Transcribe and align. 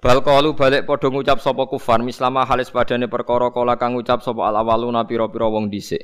Bal 0.00 0.24
qalu 0.24 0.56
balik 0.56 0.88
padha 0.88 1.12
ngucap 1.12 1.44
sapa 1.44 1.68
kufar 1.68 2.00
mislama 2.00 2.48
halis 2.48 2.72
padane 2.72 3.04
perkara 3.04 3.52
kala 3.52 3.76
kang 3.76 3.92
ngucap 3.92 4.24
sapa 4.24 4.48
al 4.48 4.56
awaluna 4.56 5.04
pira-pira 5.04 5.44
wong 5.44 5.68
dhisik. 5.68 6.00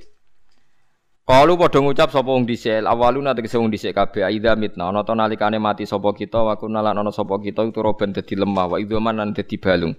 Qalu 1.24 1.56
padha 1.56 1.80
ngucap 1.80 2.12
sapa 2.12 2.28
wong 2.28 2.44
dhisik 2.44 2.84
al 2.84 2.92
awaluna 2.92 3.32
tegese 3.32 3.56
wong 3.56 3.72
dhisik 3.72 3.96
kabeh 3.96 4.28
aidha 4.28 4.52
mitna 4.52 4.92
ana 4.92 5.00
ta 5.00 5.16
nalikane 5.16 5.56
mati 5.56 5.88
sapa 5.88 6.12
kita 6.12 6.44
wa 6.44 6.60
kunna 6.60 6.84
lan 6.84 7.00
ana 7.00 7.08
sapa 7.08 7.40
kita 7.40 7.64
itu 7.64 7.80
roben 7.80 8.12
dadi 8.12 8.36
lemah 8.36 8.68
wa 8.68 8.76
idzaman 8.76 9.16
lan 9.16 9.32
dadi 9.32 9.56
balung. 9.56 9.96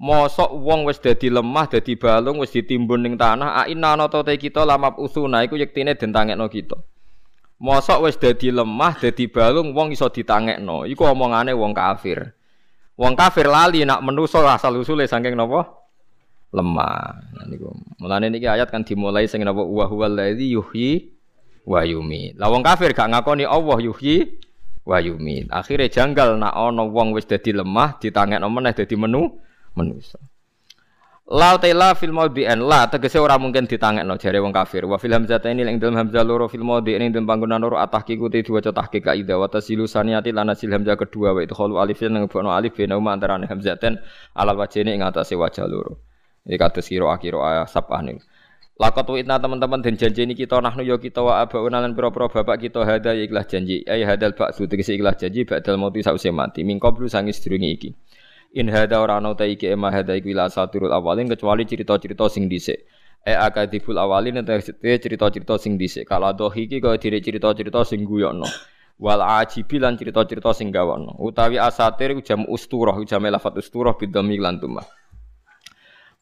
Mosok 0.00 0.48
wong 0.56 0.88
wis 0.88 0.96
dadi 0.96 1.28
lemah 1.28 1.68
dadi 1.68 2.00
balung 2.00 2.40
wis 2.40 2.48
ditimbun 2.56 3.04
ning 3.04 3.20
tanah 3.20 3.60
a 3.60 3.62
inna 3.68 3.92
ana 3.92 4.08
ta 4.08 4.24
kita 4.24 4.64
lamap 4.64 4.96
usuna 4.96 5.44
iku 5.44 5.60
yektine 5.60 6.00
den 6.00 6.16
tangekno 6.16 6.48
kita. 6.48 6.80
Mosok 7.60 8.08
wis 8.08 8.16
dadi 8.16 8.48
lemah 8.48 8.96
dadi 8.96 9.28
balung 9.28 9.76
wong 9.76 9.92
iso 9.92 10.08
ditangekno 10.08 10.88
iku 10.88 11.12
omongane 11.12 11.52
wong 11.52 11.76
kafir. 11.76 12.40
Wong 13.02 13.18
kafir 13.18 13.50
lali 13.50 13.82
nak 13.82 13.98
menuso 13.98 14.38
asal 14.46 14.78
usule 14.78 15.10
saking 15.10 15.34
napa? 15.34 15.66
Lemah. 16.54 17.18
Niku. 17.50 17.74
Mulane 17.98 18.30
niki 18.30 18.46
ayat 18.46 18.70
kan 18.70 18.86
dimulai 18.86 19.26
sing 19.26 19.42
napa 19.42 19.58
wa 19.58 19.90
huwal 19.90 20.14
ladzi 20.14 20.54
yuhyi 20.54 21.10
wa 21.66 21.82
yumiit. 21.82 22.38
Lah 22.38 22.46
wong 22.46 22.62
kafir 22.62 22.94
gak 22.94 23.10
ngakoni 23.10 23.42
Allah 23.42 23.82
yuhyi 23.82 24.38
wa 24.86 25.02
yumiit. 25.02 25.50
Akhire 25.50 25.90
janggal 25.90 26.38
nak 26.38 26.54
ana 26.54 26.86
wong 26.86 27.10
wis 27.10 27.26
dadi 27.26 27.50
lemah 27.50 27.98
ditangekno 27.98 28.46
meneh 28.46 28.70
dadi 28.70 28.94
menu 28.94 29.34
menusa. 29.74 30.22
La 31.32 31.56
tela 31.56 31.96
fil 31.96 32.12
maudhi'an 32.12 32.60
la 32.60 32.92
tegese 32.92 33.16
ora 33.16 33.40
mungkin 33.40 33.64
ditangekno 33.64 34.20
jare 34.20 34.36
wong 34.36 34.52
kafir. 34.52 34.84
Wa 34.84 35.00
fil 35.00 35.16
hamzah 35.16 35.40
ini 35.48 35.64
ing 35.64 35.80
dalam 35.80 35.96
hamzah 35.96 36.20
loro 36.28 36.44
fil 36.44 36.60
maudhi' 36.60 37.00
ing 37.00 37.08
dalam 37.08 37.24
panggonan 37.24 37.56
loro 37.56 37.80
atahqiqu 37.80 38.28
te 38.28 38.44
diwaca 38.44 38.68
tahqiq 38.68 39.00
kaida 39.00 39.40
wa 39.40 39.48
tasilu 39.48 39.88
saniyati 39.88 40.28
lan 40.28 40.52
asil 40.52 40.68
hamzah 40.68 40.92
kedua 40.92 41.32
wa 41.32 41.40
itu 41.40 41.56
khalu 41.56 41.80
alif 41.80 42.04
nang 42.04 42.28
bono 42.28 42.52
alif 42.52 42.76
bena 42.76 43.00
uma 43.00 43.16
antarané 43.16 43.48
hamzaten 43.48 43.96
alal 44.36 44.60
wajene 44.60 44.92
ing 44.92 45.00
atase 45.00 45.32
wajah 45.32 45.64
loro. 45.64 46.04
Iki 46.44 46.60
kados 46.60 46.84
kira 46.84 47.08
akira 47.08 47.64
sabah 47.64 48.04
niku. 48.04 48.20
Lakot 48.76 49.08
witna 49.16 49.40
teman-teman 49.40 49.80
dan 49.80 49.96
janji 49.96 50.28
ini 50.28 50.36
kita 50.36 50.60
nahnu 50.60 50.84
yo 50.84 51.00
kita 51.00 51.24
wa 51.24 51.40
abauna 51.40 51.80
lan 51.80 51.96
pira-pira 51.96 52.28
bapak 52.28 52.68
kita 52.68 52.84
hada 52.84 53.16
ya 53.16 53.24
ikhlas 53.24 53.48
janji. 53.48 53.80
Ay 53.88 54.04
hadal 54.04 54.36
ba'su 54.36 54.68
tegese 54.68 55.00
ikhlas 55.00 55.16
janji 55.16 55.48
ba'dal 55.48 55.80
mauti 55.80 56.04
sause 56.04 56.28
mati. 56.28 56.60
Mingkoblu 56.60 57.08
sangis 57.08 57.40
sedurunge 57.40 57.72
iki. 57.72 57.90
In 58.52 58.68
hada 58.68 59.00
ora 59.00 59.16
ana 59.16 59.32
ta 59.32 59.48
iki 59.48 59.72
ema 59.72 59.88
hada 59.88 60.12
iku 60.12 60.28
ila 60.36 60.52
saturul 60.52 60.92
awalin 60.92 61.24
kecuali 61.24 61.64
cerita-cerita 61.64 62.28
sing 62.28 62.52
dhisik. 62.52 62.84
E 63.24 63.32
akadibul 63.32 63.96
awalin 63.96 64.44
ente 64.44 64.76
cerita-cerita 64.76 65.56
sing 65.56 65.80
dhisik. 65.80 66.04
Kala 66.04 66.36
dohi 66.36 66.68
iki 66.68 66.84
kaya 66.84 67.00
dire 67.00 67.24
cerita-cerita 67.24 67.80
sing 67.88 68.04
guyokno. 68.04 68.44
Wal 69.00 69.24
ajibi 69.24 69.80
lan 69.80 69.96
cerita-cerita 69.96 70.52
sing 70.52 70.68
gawono. 70.68 71.16
Utawi 71.16 71.56
asatir 71.56 72.12
jam 72.20 72.44
usturah 72.44 72.94
jam 73.08 73.24
lafat 73.24 73.56
usturah 73.56 73.96
bidami 73.96 74.36
lan 74.36 74.60
tumah. 74.60 74.84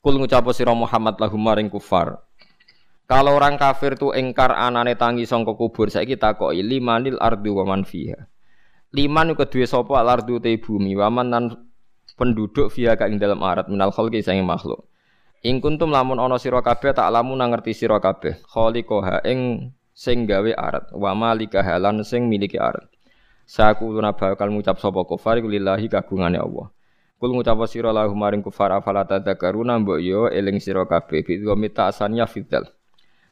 Kul 0.00 0.16
ngucap 0.16 0.46
sira 0.54 0.72
Muhammad 0.72 1.18
lahum 1.18 1.42
maring 1.42 1.68
kufar. 1.68 2.22
Kalau 3.10 3.34
orang 3.34 3.58
kafir 3.58 3.98
tu 3.98 4.14
engkar 4.14 4.54
anane 4.54 4.94
tangi 4.94 5.26
sangka 5.26 5.58
kubur 5.58 5.90
saiki 5.90 6.14
takoki 6.14 6.62
limanil 6.62 7.18
ardu 7.18 7.58
wa 7.58 7.74
man 7.74 7.82
fiha. 7.82 8.30
Liman 8.94 9.34
kedue 9.34 9.66
sapa 9.66 9.98
al 9.98 10.08
ardu 10.14 10.38
te 10.38 10.54
bumi 10.56 10.94
wa 10.94 11.10
man 11.10 11.50
penduduk 12.20 12.68
via 12.76 12.92
ka 13.00 13.08
dalam 13.08 13.40
arat 13.40 13.72
minal 13.72 13.88
khalqi 13.88 14.20
sange 14.20 14.44
makhluk. 14.44 14.84
Ing 15.40 15.64
kuntum 15.64 15.88
lamun 15.88 16.20
ana 16.20 16.36
sira 16.36 16.60
kabeh 16.60 16.92
tak 16.92 17.08
lamun 17.08 17.40
ngerti 17.40 17.72
sira 17.72 17.96
kabeh 17.96 18.44
khaliqaha 18.44 19.24
ing 19.24 19.72
sing 19.96 20.28
gawe 20.28 20.52
arat 20.52 20.92
wa 20.92 21.16
malika 21.16 21.64
halan 21.64 22.04
sing 22.04 22.28
miliki 22.28 22.60
arat. 22.60 22.84
Sakuluna 23.48 24.12
bakal 24.12 24.52
ngucap 24.52 24.76
sapa 24.76 25.00
kufar 25.08 25.40
lillahi 25.40 25.88
kagungane 25.88 26.36
Allah. 26.36 26.68
Kul 27.16 27.32
ngucap 27.32 27.56
sira 27.72 27.88
lahu 27.88 28.12
maring 28.12 28.44
kufar 28.44 28.68
afala 28.76 29.08
tadzakaruna 29.08 29.80
mbok 29.80 29.98
yo 30.04 30.28
eling 30.28 30.60
sira 30.60 30.84
kabeh 30.84 31.24
bi 31.24 31.40
mita 31.56 31.88
asanya 31.88 32.28
fidal. 32.28 32.68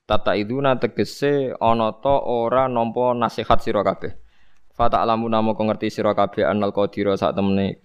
Tata 0.08 0.32
iduna 0.32 0.80
tegese 0.80 1.52
ana 1.60 1.92
ta 1.92 2.24
ora 2.24 2.72
nampa 2.72 3.12
nasihat 3.12 3.60
sira 3.60 3.84
kabeh. 3.84 4.16
Fata 4.72 5.04
alamu 5.04 5.28
namo 5.28 5.52
ngerti 5.52 5.92
sira 5.92 6.16
kabeh 6.16 6.48
anal 6.48 6.72
qadira 6.72 7.20
sak 7.20 7.36
temene 7.36 7.84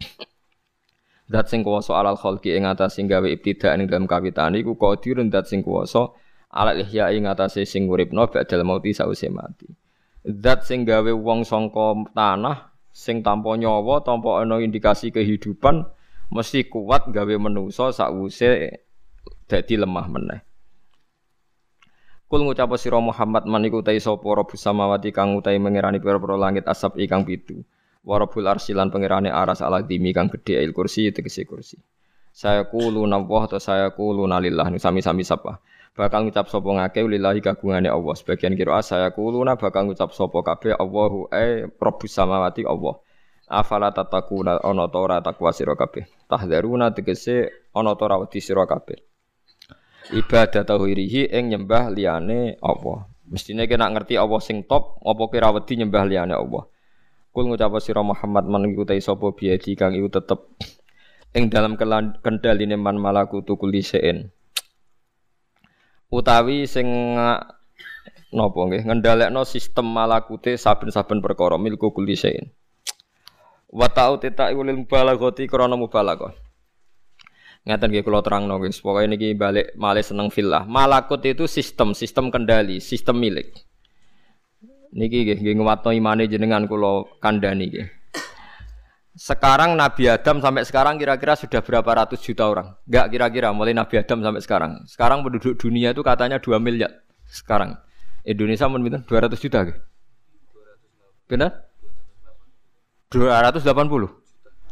Zat 1.31 1.47
sing 1.47 1.63
kuwasa 1.63 1.95
alal 1.95 2.19
khalqi 2.19 2.51
ing 2.51 2.67
atas 2.67 3.00
sing 3.00 3.07
gawe 3.07 3.23
ibtidak 3.23 3.79
ing 3.79 3.88
dalam 3.88 4.06
kawitan 4.11 4.59
iku 4.59 4.75
qadirun 4.75 5.31
zat 5.31 5.47
sing 5.47 5.63
kuwasa 5.63 6.11
alal 6.51 6.75
ihya 6.84 7.16
ing 7.16 7.23
atas 7.25 7.56
sing 7.63 7.88
uripno 7.88 8.28
badal 8.28 8.67
mauti 8.67 8.91
sause 8.91 9.31
mati. 9.31 9.72
Zat 10.28 10.67
sing 10.67 10.84
gawe 10.84 11.11
wong 11.16 11.47
sangka 11.47 12.11
tanah 12.11 12.75
sing 12.91 13.23
tanpa 13.23 13.56
nyawa, 13.56 14.03
tanpa 14.03 14.44
ana 14.44 14.59
indikasi 14.59 15.09
kehidupan 15.16 15.88
mesti 16.29 16.67
kuat 16.67 17.09
gawe 17.09 17.35
manusa 17.40 17.95
sakwuse 17.95 18.84
dadi 19.47 19.75
lemah 19.79 20.07
meneh. 20.11 20.41
Kul 22.28 22.50
ngucap 22.50 22.73
sira 22.81 22.97
Muhammad 22.97 23.45
man 23.45 23.61
iku 23.61 23.85
ta 23.85 23.94
sapa 23.94 24.25
rabbus 24.25 24.57
samawati 24.57 25.13
kang 25.13 25.38
utahe 25.38 25.61
mengerani 25.61 26.01
pira-pira 26.01 26.34
langit 26.34 26.66
asap 26.66 26.97
ikang 26.97 27.23
pitu. 27.29 27.61
Warabul 28.03 28.44
arsilan 28.44 28.91
pangerane 28.91 29.31
aras 29.31 29.64
ala 29.64 29.80
dimi 29.80 30.12
kang 30.12 30.28
gedhe 30.28 30.59
il 30.59 30.75
kursi 30.75 31.08
tegese 31.16 31.47
kursi. 31.47 31.80
Saya 32.36 32.68
kulu 32.68 33.08
nawah 33.08 33.47
atau 33.47 33.64
saya 33.64 33.96
kulu 33.96 34.28
nalillah 34.28 34.68
nu 34.68 34.75
sami-sami 34.75 35.24
sapa. 35.24 35.64
Bakal 35.94 36.25
ngucap 36.25 36.50
sapa 36.50 36.66
ngake 36.66 37.06
lillahi 37.06 37.40
kagungane 37.40 37.88
Allah. 37.88 38.18
Sebagian 38.18 38.58
kira 38.58 38.81
saya 38.81 39.14
kulu 39.14 39.40
na 39.46 39.53
bakal 39.56 39.86
ngucap 39.88 40.09
sapa 40.12 40.41
kabeh 40.41 40.74
Allahu 40.75 41.30
e 41.30 41.69
Rabbus 41.69 42.12
samawati 42.12 42.66
Allah. 42.66 42.97
Afala 43.46 43.94
tatakuna 43.94 44.58
ana 44.59 44.90
ta 44.90 44.97
ora 44.97 45.22
takwa 45.22 45.53
sira 45.53 45.78
kabeh. 45.78 46.09
Tahdaruna 46.25 46.90
tegese 46.91 47.70
ana 47.72 47.94
ta 47.94 48.09
ora 48.09 48.18
wedi. 48.20 48.41
Ibadah 50.12 50.68
tauhirihi 50.68 51.31
ing 51.31 51.56
nyembah 51.56 51.88
liyane 51.94 52.59
Allah. 52.59 53.08
Mestine 53.30 53.70
kena 53.70 53.88
ngerti 53.88 54.20
Allah 54.20 54.41
sing 54.44 54.68
top, 54.68 55.00
apa 55.00 55.24
kira 55.31 55.53
wedi 55.56 55.80
nyembah 55.80 56.03
liyane 56.03 56.35
Allah. 56.35 56.68
Kul 57.34 57.50
ngucap 57.50 57.74
sira 57.82 58.06
Muhammad 58.06 58.46
man 58.46 58.70
ikutai 58.70 59.02
sapa 59.02 59.34
biadi 59.34 59.74
kang 59.74 59.98
iku 59.98 60.06
tetep 60.06 60.54
ing 61.34 61.50
dalam 61.50 61.74
kendhaline 62.22 62.78
man 62.78 63.02
malaku 63.02 63.42
tukul 63.42 63.74
lisein. 63.74 64.30
Utawi 66.14 66.70
sing 66.70 67.18
napa 68.30 68.60
nggih 68.70 68.86
ngendhalekno 68.86 69.42
sistem 69.50 69.90
malakute 69.90 70.62
saben-saben 70.62 71.26
perkara 71.26 71.58
milku 71.58 71.90
kulisein. 71.90 72.54
Wa 73.74 73.90
ta'u 73.90 74.22
tita 74.22 74.54
ulil 74.54 74.86
mubalaghati 74.86 75.50
krana 75.50 75.74
mubalaghah. 75.74 76.38
Ngeten 77.66 77.90
nggih 77.90 78.06
kula 78.06 78.22
terangno 78.22 78.62
guys. 78.62 78.78
Pokoke 78.78 79.10
niki 79.10 79.34
balik 79.34 79.74
malih 79.74 80.06
seneng 80.06 80.30
fillah. 80.30 80.70
Malakut 80.70 81.26
itu 81.26 81.50
sistem, 81.50 81.98
sistem 81.98 82.30
kendali, 82.30 82.78
sistem 82.78 83.18
milik. 83.18 83.58
Niki 84.94 85.26
nggih 85.26 85.38
nggih 85.42 85.56
nguwatno 85.58 85.90
imane 85.90 86.30
jenengan 86.30 86.70
kula 86.70 87.18
kandhani 87.18 87.66
nggih. 87.70 87.88
Sekarang 89.14 89.78
Nabi 89.78 90.09
Adam 90.09 90.42
sampai 90.42 90.66
sekarang 90.66 90.98
kira-kira 90.98 91.38
sudah 91.38 91.62
berapa 91.62 91.86
ratus 91.86 92.17
juta 92.22 92.50
orang? 92.50 92.73
Enggak 92.90 93.14
kira-kira 93.14 93.50
mulai 93.53 93.73
Nabi 93.73 94.02
Adam 94.02 94.26
sampai 94.26 94.41
sekarang. 94.41 94.72
Sekarang 94.90 95.22
penduduk 95.22 95.53
dunia 95.58 95.94
itu 95.94 96.02
katanya 96.02 96.41
2 96.41 96.58
miliar 96.58 97.02
sekarang. 97.29 97.78
Indonesia 98.26 98.66
mungkin 98.66 99.06
200 99.06 99.38
juta 99.38 99.59
gitu. 99.70 99.82
Benar? 101.29 101.70
280 103.14 103.62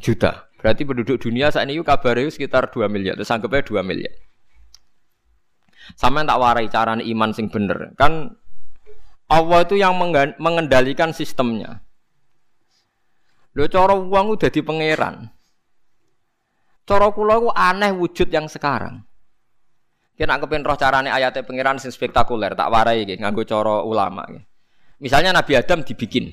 juta. 0.02 0.50
Berarti 0.58 0.82
penduduk 0.86 1.18
dunia 1.22 1.54
saat 1.54 1.70
ini 1.70 1.78
kabarnya 1.82 2.34
sekitar 2.34 2.70
2 2.74 2.90
miliar. 2.90 3.14
Terus 3.18 3.30
anggapnya 3.30 3.62
2 3.62 3.86
miliar. 3.86 4.14
Sama 5.98 6.22
yang 6.22 6.30
tak 6.30 6.40
warai 6.42 6.66
cara 6.70 6.98
iman 6.98 7.30
sing 7.34 7.50
bener. 7.50 7.94
Kan 7.94 8.41
Allah 9.32 9.64
itu 9.64 9.80
yang 9.80 9.96
mengendalikan 10.36 11.16
sistemnya. 11.16 11.80
Lho 13.56 13.68
cara 13.72 13.96
wong 13.96 14.36
udah 14.36 14.50
di 14.52 14.60
pangeran. 14.60 15.32
Cara 16.84 17.08
kula 17.16 17.40
ku 17.40 17.50
aneh 17.56 17.96
wujud 17.96 18.28
yang 18.28 18.52
sekarang. 18.52 19.00
Kena 20.20 20.38
kepen 20.38 20.68
roh 20.68 20.76
carane 20.76 21.08
ayatnya 21.08 21.48
pangeran 21.48 21.80
sing 21.80 21.90
spektakuler, 21.90 22.54
tak 22.54 22.68
warai 22.68 23.08
iki 23.08 23.18
nganggo 23.18 23.48
cara 23.48 23.82
ulama 23.82 24.28
Misalnya 25.02 25.34
Nabi 25.34 25.58
Adam 25.58 25.82
dibikin. 25.82 26.30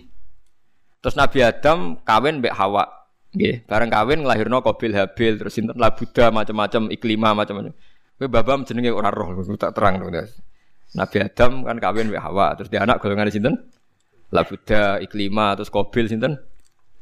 Terus 1.01 1.15
Nabi 1.15 1.41
Adam 1.41 1.97
kawin 2.03 2.43
mbek 2.43 2.53
Hawa. 2.53 2.85
Nggih, 3.33 3.65
bareng 3.65 3.89
kawin 3.93 4.19
nglahirno 4.27 4.61
Qabil 4.61 4.93
Habil 4.93 5.39
terus 5.39 5.57
sinten 5.57 5.77
lah 5.79 5.95
Buddha 5.95 6.29
macam-macam 6.35 6.91
iklima 6.93 7.33
macam-macam. 7.33 7.73
Kowe 8.19 8.29
babam 8.29 8.67
jenenge 8.67 8.91
ora 8.91 9.15
roh, 9.15 9.31
tak 9.57 9.73
terang 9.79 10.03
dong. 10.03 10.11
Nabi 10.97 11.21
Adam 11.21 11.67
kan 11.67 11.77
kawin 11.77 12.09
wek 12.09 12.23
Hawa, 12.23 12.57
terus 12.57 12.73
dia 12.73 12.81
anak 12.81 13.05
golongan 13.05 13.29
sinten? 13.29 13.55
Lah 14.33 14.45
Buddha, 14.45 15.01
iklima, 15.01 15.57
terus 15.57 15.69
Qabil 15.69 16.09
sinten? 16.09 16.37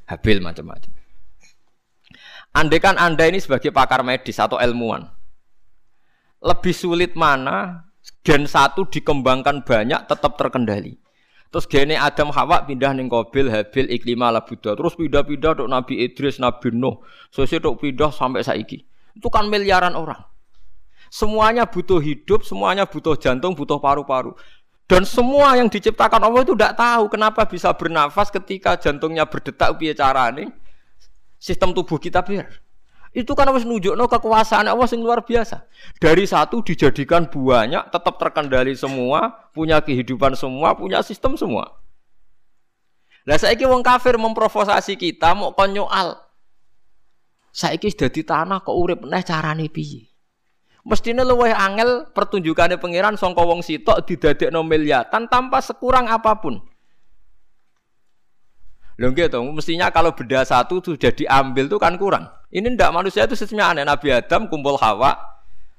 Habil 0.06 0.38
macam-macam. 0.42 0.90
Andai 2.56 2.80
kan 2.80 2.96
Anda 2.96 3.28
ini 3.28 3.38
sebagai 3.42 3.70
pakar 3.70 4.00
medis 4.00 4.40
atau 4.40 4.56
ilmuwan, 4.56 5.04
lebih 6.40 6.72
sulit 6.72 7.12
mana 7.12 7.84
gen 8.22 8.46
satu 8.46 8.86
dikembangkan 8.88 9.66
banyak 9.66 10.08
tetap 10.08 10.38
terkendali. 10.40 10.96
Terus 11.46 11.66
gene 11.70 11.94
Adam 11.94 12.34
Hawa 12.34 12.66
pindah 12.66 12.90
ning 12.92 13.06
Qabil, 13.06 13.48
Habil, 13.48 13.86
Iklima, 13.88 14.34
lah 14.34 14.42
Buddha. 14.42 14.74
Terus 14.74 14.98
pindah-pindah 14.98 15.62
dok 15.62 15.70
Nabi 15.70 16.04
Idris, 16.04 16.42
Nabi 16.42 16.74
Nuh. 16.74 17.00
Sesuk 17.30 17.62
dok 17.62 17.80
pindah 17.80 18.10
sampai 18.10 18.42
saiki. 18.42 18.82
Itu 19.14 19.30
kan 19.30 19.46
miliaran 19.46 19.94
orang. 19.94 20.20
Semuanya 21.16 21.64
butuh 21.64 21.96
hidup, 21.96 22.44
semuanya 22.44 22.84
butuh 22.84 23.16
jantung, 23.16 23.56
butuh 23.56 23.80
paru-paru. 23.80 24.36
Dan 24.84 25.08
semua 25.08 25.56
yang 25.56 25.72
diciptakan 25.72 26.20
Allah 26.20 26.44
itu 26.44 26.52
tidak 26.52 26.76
tahu 26.76 27.08
kenapa 27.08 27.48
bisa 27.48 27.72
bernafas 27.72 28.28
ketika 28.28 28.76
jantungnya 28.76 29.24
berdetak 29.24 29.72
piye 29.80 29.96
carane 29.96 30.52
sistem 31.40 31.72
tubuh 31.72 31.96
kita 31.96 32.20
biar. 32.20 32.60
Itu 33.16 33.32
kan 33.32 33.48
harus 33.48 33.64
nunjukno 33.64 34.04
kekuasaan 34.12 34.68
Allah 34.68 34.84
yang 34.92 35.00
luar 35.00 35.24
biasa. 35.24 35.64
Dari 35.96 36.28
satu 36.28 36.60
dijadikan 36.60 37.24
banyak, 37.32 37.88
tetap 37.88 38.20
terkendali 38.20 38.76
semua, 38.76 39.48
punya 39.56 39.80
kehidupan 39.80 40.36
semua, 40.36 40.76
punya 40.76 41.00
sistem 41.00 41.32
semua. 41.32 41.80
Lah 43.24 43.40
saiki 43.40 43.64
wong 43.64 43.80
kafir 43.80 44.20
memprovokasi 44.20 45.00
kita 45.00 45.32
mau 45.32 45.56
konyoal. 45.56 46.20
Saiki 47.56 47.88
sudah 47.88 48.12
di 48.12 48.20
tanah 48.20 48.60
kok 48.60 48.76
urip 48.76 49.00
neh 49.08 49.24
carane 49.24 49.72
piye? 49.72 50.15
Mestine 50.86 51.26
luwih 51.26 51.50
angel 51.50 52.14
pertunjukane 52.14 52.78
pangeran 52.78 53.18
sangka 53.18 53.42
wong 53.42 53.58
sitok 53.58 54.06
didadekno 54.06 54.62
miliatan 54.62 55.26
tanpa 55.26 55.58
sekurang 55.58 56.06
apa 56.06 56.38
pun. 56.38 56.62
Lho 58.96 59.10
gitu, 59.12 59.42
mestinya 59.50 59.90
kalau 59.90 60.14
beda 60.14 60.46
satu 60.46 60.78
sudah 60.78 61.10
diambil 61.10 61.66
tuh 61.66 61.82
kan 61.82 61.98
kurang. 61.98 62.30
Ini 62.54 62.78
ndak 62.78 62.94
manusia 62.94 63.26
itu 63.26 63.34
sistemnya 63.34 63.74
aneh. 63.74 63.84
Nabi 63.84 64.14
Adam 64.14 64.46
kumpul 64.46 64.78
Hawa, 64.78 65.18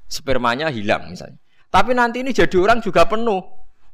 spermanya 0.05 0.67
hilang 0.67 1.09
misalnya. 1.09 1.39
Tapi 1.71 1.95
nanti 1.95 2.21
ini 2.21 2.35
jadi 2.35 2.53
orang 2.59 2.83
juga 2.83 3.07
penuh. 3.07 3.41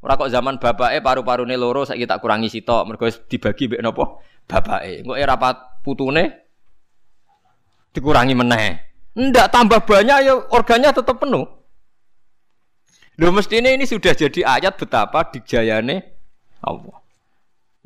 Orang 0.03 0.17
kok 0.19 0.31
zaman 0.33 0.59
bapak 0.59 0.97
eh 0.97 0.99
paru-paru 0.99 1.47
nih 1.47 1.55
loro 1.55 1.87
saya 1.87 1.95
kita 1.95 2.19
kurangi 2.19 2.51
sitok, 2.51 2.83
mereka 2.83 3.07
dibagi 3.29 3.71
bek 3.71 3.79
nopo 3.79 4.19
bapak 4.49 4.79
eh. 4.83 4.95
Kok 5.05 5.15
era 5.15 5.37
putune 5.79 6.23
dikurangi 7.95 8.33
meneh. 8.35 8.92
Ndak 9.13 9.53
tambah 9.53 9.85
banyak 9.85 10.17
ya 10.25 10.33
organnya 10.49 10.89
tetap 10.89 11.21
penuh. 11.21 11.45
Loh 13.21 13.29
mestinya 13.29 13.69
ini 13.69 13.85
sudah 13.85 14.17
jadi 14.17 14.41
ayat 14.41 14.73
betapa 14.73 15.21
dijayane 15.29 16.01
Allah. 16.65 16.97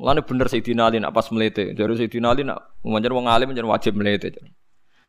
Mulane 0.00 0.22
bener 0.24 0.46
Sayyidina 0.48 0.88
Ali 0.88 1.02
nak 1.02 1.12
pas 1.12 1.28
melete. 1.28 1.76
Jadi 1.76 1.92
Sayyidina 2.00 2.32
Ali 2.32 2.48
nak 2.48 2.80
manjen 2.80 3.12
wong 3.12 3.28
alim 3.28 3.52
manjen 3.52 3.68
wajib 3.68 3.92
melete. 3.98 4.32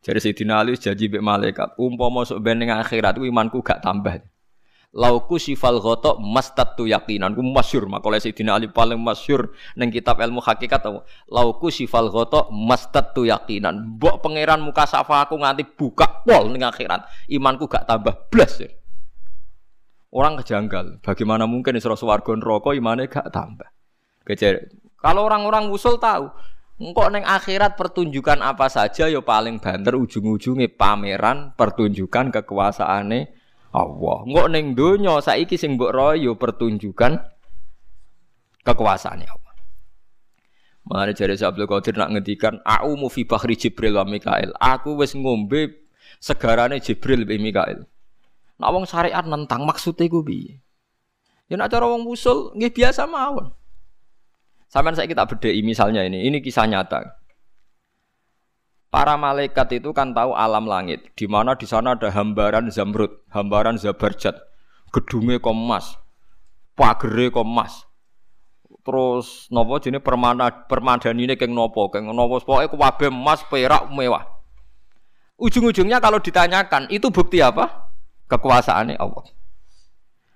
Jadi 0.04 0.18
Sayyidina 0.20 0.60
Ali 0.60 0.76
janji 0.76 1.08
mbek 1.08 1.24
malaikat, 1.24 1.68
umpama 1.80 2.26
sok 2.28 2.42
ben 2.44 2.60
ning 2.60 2.68
akhirat 2.68 3.16
ku 3.16 3.24
imanku 3.24 3.64
gak 3.64 3.80
tambah. 3.80 4.20
Lauku 4.90 5.38
sifal 5.38 5.78
ghotok 5.78 6.18
mastatu 6.18 6.82
yakinan. 6.82 7.30
Ku 7.38 7.46
masyur 7.46 7.86
makole 7.86 8.18
Sayyidina 8.18 8.58
Ali 8.58 8.66
paling 8.66 8.98
masyur 8.98 9.54
ning 9.78 9.94
kitab 9.94 10.18
ilmu 10.18 10.42
hakikat 10.42 10.82
tau. 10.82 11.06
Lauku 11.30 11.70
sifal 11.70 12.10
ghotok 12.10 12.50
mastatu 12.50 13.22
yakinan. 13.22 13.96
Mbok 13.96 14.18
pangeran 14.18 14.58
muka 14.58 14.90
safa 14.90 15.22
aku 15.22 15.38
nganti 15.38 15.62
buka 15.62 16.26
pol 16.26 16.50
ning 16.50 16.66
akhirat. 16.66 17.06
Imanku 17.30 17.70
gak 17.70 17.86
tambah 17.86 18.26
blas. 18.34 18.58
Ya. 18.58 18.74
Orang 20.10 20.42
kejanggal. 20.42 20.98
Bagaimana 21.06 21.46
mungkin 21.46 21.78
Isra 21.78 21.94
swarga 21.94 22.34
neraka 22.34 22.74
imane 22.74 23.06
gak 23.06 23.30
tambah. 23.30 23.70
Kejar. 24.26 24.74
Kalau 24.98 25.22
orang-orang 25.22 25.70
usul 25.70 26.02
tahu, 26.02 26.28
engkau 26.82 27.06
neng 27.14 27.22
akhirat 27.22 27.78
pertunjukan 27.78 28.42
apa 28.42 28.66
saja 28.66 29.06
yo 29.06 29.20
ya 29.20 29.20
paling 29.22 29.62
banter 29.62 29.94
ujung-ujungnya 29.96 30.66
pameran 30.74 31.54
pertunjukan 31.54 32.34
kekuasaane 32.34 33.39
Allah. 33.70 34.18
Engkau 34.26 34.46
neng 34.50 34.74
dunia 34.74 35.22
saiki 35.22 35.54
sing 35.54 35.78
mbok 35.78 35.94
royo 35.94 36.34
pertunjukan 36.34 37.22
kekuasaane 38.66 39.26
Allah. 39.26 39.54
Mengenai 40.90 41.14
jari 41.14 41.38
Abdul 41.38 41.70
Qadir 41.70 41.94
nak 41.94 42.10
ngedikan, 42.18 42.58
aku 42.66 42.98
mau 42.98 43.06
fi 43.06 43.22
bahri 43.22 43.54
Jibril 43.54 43.94
wa 43.94 44.02
Mikael. 44.02 44.50
Aku 44.58 44.98
wes 44.98 45.14
ngombe 45.14 45.86
segarane 46.18 46.82
Jibril 46.82 47.22
wa 47.22 47.36
Mikael. 47.38 47.86
Nak 48.58 48.70
wong 48.74 48.84
syariat 48.90 49.22
nentang 49.22 49.62
maksudnya 49.62 50.10
gue 50.10 50.22
bi. 50.26 50.50
Ya 51.46 51.54
nak 51.54 51.70
cara 51.70 51.86
wong 51.86 52.10
usul 52.10 52.58
nggih 52.58 52.74
biasa 52.74 53.06
mawon. 53.06 53.54
Sampai 54.70 54.94
saya 54.94 55.10
kita 55.10 55.26
bedai 55.26 55.62
misalnya 55.66 56.06
ini, 56.06 56.26
ini 56.26 56.38
kisah 56.42 56.66
nyata. 56.66 57.19
Para 58.90 59.14
malaikat 59.14 59.78
itu 59.78 59.94
kan 59.94 60.10
tahu 60.10 60.34
alam 60.34 60.66
langit, 60.66 61.14
di 61.14 61.30
mana 61.30 61.54
di 61.54 61.62
sana 61.62 61.94
ada 61.94 62.10
hambaran 62.10 62.66
zamrud, 62.74 63.22
hambaran 63.30 63.78
zabarjat, 63.78 64.34
gedungnya 64.90 65.38
komas, 65.38 65.94
pagere 66.74 67.30
komas, 67.30 67.86
terus 68.82 69.46
nopo 69.54 69.78
jenis 69.78 70.02
permana 70.02 70.66
permadan 70.66 71.14
ini 71.22 71.38
keng 71.38 71.54
nopo, 71.54 71.86
keng 71.94 72.10
nopo 72.10 72.42
pokoknya 72.42 72.66
kuwabe 72.66 73.06
emas 73.14 73.40
perak 73.46 73.86
mewah. 73.94 74.26
Ujung-ujungnya 75.40 76.02
kalau 76.04 76.20
ditanyakan 76.20 76.90
itu 76.92 77.08
bukti 77.08 77.40
apa? 77.40 77.88
Kekuasaannya 78.28 79.00
Allah. 79.00 79.24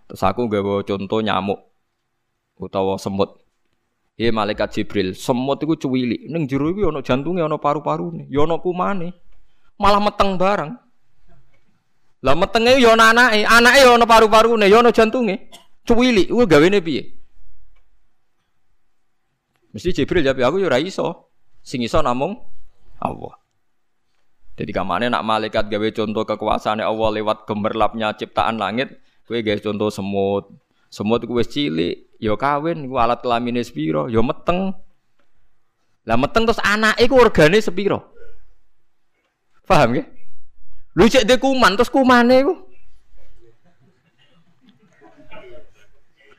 Terus 0.08 0.22
aku 0.24 0.48
bawa 0.48 0.80
contoh 0.80 1.20
nyamuk 1.20 1.60
utawa 2.56 2.96
semut. 2.96 3.43
Ya 4.14 4.30
malaikat 4.30 4.70
Jibril, 4.70 5.10
semut 5.18 5.58
itu 5.58 5.74
cuwili. 5.86 6.30
Neng 6.30 6.46
jero 6.46 6.70
iku 6.70 6.86
ana 6.86 7.02
jantunge, 7.02 7.42
ana 7.42 7.58
paru-parune, 7.58 8.30
ya 8.30 8.46
ana 8.46 8.62
kumane. 8.62 9.10
Malah 9.74 9.98
meteng 9.98 10.38
bareng. 10.38 10.70
Lah 12.22 12.34
metenge 12.38 12.78
ya 12.78 12.94
ana 12.94 13.10
anake, 13.10 13.42
anake 13.42 13.78
ya 13.82 13.90
ana 13.90 14.06
paru-parune, 14.06 14.70
ya 14.70 14.78
ana 14.78 14.94
jantunge. 14.94 15.50
Cuwili, 15.82 16.30
kuwi 16.30 16.46
gawene 16.46 16.78
piye? 16.78 17.02
Mesti 19.74 19.90
Jibril 19.90 20.22
jawab 20.22 20.54
aku 20.54 20.62
ya 20.62 20.70
ora 20.70 20.78
iso. 20.78 21.34
Sing 21.60 21.82
iso 21.82 21.98
namung 21.98 22.38
Allah. 23.02 23.34
Jadi 24.54 24.70
kamane 24.70 25.10
nak 25.10 25.26
malaikat 25.26 25.66
gawe 25.66 25.88
contoh 25.90 26.22
kekuasaan 26.22 26.78
Allah 26.78 27.10
lewat 27.18 27.42
gemerlapnya 27.50 28.14
ciptaan 28.14 28.62
langit, 28.62 28.94
kowe 29.26 29.34
gawe 29.34 29.58
contoh 29.58 29.90
semut. 29.90 30.46
Semut 30.94 31.26
kuwi 31.26 31.42
wis 31.42 31.50
cilik, 31.50 32.06
ya 32.22 32.38
kawin 32.38 32.86
iku 32.86 33.02
alat 33.02 33.18
kelamine 33.18 33.66
sepiro 33.66 34.06
ya 34.06 34.22
meteng. 34.22 34.70
Lah 36.06 36.14
meteng 36.14 36.46
terus 36.46 36.62
anak 36.62 36.94
iku 37.02 37.18
organe 37.18 37.58
sepiro? 37.58 38.14
Paham 39.66 39.98
ya 39.98 40.04
lu 40.94 41.10
cek 41.10 41.26
de 41.26 41.34
kuman 41.34 41.74
terus 41.74 41.90
kumane 41.90 42.46
iku 42.46 42.54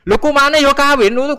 lu 0.08 0.16
kumane 0.16 0.64
ya 0.64 0.72
kawin 0.72 1.12
lu 1.12 1.36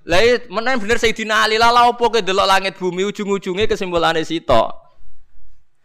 Lah 0.00 0.20
menen 0.48 0.80
bener 0.80 0.96
Sayyidina 0.96 1.44
Ali 1.44 1.60
lah 1.60 1.74
opo 1.86 2.08
ke 2.08 2.24
delok 2.24 2.48
langit 2.48 2.74
bumi 2.80 3.04
ujung-ujunge 3.04 3.68
kesimpulane 3.68 4.24
sitok. 4.24 4.79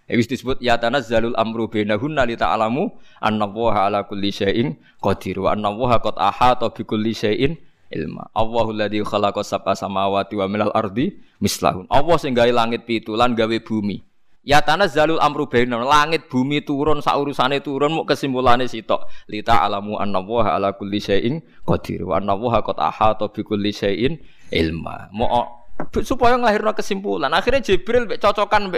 Wis 0.06 0.30
disebut 0.30 0.62
ya 0.62 0.78
tanazzalul 0.78 1.34
amru 1.34 1.66
bainahunna 1.66 2.30
li 2.30 2.38
ta'lamu 2.38 2.94
annallaha 3.18 3.90
ala 3.90 4.00
kulli 4.06 4.30
syai'in 4.30 4.78
qadir 5.02 5.42
wa 5.42 5.58
annallaha 5.58 5.98
qad 5.98 6.16
ahata 6.22 6.70
bi 6.70 6.86
kulli 6.86 7.18
syai'in 7.18 7.58
ilma. 7.90 8.30
Allahu 8.38 8.70
alladzi 8.70 9.02
khalaqa 9.02 9.42
sab'a 9.42 9.74
samawati 9.74 10.38
wa 10.38 10.46
minal 10.46 10.70
ardi 10.78 11.18
mislahun. 11.42 11.90
Allah 11.90 12.16
sing 12.22 12.38
gawe 12.38 12.50
langit 12.54 12.86
pitu 12.86 13.18
lan 13.18 13.34
gawe 13.34 13.58
bumi. 13.66 14.06
Ya 14.46 14.62
tanazzalul 14.62 15.18
amru 15.18 15.50
bainahum 15.50 15.90
langit 15.90 16.30
bumi 16.30 16.62
turun 16.62 17.02
sak 17.02 17.18
urusane 17.18 17.66
turun 17.66 17.98
muk 17.98 18.06
kesimpulane 18.06 18.70
sitok. 18.70 19.10
Li 19.26 19.42
ta'lamu 19.42 19.98
annallaha 19.98 20.54
ala 20.54 20.78
kulli 20.78 21.02
syai'in 21.02 21.42
qadir 21.66 22.06
wa 22.06 22.22
annallaha 22.22 22.62
qad 22.62 22.78
ahata 22.78 23.26
bi 23.34 23.42
kulli 23.42 23.74
syai'in 23.74 24.22
ilma. 24.54 25.10
Mau 25.10 25.66
supaya 26.06 26.38
nglahirno 26.38 26.78
kesimpulan. 26.78 27.34
Akhirnya 27.34 27.66
Jibril 27.66 28.06
cocokan 28.22 28.70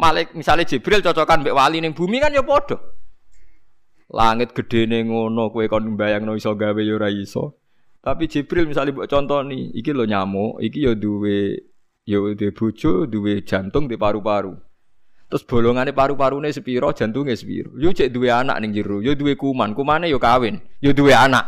Malik 0.00 0.32
misalnya 0.32 0.64
Jibril 0.64 1.04
cocokan 1.04 1.44
mbek 1.44 1.52
wali 1.52 1.84
ning 1.84 1.92
bumi 1.92 2.24
kan 2.24 2.32
ya 2.32 2.40
padha. 2.40 2.80
Langit 4.08 4.56
gedene 4.56 5.04
ngono 5.04 5.52
kowe 5.52 5.68
kon 5.68 5.92
mbayangno 5.92 6.32
iso 6.40 6.56
gawe 6.56 6.80
ya 6.80 6.96
ora 6.96 7.12
iso. 7.12 7.60
Tapi 8.00 8.24
Jibril 8.32 8.64
misalnya 8.64 8.96
mbok 8.96 9.12
nih, 9.44 9.76
iki 9.76 9.92
lo 9.92 10.08
nyamuk, 10.08 10.64
iki 10.64 10.88
ya 10.88 10.96
duwe 10.96 11.68
ya 12.08 12.16
duwe 12.16 12.48
bojo, 12.56 13.04
duwe 13.04 13.44
jantung, 13.44 13.84
di 13.92 14.00
paru-paru. 14.00 14.56
Terus 15.28 15.44
bolongane 15.44 15.92
paru-parune 15.92 16.48
sepiro, 16.48 16.96
jantungnya 16.96 17.36
sepiro. 17.36 17.76
Yo 17.76 17.92
cek 17.92 18.08
duwe 18.08 18.32
anak 18.32 18.56
ning 18.64 18.72
jero, 18.72 19.04
yo 19.04 19.12
duwe 19.12 19.36
kuman, 19.36 19.76
kumane 19.76 20.08
yo 20.08 20.16
kawin, 20.16 20.58
yo 20.80 20.96
duwe 20.96 21.12
anak. 21.12 21.44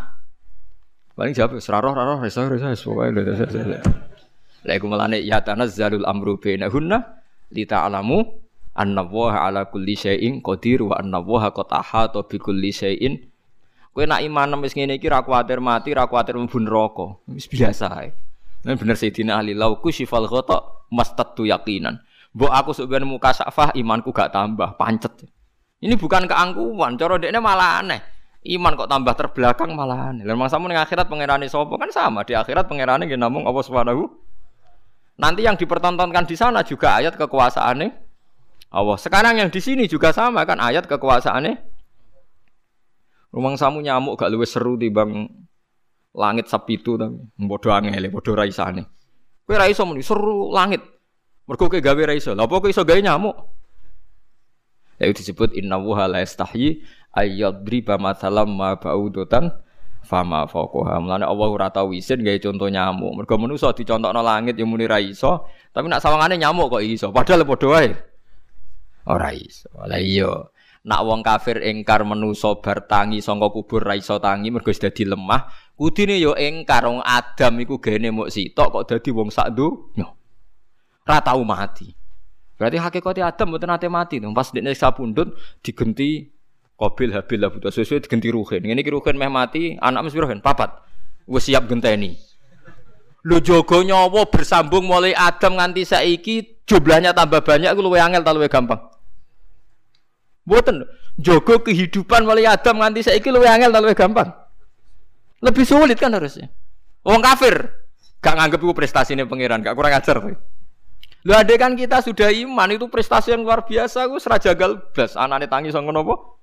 Paling 1.17 1.33
jawab 1.33 1.57
seraroh 1.57 1.93
raroh 1.93 2.21
resa 2.21 2.49
resa 2.49 2.73
pokoke 2.73 3.21
Lha 4.63 4.73
iku 4.79 4.87
melane 4.87 5.21
ya 5.27 5.43
tanazzalul 5.43 6.07
amru 6.07 6.39
bainahunna 6.39 7.03
li 7.51 7.67
ta'lamu 7.67 8.42
anna 8.73 9.05
wa 9.05 9.33
ala 9.37 9.69
kulli 9.69 9.97
syai'in 9.97 10.41
qadir 10.41 10.85
wa 10.85 10.97
anna 10.97 11.21
wa 11.21 11.49
qad 11.53 11.69
ahata 11.73 12.25
bi 12.25 12.37
kulli 12.41 12.73
syai'in. 12.73 13.21
Kowe 13.93 14.09
nak 14.09 14.25
iman 14.25 14.57
wis 14.65 14.73
ngene 14.73 14.97
iki 14.97 15.13
ra 15.13 15.21
kuwatir 15.21 15.61
mati, 15.61 15.93
ra 15.93 16.09
kuwatir 16.09 16.41
mlebu 16.41 16.59
neraka. 16.65 17.07
Wis 17.29 17.45
biasa 17.45 17.87
ae. 18.01 18.17
Nah 18.65 18.73
bener 18.79 18.97
Sayyidina 18.97 19.43
Ali 19.43 19.53
lau 19.53 19.77
kusyifal 19.77 20.25
ghata 20.25 20.89
mastatu 20.89 21.45
yaqinan. 21.45 22.01
Mbok 22.33 22.49
aku 22.49 22.71
sebenarnya 22.73 23.05
muka 23.05 23.37
safah 23.37 23.77
imanku 23.77 24.09
gak 24.09 24.33
tambah, 24.33 24.81
pancet. 24.81 25.29
Ini 25.85 26.01
bukan 26.01 26.25
keangkuhan, 26.25 26.97
cara 26.97 27.21
dekne 27.21 27.45
malah 27.45 27.85
aneh. 27.85 28.01
Iman 28.43 28.73
kok 28.75 28.89
tambah 28.89 29.13
terbelakang 29.13 29.77
malah 29.77 30.11
aneh. 30.15 30.25
Lah 30.25 30.33
mangsamu 30.33 30.67
ning 30.67 30.81
akhirat 30.81 31.13
pangerane 31.13 31.45
sapa 31.53 31.77
kan 31.77 31.93
sama. 31.93 32.25
Di 32.25 32.33
akhirat 32.33 32.65
pangerane 32.67 33.05
nggih 33.05 33.21
namung 33.21 33.45
Allah 33.45 33.61
Subhanahu 33.61 34.09
Nanti 35.21 35.45
yang 35.45 35.61
dipertontonkan 35.61 36.25
di 36.25 36.35
sana 36.35 36.65
juga 36.65 36.99
ayat 36.99 37.15
kekuasaannya 37.21 38.02
Allah. 38.73 38.97
Sekarang 38.97 39.37
yang 39.37 39.53
di 39.53 39.61
sini 39.61 39.85
juga 39.85 40.17
sama 40.17 40.49
kan 40.49 40.57
ayat 40.57 40.89
kekuasaannya. 40.89 41.61
Rumang 43.33 43.57
samu 43.61 43.85
nyamuk 43.85 44.17
gak 44.17 44.33
luwes 44.33 44.53
seru 44.53 44.77
bang 44.77 45.29
langit 46.13 46.49
sapitu 46.49 47.01
tapi 47.01 47.17
bodoh 47.41 47.73
angel, 47.73 48.09
bodoh 48.13 48.37
raisane. 48.37 48.85
Kowe 49.45 49.57
ra 49.57 49.69
iso 49.69 49.85
muni 49.85 50.05
seru 50.05 50.53
langit. 50.53 50.81
Mergo 51.49 51.69
kowe 51.69 51.81
gawe 51.81 52.03
ra 52.05 52.15
iso. 52.17 52.33
Lha 52.37 52.45
apa 52.45 52.61
kowe 52.61 52.69
iso 52.69 52.85
gawe 52.85 53.01
nyamuk? 53.01 53.37
Ya 55.01 55.09
itu 55.09 55.25
disebut 55.25 55.57
inna 55.57 55.81
wuha 55.81 56.07
la 56.07 56.21
yastahyi 56.21 56.85
ayyadriba 57.17 57.97
mathalam 57.97 58.53
ma 58.53 58.77
ba'udatan 58.77 59.49
fama 60.05 60.45
faqaha. 60.45 61.01
Mulane 61.01 61.25
Allah 61.25 61.49
ora 61.49 61.69
tau 61.73 61.97
isin 61.97 62.21
gawe 62.21 62.37
contoh 62.37 62.69
nyamuk. 62.69 63.25
Mergo 63.25 63.35
manusa 63.41 63.73
dicontokno 63.73 64.21
langit 64.21 64.61
yang 64.61 64.69
muni 64.69 64.85
ra 64.85 65.01
iso, 65.01 65.49
tapi 65.73 65.89
nak 65.89 66.05
sawangane 66.05 66.37
nyamuk 66.37 66.69
kok 66.69 66.85
iso. 66.85 67.09
Padahal 67.09 67.49
padha 67.49 67.69
wae. 67.73 68.12
Ora 69.09 69.35
iso. 69.35 69.71
Lah 69.75 69.99
iya. 69.99 70.31
Nak 70.83 71.01
wong 71.07 71.23
kafir 71.23 71.63
engkar 71.63 72.03
menusa 72.03 72.59
bar 72.59 72.91
tangi 72.91 73.23
sangka 73.23 73.55
kubur 73.55 73.87
ra 73.87 73.95
iso 73.95 74.19
tangi 74.19 74.51
mergo 74.51 74.75
dadi 74.75 75.07
lemah, 75.07 75.47
kudine 75.79 76.19
yo 76.19 76.35
engkar 76.35 76.91
wong 76.91 76.99
Adam 77.07 77.63
iku 77.63 77.79
gene 77.79 78.11
muk 78.11 78.35
sitok 78.35 78.83
kok 78.83 78.85
dadi 78.91 79.15
wong 79.15 79.31
sak 79.31 79.55
donya. 79.55 80.11
Ra 81.07 81.23
tau 81.23 81.43
mati. 81.47 81.95
Berarti 82.59 82.79
hakikatnya 82.79 83.31
Adam 83.31 83.55
mboten 83.55 83.71
nate 83.71 83.87
mati. 83.87 84.19
Pas 84.23 84.51
dekne 84.51 84.75
sapundhut 84.75 85.35
digenti 85.63 86.31
Kobil 86.79 87.15
Habil 87.15 87.39
lah 87.39 87.55
butuh 87.55 87.71
sesuai 87.71 88.03
diganti 88.03 88.35
Ruhin. 88.35 88.67
Ini 88.67 88.83
Ruhin 88.91 89.15
meh 89.15 89.31
mati, 89.31 89.79
anak 89.79 90.03
mesti 90.03 90.19
Ruhin 90.19 90.43
papat. 90.43 90.83
Wes 91.31 91.47
siap 91.47 91.71
genteni. 91.71 92.19
Lu 93.23 93.39
jogo 93.39 93.87
nyawa 93.87 94.27
bersambung 94.27 94.91
mulai 94.91 95.15
Adam 95.15 95.63
nganti 95.63 95.87
saiki 95.87 96.52
jumlahnya 96.67 97.13
tambah 97.17 97.43
banyak 97.43 97.71
aku 97.71 97.81
luwe 97.83 97.99
angel 97.99 98.23
ta 98.23 98.33
luwe 98.35 98.49
gampang. 98.49 98.81
Mboten 100.43 100.83
jogo 101.19 101.63
kehidupan 101.63 102.27
mulai 102.27 102.51
Adam 102.51 102.83
nganti 102.83 103.07
saiki 103.07 103.31
luwe 103.31 103.47
angel 103.47 103.71
ta 103.71 103.81
luwe 103.83 103.95
gampang. 103.95 104.29
Lebih 105.43 105.65
sulit 105.67 105.99
kan 105.99 106.15
harusnya. 106.15 106.51
Wong 107.03 107.19
kafir 107.19 107.55
gak 108.23 108.39
nganggep 108.39 108.63
itu 108.63 108.75
prestasi 108.75 109.19
pangeran, 109.27 109.67
gak 109.67 109.75
kurang 109.75 109.91
ajar. 109.91 110.23
Lu 111.23 111.33
ada 111.35 111.55
kan 111.59 111.75
kita 111.75 111.99
sudah 112.03 112.31
iman 112.31 112.71
itu 112.71 112.87
prestasi 112.87 113.35
yang 113.35 113.43
luar 113.43 113.67
biasa, 113.67 114.07
gue 114.07 114.19
serajagal 114.23 114.95
blas, 114.95 115.19
anaknya 115.19 115.51
tangi 115.51 115.71
sama 115.71 115.91
nopo 115.91 116.43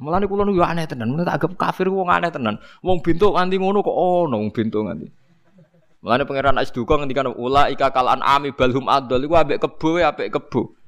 Malah 0.00 0.22
nih 0.22 0.28
kulon 0.30 0.54
juga 0.54 0.70
aneh 0.70 0.86
tenan, 0.86 1.18
tak 1.26 1.42
anggap 1.42 1.52
kafir 1.58 1.90
wong 1.90 2.06
aneh 2.06 2.30
tenan. 2.30 2.56
Wong 2.86 3.02
bintu 3.02 3.34
nganti 3.34 3.58
ngono 3.58 3.82
kok 3.82 3.92
ono 3.92 4.38
wong 4.38 4.50
bintu 4.54 4.86
nganti. 4.86 5.06
Mulane 6.06 6.22
pangeran 6.22 6.54
Asduka 6.62 7.02
ngendikan 7.02 7.34
ula 7.34 7.66
ika 7.66 7.90
kalan 7.90 8.22
ami 8.22 8.54
balhum 8.54 8.86
adol 8.86 9.26
iku 9.26 9.42
ambek 9.42 9.58
kebo 9.58 9.98
ambek 9.98 10.30
kebo. 10.30 10.78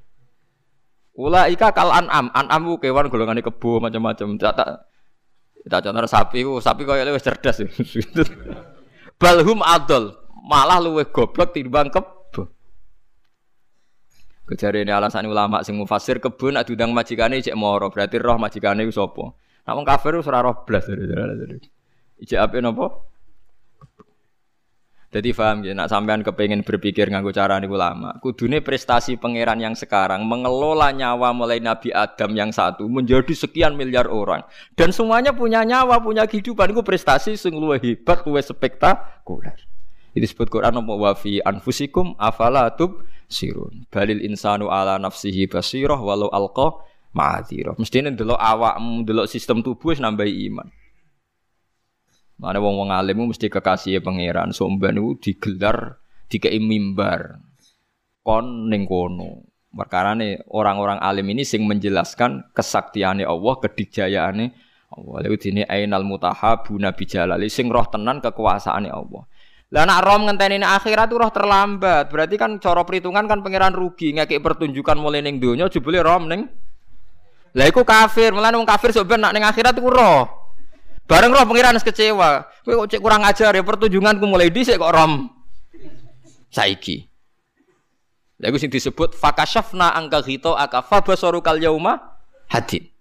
Ula 1.19 1.51
ika 1.51 1.75
kal 1.75 1.91
an'am, 1.91 2.31
an'am 2.31 2.61
ku 2.63 2.79
kewan 2.79 3.11
golongane 3.11 3.43
kebo 3.43 3.83
macam-macam. 3.83 4.39
Tak 4.39 4.55
tak 4.55 4.69
tak 5.67 5.79
contoh 5.83 6.07
sapi 6.07 6.39
ku, 6.47 6.63
sapi 6.63 6.87
koyo 6.87 7.03
wis 7.11 7.19
cerdas. 7.19 7.59
balhum 9.19 9.59
adol, 9.59 10.15
malah 10.47 10.79
luwih 10.79 11.11
goblok 11.11 11.51
timbang 11.51 11.91
kebo. 11.91 12.55
Kejari 14.47 14.87
ini 14.87 14.95
alasan 14.95 15.27
ulama 15.27 15.67
sing 15.67 15.75
mufasir 15.75 16.23
kebun 16.23 16.55
adu 16.55 16.79
dang 16.79 16.95
majikane 16.95 17.43
cek 17.43 17.59
moro 17.59 17.91
berarti 17.91 18.23
roh 18.23 18.39
majikane 18.39 18.87
itu 18.87 18.95
sopo. 18.95 19.35
Namun 19.67 19.83
kafir 19.83 20.15
itu 20.15 20.23
serah 20.23 20.47
roh 20.47 20.63
dari. 20.63 21.59
Ijek 22.23 22.39
apa 22.39 22.55
nopo? 22.63 23.18
Jadi 25.09 25.33
paham 25.33 25.65
ya, 25.65 25.73
nak 25.73 25.89
sampean 25.89 26.21
kepengen 26.21 26.61
berpikir 26.61 27.09
nganggo 27.09 27.33
cara 27.33 27.57
ini 27.57 27.65
ulama. 27.65 28.21
Kudune 28.21 28.61
prestasi 28.61 29.17
pangeran 29.17 29.57
yang 29.57 29.73
sekarang 29.73 30.21
mengelola 30.21 30.93
nyawa 30.93 31.33
mulai 31.33 31.57
Nabi 31.57 31.89
Adam 31.89 32.37
yang 32.37 32.53
satu 32.53 32.85
menjadi 32.85 33.33
sekian 33.33 33.73
miliar 33.73 34.05
orang 34.05 34.45
dan 34.77 34.93
semuanya 34.93 35.33
punya 35.33 35.65
nyawa, 35.65 35.97
punya 35.97 36.29
kehidupan. 36.29 36.77
Itu 36.77 36.85
prestasi 36.85 37.33
sing 37.41 37.57
luwih 37.57 37.81
hebat, 37.81 38.21
luwih 38.21 38.45
spektakuler. 38.45 39.57
Itu 40.13 40.21
disebut 40.29 40.45
Quran 40.45 40.77
apa 40.77 40.93
wa 40.93 41.11
fi 41.17 41.41
anfusikum 41.41 42.13
afala 42.21 42.69
tub 42.77 43.01
sirun. 43.25 43.89
Balil 43.89 44.21
insanu 44.21 44.69
ala 44.69 45.01
nafsihi 45.01 45.49
basirah 45.49 45.97
walau 45.97 46.29
alqa 46.29 46.85
ma'adzirah. 47.17 47.73
Mestine 47.81 48.13
ndelok 48.13 48.37
awakmu, 48.37 49.09
ndelok 49.09 49.25
sistem 49.25 49.65
tubuh 49.65 49.89
wis 49.89 49.97
nambahi 49.97 50.53
iman. 50.53 50.69
Mana 52.39 52.63
wong-wong 52.63 52.87
alim 52.95 53.27
mesti 53.27 53.51
kekasih 53.51 53.99
pangeran. 53.99 54.55
Somban 54.55 54.95
itu 54.95 55.19
digelar 55.19 55.99
dikei 56.31 56.55
mimbar. 56.63 57.43
Kon 58.23 58.71
ning 58.71 58.87
kono. 58.87 59.43
nih 59.75 60.47
orang-orang 60.49 61.03
alim 61.03 61.27
ini 61.35 61.43
sing 61.43 61.67
menjelaskan 61.67 62.55
kesaktiannya 62.55 63.27
Allah, 63.27 63.53
kedikjayaannya 63.59 64.47
Allah. 64.95 65.15
Lalu 65.19 65.37
ini 65.51 65.61
ainal 65.67 66.07
mutahabuna 66.07 66.95
bijalali 66.95 67.51
sing 67.51 67.67
roh 67.67 67.85
tenan 67.91 68.23
kekuasaannya 68.23 68.89
Allah. 68.89 69.23
Lah 69.69 69.85
nak 69.85 70.01
rom 70.01 70.25
ngenteni 70.25 70.63
akhirat 70.63 71.11
tuh 71.11 71.19
roh 71.21 71.29
terlambat. 71.29 72.09
Berarti 72.09 72.39
kan 72.39 72.57
cara 72.57 72.81
perhitungan 72.87 73.27
kan 73.29 73.43
pangeran 73.45 73.75
rugi 73.75 74.15
ngekek 74.17 74.41
pertunjukan 74.41 74.97
mulai 74.97 75.21
ning 75.21 75.37
donya 75.37 75.69
jebule 75.69 76.01
rom 76.01 76.25
ning. 76.25 76.47
Lah 77.53 77.65
iku 77.65 77.81
kafir, 77.81 78.29
malah 78.29 78.53
wong 78.53 78.65
kafir 78.65 78.93
sebenarnya 78.93 79.29
nak 79.29 79.33
ning 79.35 79.43
akhirat 79.45 79.73
iku 79.77 79.89
roh. 79.91 80.38
Bareng 81.09 81.33
roh 81.33 81.41
pangeran 81.41 81.73
kecewa. 81.81 82.45
Kowe 82.61 82.85
kok 82.85 82.87
cek 82.93 83.01
kurang 83.01 83.25
ajar 83.25 83.49
ya 83.49 83.65
pertunjukanku 83.65 84.29
mulai 84.29 84.53
dhisik 84.53 84.77
kok 84.77 84.93
rom. 84.93 85.25
Saiki. 86.53 87.09
Lah 88.37 88.53
iku 88.53 88.61
sing 88.61 88.69
disebut 88.69 89.17
fakashafna 89.17 89.97
angka 89.97 90.21
ghito 90.21 90.53
akafa 90.53 91.01
basarukal 91.01 91.57
yauma 91.57 91.97
hadid. 92.45 92.93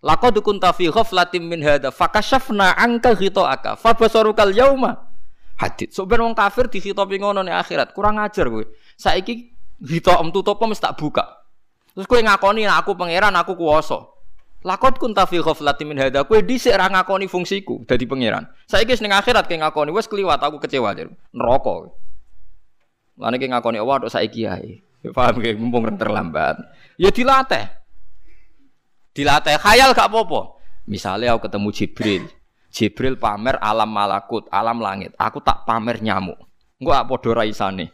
Laqad 0.00 0.34
kunta 0.40 0.72
fi 0.72 0.88
ghaflatin 0.88 1.44
min 1.44 1.60
hadza 1.60 1.92
fakashafna 1.92 2.72
angka 2.72 3.12
ghito 3.14 3.44
akafa 3.44 4.00
basarukal 4.00 4.48
yauma 4.50 5.12
hadit. 5.60 5.92
So 5.92 6.08
ben 6.08 6.24
wong 6.24 6.32
kafir 6.32 6.72
dikhitopi 6.72 7.20
ngono 7.20 7.44
ning 7.44 7.54
akhirat, 7.54 7.92
kurang 7.92 8.16
ajar 8.16 8.48
kowe. 8.48 8.64
Saiki 8.96 9.52
hitam 9.84 10.32
tutup 10.32 10.56
mesti 10.64 10.88
tak 10.88 10.96
buka. 10.96 11.44
Terus 11.92 12.08
kowe 12.08 12.16
ngakoni 12.18 12.64
nah, 12.64 12.80
aku 12.80 12.96
pangeran, 12.96 13.36
aku 13.36 13.54
kuwasa. 13.54 14.11
Lakot 14.62 14.94
kun 15.02 15.10
ta 15.10 15.26
fi 15.26 15.42
ghaflatin 15.42 15.90
min 15.90 15.98
hadza. 15.98 16.22
Kowe 16.22 16.38
dhisik 16.38 16.74
ra 16.74 16.86
ngakoni 16.86 17.26
fungsiku 17.26 17.82
dadi 17.82 18.06
pangeran. 18.06 18.46
Saiki 18.70 18.94
ning 19.02 19.10
akhirat 19.10 19.50
kowe 19.50 19.58
ngakoni 19.58 19.90
wis 19.90 20.06
kliwat 20.06 20.38
aku 20.38 20.62
kecewa 20.62 20.94
jar. 20.94 21.10
Neraka. 21.34 21.90
Lan 23.18 23.34
iki 23.34 23.50
ngakoni 23.50 23.82
Allah 23.82 24.06
tok 24.06 24.12
saiki 24.14 24.46
ae. 24.46 24.82
Ya 25.02 25.10
paham 25.10 25.42
ge 25.42 25.58
mumpung 25.58 25.90
terlambat. 25.98 26.62
Ya 26.94 27.10
dilatih. 27.10 27.66
Dilatih 29.12 29.58
khayal 29.58 29.92
gak 29.92 30.08
apa-apa. 30.08 30.56
Misalnya 30.88 31.34
aku 31.34 31.46
ketemu 31.46 31.68
Jibril, 31.70 32.24
Jibril 32.72 33.14
pamer 33.14 33.60
alam 33.62 33.90
malakut, 33.90 34.48
alam 34.50 34.82
langit. 34.82 35.14
Aku 35.20 35.38
tak 35.44 35.62
pamer 35.68 36.02
nyamuk. 36.02 36.38
Enggak 36.82 37.06
padha 37.06 37.30
raisane. 37.38 37.86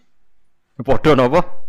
Padha 0.80 1.12
napa? 1.12 1.67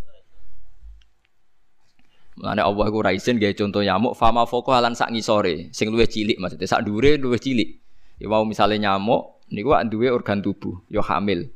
Mulane 2.39 2.63
Allah 2.63 2.85
iku 2.87 3.03
ra 3.03 3.11
isin 3.11 3.35
gawe 3.35 3.51
contoh 3.51 3.83
nyamuk 3.83 4.15
fama 4.15 4.47
foko 4.47 4.71
halan 4.71 4.95
sak 4.95 5.11
ngisore, 5.11 5.75
sing 5.75 5.91
luwih 5.91 6.07
cilik 6.07 6.39
maksudnya 6.39 6.71
sak 6.71 6.87
dhuwure 6.87 7.19
luwih 7.19 7.35
cilik. 7.35 7.83
Ya 8.15 8.31
mau 8.31 8.47
misale 8.47 8.79
nyamuk 8.79 9.43
niku 9.51 9.75
duwe 9.91 10.07
organ 10.07 10.39
tubuh, 10.39 10.79
ya 10.87 11.03
hamil. 11.03 11.51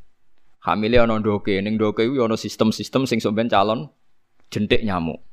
Hamile 0.60 1.00
ana 1.00 1.24
ndoke, 1.24 1.56
ning 1.64 1.80
ndoke 1.80 2.04
iku 2.04 2.20
ya 2.20 2.28
ana 2.28 2.36
sistem-sistem 2.36 3.08
sing 3.08 3.24
sampeyan 3.24 3.48
calon 3.48 3.88
jentik 4.52 4.84
nyamuk. 4.84 5.24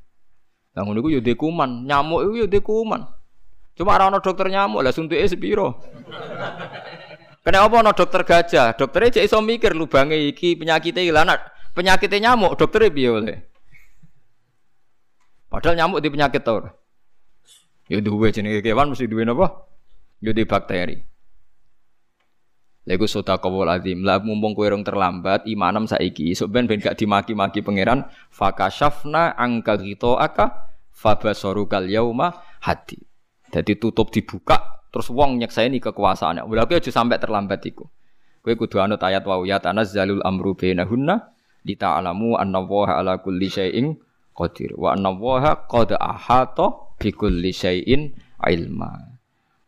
Lah 0.71 0.87
ngono 0.87 1.03
iku 1.03 1.19
ya 1.19 1.35
kuman, 1.35 1.83
nyamuk 1.83 2.31
iku 2.31 2.35
ya 2.47 2.59
kuman. 2.63 3.01
Cuma 3.75 3.99
orang 3.99 4.23
dokter 4.23 4.47
nyamuk 4.47 4.79
lah 4.79 4.95
suntuke 4.95 5.27
sepiro. 5.27 5.83
Kenapa 7.43 7.75
ana 7.83 7.91
dokter 7.91 8.23
gajah? 8.23 8.71
Dokternya 8.79 9.19
cek 9.19 9.27
iso 9.27 9.43
mikir 9.43 9.75
lubange 9.75 10.15
iki 10.15 10.55
penyakitnya 10.55 11.03
iki 11.03 11.11
lanat. 11.11 11.43
Penyakitnya 11.75 12.31
nyamuk, 12.31 12.55
dokternya 12.55 12.93
piye 12.93 13.09
oleh? 13.11 13.50
Padahal 15.51 15.75
nyamuk 15.75 15.99
di 15.99 16.07
penyakit 16.07 16.47
tau. 16.47 16.63
Ya 17.91 17.99
duwe 17.99 18.31
jenenge 18.31 18.63
kewan 18.63 18.95
mesti 18.95 19.03
duwe 19.11 19.27
napa? 19.27 19.67
Ya 20.23 20.31
di 20.31 20.47
bakteri. 20.47 21.03
Lha 22.87 22.95
iku 22.95 23.03
sedekahul 23.03 23.67
azim. 23.67 24.07
Lah 24.07 24.23
mumpung 24.23 24.55
kowe 24.55 24.63
rong 24.63 24.87
terlambat 24.87 25.43
imanem 25.45 25.91
saiki, 25.91 26.31
esuk 26.31 26.49
ben 26.49 26.71
ben 26.71 26.79
gak 26.79 26.95
dimaki-maki 26.95 27.61
pangeran 27.61 28.07
fakashafna 28.31 29.35
angka 29.35 29.75
aka 30.23 30.71
fabasarukal 30.95 31.85
yauma 31.91 32.31
hati. 32.63 33.03
Jadi 33.51 33.75
tutup 33.75 34.09
dibuka 34.09 34.87
terus 34.87 35.11
wong 35.11 35.35
nyeksaini 35.43 35.83
kekuasaannya. 35.83 36.47
Lha 36.47 36.63
kowe 36.63 36.79
aja 36.79 36.91
sampai 36.95 37.19
terlambat 37.19 37.59
iku. 37.67 37.91
Kowe 38.39 38.55
kudu 38.55 38.79
anut 38.79 39.03
ayat 39.03 39.27
wa 39.27 39.43
ya 39.43 39.59
tanazzalul 39.59 40.23
amru 40.23 40.55
bainahunna 40.55 41.35
lita'lamu 41.67 42.39
anna 42.39 42.57
Allaha 42.63 42.97
ala 42.97 43.13
kulli 43.21 43.51
syai'in 43.51 43.99
qadir 44.41 44.73
wa 44.73 44.97
anna 44.97 45.13
Allaha 45.13 45.69
qad 45.69 45.93
ahata 45.95 46.97
bi 46.97 47.13
kulli 47.13 47.53
syai'in 47.53 48.11
ilma. 48.41 48.91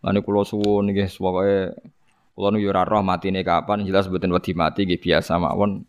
Lan 0.03 0.19
kula 0.25 0.43
suwun 0.43 0.91
nggih 0.91 1.07
pokoke 1.15 1.77
Kulo 2.33 2.49
nu 2.49 2.57
ora 2.65 2.81
roh 2.81 3.05
matine 3.05 3.45
kapan 3.45 3.85
jelas 3.85 4.09
mboten 4.09 4.33
wedi 4.33 4.57
mati 4.57 4.89
nggih 4.89 4.97
biasa 4.97 5.37
mawon. 5.37 5.85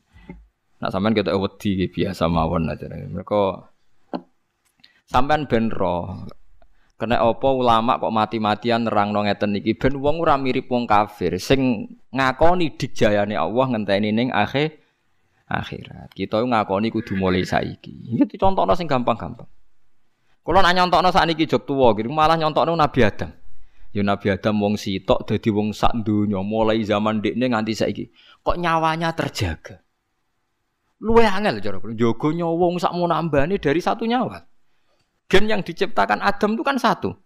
Nak 0.76 0.93
sampean 0.93 1.17
ketok 1.17 1.41
wedi 1.41 1.71
nggih 1.81 1.91
biasa 1.91 2.29
mawon 2.29 2.69
aja. 2.69 2.85
Mereka 2.85 3.64
sampean 5.09 5.49
ben 5.49 5.73
roh. 5.73 6.29
Kena 7.00 7.19
apa 7.25 7.49
ulama 7.50 7.99
kok 7.99 8.12
mati-matian 8.12 8.87
nerangno 8.87 9.25
ngeten 9.25 9.57
iki 9.59 9.75
ben 9.75 9.99
wong 9.99 10.21
ora 10.23 10.38
mirip 10.38 10.71
wong 10.71 10.87
kafir 10.87 11.43
sing 11.43 11.91
ngakoni 12.14 12.79
digjayane 12.79 13.35
Allah 13.35 13.67
ngenteni 13.75 14.14
ning 14.14 14.29
akhir 14.31 14.84
akhirat. 15.61 16.11
Kita 16.11 16.42
ngakoni 16.42 16.90
kudu 16.90 17.14
mulai 17.14 17.46
saiki. 17.46 18.16
Iki 18.18 18.34
contohno 18.40 18.75
sing 18.75 18.90
gampang-gampang. 18.90 19.46
Kalau 20.44 20.61
nak 20.61 20.75
nyontokno 20.76 21.08
sakniki 21.08 21.49
jog 21.49 21.64
tuwa 21.64 21.96
gitu, 21.96 22.12
malah 22.12 22.37
nyontokno 22.37 22.76
Nabi 22.76 23.00
Adam. 23.00 23.32
Ya 23.94 24.02
Nabi 24.04 24.26
Adam 24.34 24.61
wong 24.61 24.75
sitok 24.76 25.25
dadi 25.25 25.49
wong 25.49 25.73
sak 25.73 26.04
donya 26.04 26.42
mulai 26.44 26.84
zaman 26.84 27.25
dekne 27.25 27.49
nganti 27.49 27.73
saiki. 27.73 28.04
Kok 28.44 28.61
nyawanya 28.61 29.16
terjaga? 29.16 29.80
Luwe 31.00 31.25
angel 31.25 31.61
cara 31.61 31.78
Jogo 31.96 32.28
nyawa 32.32 32.54
wong 32.58 32.76
sak 32.76 32.92
nambani 32.92 33.56
dari 33.56 33.80
satu 33.80 34.04
nyawa. 34.04 34.42
Gen 35.30 35.49
yang 35.49 35.64
diciptakan 35.64 36.20
Adam 36.20 36.58
itu 36.58 36.62
kan 36.66 36.76
satu. 36.76 37.16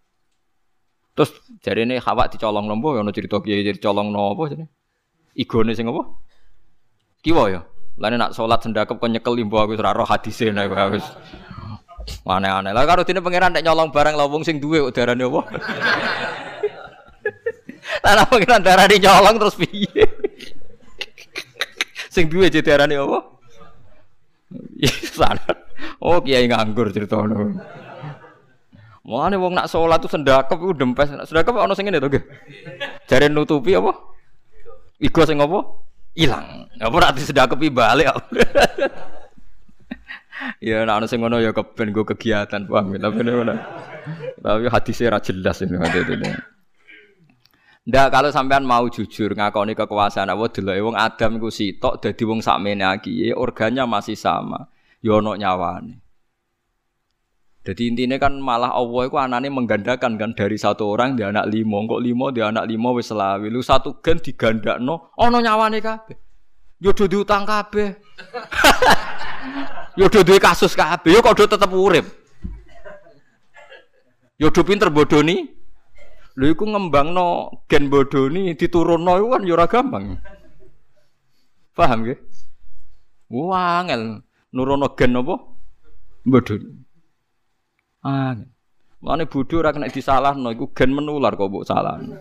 Terus 1.19 1.35
jadi 1.59 1.83
ini 1.83 1.99
Hawa 1.99 2.31
dicolong 2.31 2.71
lombo, 2.71 2.95
ya 2.95 3.03
cerita 3.11 3.43
kiai 3.43 3.67
jadi 3.67 3.83
colong 3.83 4.15
nopo 4.15 4.47
jadi. 4.47 4.63
Igone 5.35 5.75
sing 5.75 5.91
apa? 5.91 6.03
Kiwa 7.27 7.51
ya. 7.51 7.67
Lain 7.99 8.15
nak 8.15 8.31
sholat 8.31 8.63
sendakep 8.63 8.95
kok 8.95 9.11
nyekel 9.11 9.35
limbo 9.35 9.59
aku 9.59 9.75
ora 9.75 9.91
roh 9.91 10.07
hadise 10.07 10.55
nek 10.55 10.71
wis. 10.95 11.03
Aneh-aneh. 12.23 12.71
Lah 12.71 12.87
karo 12.87 13.03
dene 13.03 13.19
pangeran 13.19 13.53
nek 13.53 13.67
nyolong 13.67 13.91
barang 13.91 14.15
lawung 14.15 14.47
sing 14.47 14.63
duwe 14.63 14.79
udarane 14.79 15.27
apa? 15.27 15.43
Tanah 18.05 18.25
pengiran 18.31 18.63
darah 18.63 18.87
di 18.87 19.03
nyolong 19.03 19.37
terus 19.43 19.59
piye? 19.59 20.07
Sing 22.15 22.31
duwe 22.31 22.49
jadi 22.49 22.65
darah 22.65 22.87
apa? 22.87 23.19
Sana. 25.19 25.51
Oh 25.99 26.23
kiai 26.23 26.47
nganggur 26.47 26.95
ceritanya. 26.95 27.59
Mana 29.09 29.41
wong 29.41 29.57
nak 29.57 29.73
sholat 29.73 30.05
tuh 30.05 30.13
sendakep 30.13 30.55
itu 30.55 30.73
dempes. 30.77 31.11
Sendakep 31.11 31.51
ono 31.51 31.75
sing 31.75 31.91
ngene 31.91 31.99
to. 31.99 32.09
Jare 33.11 33.27
nutupi 33.27 33.75
apa? 33.75 33.91
Iku 35.01 35.27
sing 35.27 35.43
apa? 35.43 35.88
Ilang. 36.19 36.67
Apa 36.83 36.95
ora 36.99 37.15
sendakep 37.15 37.63
balik. 37.71 38.11
ya 40.63 40.87
nak 40.87 41.03
ono 41.03 41.07
sing 41.07 41.23
ngono 41.23 41.39
ya 41.39 41.55
keben 41.55 41.95
go 41.95 42.03
kegiatan 42.03 42.67
paham 42.67 42.99
tapi 42.99 43.23
ngono. 43.23 43.55
Tapi 44.43 44.67
hadisnya 44.67 45.15
ra 45.15 45.19
jelas 45.23 45.63
ini 45.63 45.79
hadisnya. 45.79 46.35
Ndak 47.89 48.09
kalau 48.13 48.29
sampean 48.29 48.69
mau 48.69 48.85
jujur 48.91 49.33
ngakoni 49.33 49.73
kekuasaan 49.73 50.29
Allah 50.29 50.53
deloke 50.53 50.83
wong 50.85 50.97
Adam 50.99 51.41
iku 51.41 51.49
sitok 51.49 52.05
dadi 52.05 52.23
wong 52.29 52.45
sakmene 52.45 52.85
iki 53.01 53.33
organnya 53.33 53.89
masih 53.89 54.19
sama. 54.19 54.69
Ya 55.01 55.17
ono 55.17 55.39
nyawane. 55.39 56.08
Jadi 57.69 57.93
intinya 57.93 58.17
kan 58.17 58.33
malah 58.41 58.73
Allah 58.73 59.13
itu 59.13 59.17
anaknya 59.21 59.53
menggandakan 59.53 60.17
kan 60.17 60.33
dari 60.33 60.57
satu 60.57 60.89
orang 60.89 61.21
dia 61.21 61.29
anak 61.29 61.53
limo, 61.53 61.85
kok 61.85 62.01
limo 62.01 62.33
dia 62.33 62.49
anak 62.49 62.65
limo 62.65 62.97
wis 62.97 63.13
selawi. 63.13 63.53
Lu 63.53 63.61
satu 63.61 64.01
gen 64.01 64.17
digandakno 64.25 65.13
ono 65.21 65.37
nyawane 65.37 65.77
kabeh. 65.77 66.17
Yo 66.81 66.97
do 66.97 67.05
diutang 67.05 67.45
kabeh. 67.45 67.93
yo 70.01 70.09
duwe 70.09 70.41
kasus 70.41 70.73
kabeh, 70.73 71.13
yo 71.13 71.21
kok 71.21 71.37
do 71.37 71.45
tetep 71.45 71.69
urip. 71.69 72.09
Yo 74.41 74.49
do 74.49 74.65
pinter 74.65 74.89
bodoni 74.89 75.45
Lho 76.41 76.55
iku 76.55 76.65
ngembangno 76.73 77.53
gen 77.69 77.93
bodoni 77.93 78.57
diturunno 78.57 79.13
iku 79.21 79.29
kan 79.37 79.43
ora 79.45 79.67
gampang. 79.69 80.05
Paham 81.77 82.01
nggih? 82.01 82.17
Wah, 83.29 83.85
angel 83.85 84.25
nurono 84.57 84.89
gen 84.97 85.21
apa? 85.21 85.37
Bodoni. 86.25 86.88
Ah. 88.05 88.37
Mane 89.03 89.25
bodho 89.31 89.63
ora 89.63 89.73
kena 89.73 89.89
disalahno 89.89 90.51
iku 90.51 90.67
gen 90.75 90.95
menular 90.95 91.39
kok 91.39 91.51
mbok 91.51 91.67
salahno. 91.67 92.19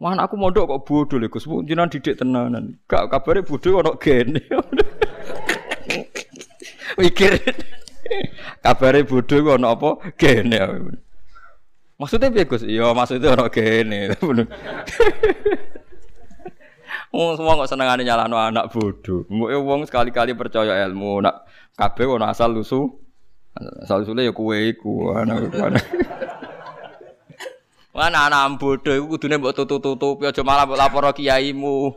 Wah, 0.00 0.16
aku 0.16 0.34
mondok 0.34 0.66
kok 0.66 0.82
bodho 0.88 1.16
lho 1.20 1.28
Gus. 1.30 1.46
Jenengan 1.46 1.92
didik 1.92 2.18
tenanan. 2.18 2.80
Gak 2.90 3.12
kabare 3.12 3.46
bodho 3.46 3.78
ono 3.78 3.94
gene. 4.00 4.40
Mikir. 6.98 7.38
kabare 8.64 9.06
bodho 9.06 9.36
kok 9.38 9.54
ono 9.54 9.66
apa? 9.70 9.90
Gene. 10.18 10.58
Maksudnya 12.00 12.32
piye 12.32 12.48
Gus? 12.48 12.64
Iya, 12.66 12.90
maksudnya 12.90 13.38
ono 13.38 13.46
kene. 13.52 14.10
Wong 17.10 17.34
semua 17.34 17.58
kok 17.58 17.70
senengane 17.70 18.06
nyalahno 18.06 18.38
anak 18.38 18.70
bodoh. 18.70 19.26
Mbok 19.26 19.50
wong 19.66 19.80
sekali-kali 19.86 20.38
percaya 20.38 20.86
ilmu, 20.86 21.18
nak 21.18 21.42
kabeh 21.74 22.06
ono 22.06 22.30
asal 22.30 22.54
lusu. 22.54 22.86
Asal 23.60 24.08
usule 24.08 24.24
ya 24.24 24.32
kowe 24.32 24.56
iku, 24.56 25.12
anak 25.12 25.52
anak. 25.52 25.84
Mana 27.92 28.30
anak 28.30 28.56
bodoh 28.56 28.94
iku 28.96 29.06
kudune 29.16 29.36
mbok 29.36 29.52
tutup-tutupi 29.52 30.24
aja 30.24 30.40
malah 30.40 30.64
mbok 30.64 30.80
lapor 30.80 31.04
kiaimu. 31.12 31.92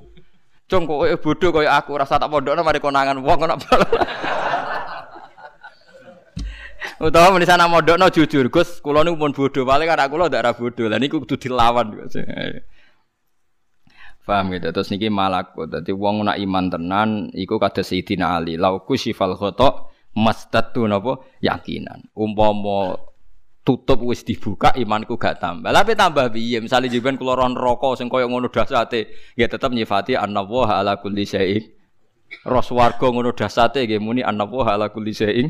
Cung 0.67 0.83
kowe 0.83 1.07
bodoh 1.07 1.55
aku 1.63 1.91
rasa 1.95 2.19
tak 2.19 2.27
pondokno 2.27 2.63
mari 2.67 2.83
konangan 2.83 3.23
wong 3.23 3.37
kok 3.39 3.63
Utawa 7.03 7.35
meni 7.35 7.47
sana 7.47 7.67
modokno 7.67 8.07
jujur, 8.11 8.47
Gus, 8.47 8.79
kula 8.79 9.03
niku 9.03 9.19
pun 9.19 9.31
bodoh, 9.35 9.63
paling 9.63 9.87
anak 9.91 10.07
kula 10.11 10.27
ndak 10.27 10.43
ra 10.43 10.51
bodoh. 10.51 10.87
Lah 10.87 10.99
niku 10.99 11.23
kudu 11.23 11.35
dilawan. 11.39 11.95
Paham 14.23 14.55
gitu. 14.55 14.71
Terus 14.71 14.87
niki 14.87 15.11
malaku. 15.11 15.67
Dadi 15.67 15.91
wong 15.91 16.23
nak 16.23 16.39
iman 16.39 16.71
tenan 16.71 17.09
iku 17.35 17.59
kados 17.59 17.91
Sayyidina 17.91 18.39
Ali. 18.39 18.55
Lauku 18.55 18.95
sifal 18.95 19.35
khata 19.35 19.91
mastatu 20.13 20.85
napa 20.85 21.21
yakinan. 21.41 22.05
Umpama 22.13 22.97
tutup 23.63 24.03
wis 24.03 24.27
dibuka 24.27 24.75
imanku 24.75 25.15
gak 25.15 25.39
tambah. 25.39 25.71
Tapi 25.71 25.95
tambah 25.95 26.29
piye? 26.29 26.59
Misale 26.59 26.91
jiben 26.91 27.15
kula 27.15 27.39
ron 27.39 27.55
neraka 27.55 27.95
sing 27.95 28.11
kaya 28.11 28.27
ngono 28.27 28.51
dasate, 28.51 29.09
ya 29.39 29.47
tetep 29.47 29.71
nyifati 29.71 30.19
annallaha 30.19 30.83
ala 30.83 30.99
kulli 30.99 31.23
syai'in. 31.23 31.63
Ros 32.43 32.69
warga 32.75 33.07
ngono 33.07 33.31
dasate 33.31 33.87
nggih 33.87 34.01
muni 34.03 34.21
annallaha 34.25 34.75
ala 34.75 34.87
kulli 34.91 35.15
syai'in 35.15 35.47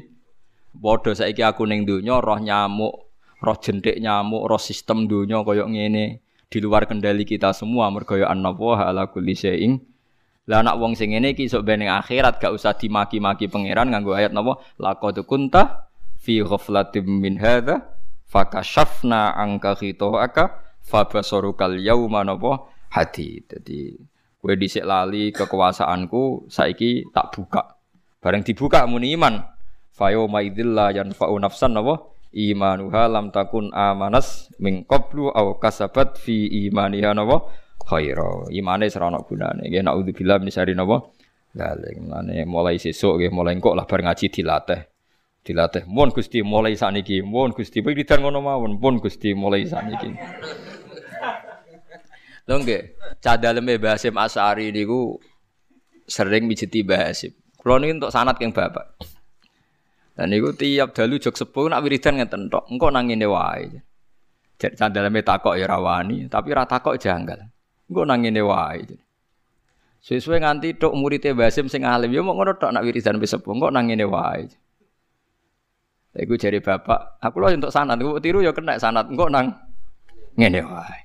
Padha 0.74 1.14
saiki 1.14 1.46
aku 1.46 1.70
ning 1.70 1.86
donya 1.86 2.18
roh 2.18 2.42
nyamuk, 2.42 3.14
roh 3.46 3.58
jentik 3.62 4.02
nyamuk, 4.02 4.50
roh 4.50 4.58
sistem 4.58 5.06
donya 5.06 5.46
kaya 5.46 5.70
ngene 5.70 6.26
di 6.50 6.58
luar 6.58 6.90
kendali 6.90 7.30
kita 7.30 7.54
semua 7.54 7.94
mergo 7.94 8.18
ya 8.18 8.34
annallaha 8.34 8.90
ala 8.90 9.06
kulli 9.14 9.38
syai'in. 9.38 9.78
Lah 10.44 10.60
anak 10.60 10.76
wong 10.76 11.00
sing 11.00 11.16
ngene 11.16 11.32
iki 11.32 11.48
sok 11.48 11.64
ben 11.64 11.88
akhirat 11.88 12.36
gak 12.36 12.52
usah 12.52 12.76
dimaki-maki 12.76 13.48
pangeran 13.48 13.88
nganggo 13.88 14.12
ayat 14.12 14.36
napa 14.36 14.60
laqad 14.76 15.24
kunta 15.24 15.88
fi 16.20 16.44
ghaflatin 16.44 17.08
min 17.08 17.40
hadza 17.40 17.80
fakashafna 18.28 19.40
angka 19.40 19.80
khitaka 19.80 20.60
fabasarukal 20.84 21.80
yauma 21.80 22.28
napa 22.28 22.68
hadi. 22.92 23.40
Dadi 23.48 23.96
kowe 24.44 24.52
dhisik 24.60 24.84
lali 24.84 25.32
kekuasaanku 25.32 26.52
saiki 26.52 27.08
tak 27.16 27.32
buka. 27.32 27.80
Bareng 28.20 28.44
dibuka 28.44 28.84
muni 28.84 29.16
iman. 29.16 29.48
Fayo 29.96 30.28
maidillah 30.28 30.92
yanfa'u 30.92 31.40
nafsan 31.40 31.80
apa? 31.80 32.04
Imanuha 32.34 33.06
lam 33.08 33.30
takun 33.30 33.70
amanas 33.72 34.50
min 34.58 34.84
qablu 34.84 35.30
aw 35.30 35.56
kasabat 35.62 36.20
fi 36.20 36.50
imaniha 36.68 37.16
napa? 37.16 37.48
Khaira. 37.84 38.48
Imane 38.50 38.88
serana 38.88 39.20
gunane. 39.22 39.68
Nggih 39.68 39.84
naudzubillah 39.84 40.40
min 40.40 40.50
syarri 40.50 40.74
napa? 40.74 41.04
Lale 41.54 41.94
ngene 41.94 42.50
mulai 42.50 42.82
sesuk 42.82 43.22
nggih 43.22 43.30
mulai 43.30 43.54
kok 43.62 43.78
lah 43.78 43.86
bar 43.86 44.02
ngaji 44.02 44.26
dilatih. 44.34 44.82
Dilatih. 45.44 45.84
Mun 45.86 46.10
Gusti 46.16 46.40
mulai 46.42 46.74
sakniki, 46.74 47.20
mun 47.22 47.52
Gusti 47.52 47.84
wiridan 47.84 48.24
ngono 48.24 48.40
mawon, 48.40 48.80
mun 48.80 48.98
Gusti 48.98 49.36
mulai 49.36 49.68
sakniki. 49.68 50.16
Lho 52.48 52.56
nggih, 52.60 52.82
cah 53.24 53.36
daleme 53.38 53.76
Basim 53.80 54.16
Asari 54.18 54.72
niku 54.72 55.20
sering 56.08 56.48
mijiti 56.48 56.82
Basim. 56.82 57.36
Kulo 57.60 57.80
niki 57.80 57.96
untuk 57.96 58.12
sanat 58.12 58.36
keng 58.40 58.52
Bapak. 58.52 59.00
Dan 60.14 60.30
itu 60.34 60.52
tiap 60.58 60.92
dalu 60.94 61.18
jok 61.18 61.36
sepuh 61.38 61.70
nak 61.70 61.82
wiridan 61.86 62.20
ngeten 62.20 62.50
tok. 62.50 62.68
Engko 62.70 62.88
nang 62.90 63.08
ngene 63.08 63.28
wae. 63.30 63.68
Jadi 64.58 64.76
sandaleme 64.80 65.26
takok 65.26 65.60
ya 65.60 65.68
rawani, 65.68 66.30
tapi 66.32 66.54
ra 66.54 66.64
takok 66.64 66.96
janggal. 66.96 67.53
Engko 67.94 68.10
nang 68.10 68.26
ngene 68.26 68.42
wae. 68.42 68.82
Sesuai 70.02 70.42
nganti 70.42 70.82
tok 70.82 70.98
muridé 70.98 71.38
Basim 71.38 71.70
sing 71.70 71.86
alim 71.86 72.10
ya 72.10 72.26
mau 72.26 72.34
ngono 72.34 72.58
tok 72.58 72.74
nak 72.74 72.82
wiridan 72.82 73.22
wis 73.22 73.38
sepuh 73.38 73.54
kok 73.54 73.70
nang 73.70 73.86
ngene 73.86 74.10
wae. 74.10 74.50
Iku 76.18 76.34
bapak, 76.62 77.22
aku 77.22 77.38
loh 77.38 77.54
untuk 77.54 77.74
sanat, 77.74 77.98
aku 77.98 78.22
tiru 78.22 78.42
ya 78.42 78.54
kena 78.54 78.82
sanat, 78.82 79.10
engkau 79.10 79.30
nang 79.30 79.54
ngene 80.34 80.66
wae. 80.66 80.98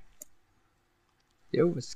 Ya 1.52 1.68
wis. 1.68 1.92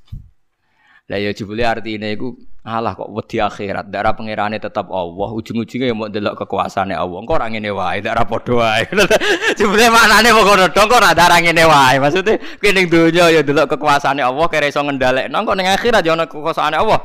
Lah 1.12 1.20
ya 1.20 1.28
jebule 1.36 1.60
artine 1.60 2.16
iku 2.16 2.32
alah 2.64 2.96
kok 2.96 3.12
wedi 3.12 3.36
akhirat, 3.36 3.92
darah 3.92 4.16
pangerane 4.16 4.56
tetap 4.56 4.88
Allah, 4.88 5.28
ujung-ujungnya 5.36 5.92
ya 5.92 5.94
mau 5.98 6.08
delok 6.08 6.40
kekuasaane 6.40 6.96
Allah. 6.96 7.18
Engko 7.20 7.36
ora 7.36 7.52
ngene 7.52 7.68
wae, 7.68 8.00
darah 8.00 8.24
padha 8.24 8.56
wae. 8.56 8.88
jebule 9.60 9.92
maknane 9.92 10.32
kok 10.32 10.44
ngono 10.48 10.64
dong 10.72 10.88
kok 10.88 10.96
ora 10.96 11.12
darah 11.12 11.36
ngene 11.36 11.68
wae. 11.68 12.00
Maksude 12.00 12.40
kowe 12.56 12.70
ning 12.72 12.88
donya 12.88 13.28
ya 13.28 13.44
delok 13.44 13.76
kekuasaane 13.76 14.24
Allah 14.24 14.46
kira 14.48 14.72
iso 14.72 14.80
ngendhalekno, 14.80 15.36
kok 15.36 15.56
ning 15.60 15.68
akhirat 15.68 16.00
ya 16.00 16.16
ana 16.16 16.24
kekuasaane 16.24 16.80
Allah. 16.80 17.00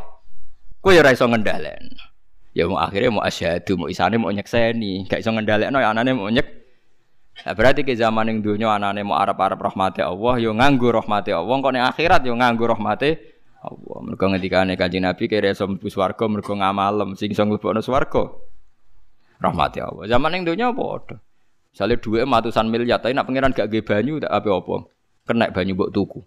Kowe 0.80 0.96
ya 0.96 1.04
ora 1.04 1.12
iso 1.12 1.28
ngendhalekno 1.28 2.08
ya 2.56 2.66
mau 2.66 2.82
akhirnya 2.82 3.14
mau 3.14 3.22
asyhadu 3.22 3.78
mau 3.78 3.86
isane 3.86 4.18
mau 4.18 4.34
nyekseni 4.34 5.06
gak 5.06 5.22
iso 5.22 5.30
ngendhalekno 5.30 5.78
ya 5.78 5.94
anane 5.94 6.12
mau 6.18 6.32
nyek 6.32 6.58
Nah, 7.46 7.54
berarti 7.54 7.86
ke 7.86 7.94
zaman 7.94 8.34
yang 8.34 8.42
dunia 8.42 8.74
anane 8.74 9.06
mau 9.06 9.14
Arab-Arab 9.14 9.62
rahmati 9.62 10.02
Allah, 10.02 10.42
yo 10.42 10.58
nganggu 10.58 10.90
rahmati 10.90 11.30
Allah, 11.30 11.54
kok 11.62 11.70
ning 11.70 11.86
akhirat 11.86 12.26
yo 12.26 12.34
nganggu 12.34 12.66
rahmati 12.66 13.14
Allah. 13.68 13.98
Mergo 14.08 14.26
ngendikane 14.32 14.80
Kanjeng 14.80 15.04
Nabi 15.04 15.28
kira 15.28 15.52
iso 15.52 15.68
mlebu 15.68 15.92
swarga 15.92 16.26
mergo 16.32 16.56
ngamalem, 16.56 17.20
sing 17.20 17.36
iso 17.36 17.44
mlebokno 17.44 17.84
swarga 17.84 18.32
rahmati 19.44 19.84
Allah. 19.84 20.08
Zaman 20.08 20.34
yang 20.40 20.44
dunia 20.48 20.68
padha. 20.72 21.20
Misale 21.76 22.00
dhuwit 22.02 22.26
matusan 22.26 22.72
miliar, 22.72 22.98
tapi 22.98 23.14
nak 23.14 23.28
pangeran 23.30 23.54
gak 23.54 23.70
ge 23.70 23.86
banyu 23.86 24.18
tak 24.18 24.34
apa-apa. 24.34 24.90
Kena 25.28 25.52
banyu 25.54 25.78
mbok 25.78 25.92
tuku. 25.94 26.20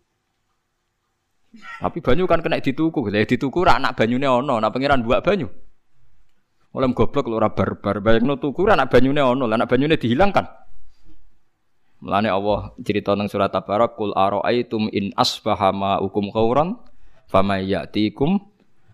Tapi 1.83 1.99
banyu 1.99 2.31
kan 2.31 2.39
kena 2.45 2.63
dituku, 2.63 3.11
lah 3.11 3.27
dituku 3.27 3.59
rak 3.67 3.83
nak 3.83 3.99
banyune 3.99 4.31
ana, 4.31 4.63
nak 4.63 4.71
pangeran 4.71 5.03
buak 5.03 5.27
banyu. 5.27 5.51
Oleh 6.71 6.87
goblok 6.95 7.27
lu 7.27 7.35
ora 7.35 7.51
barbar. 7.51 7.99
Bayangno 7.99 8.39
tuku 8.39 8.63
anak 8.71 8.95
banyune 8.95 9.19
ono, 9.19 9.51
anak 9.51 9.67
banyune 9.67 9.99
dihilangkan. 9.99 10.47
Mulane 12.01 12.31
Allah 12.33 12.73
cerita 12.81 13.13
nang 13.13 13.29
surat 13.29 13.53
Tabarak 13.53 13.99
kul 13.99 14.15
araaitum 14.17 14.89
in 14.95 15.13
asbaha 15.19 15.69
ma'ukum 15.75 16.33
khauran 16.33 16.79
famayatikum 17.31 18.43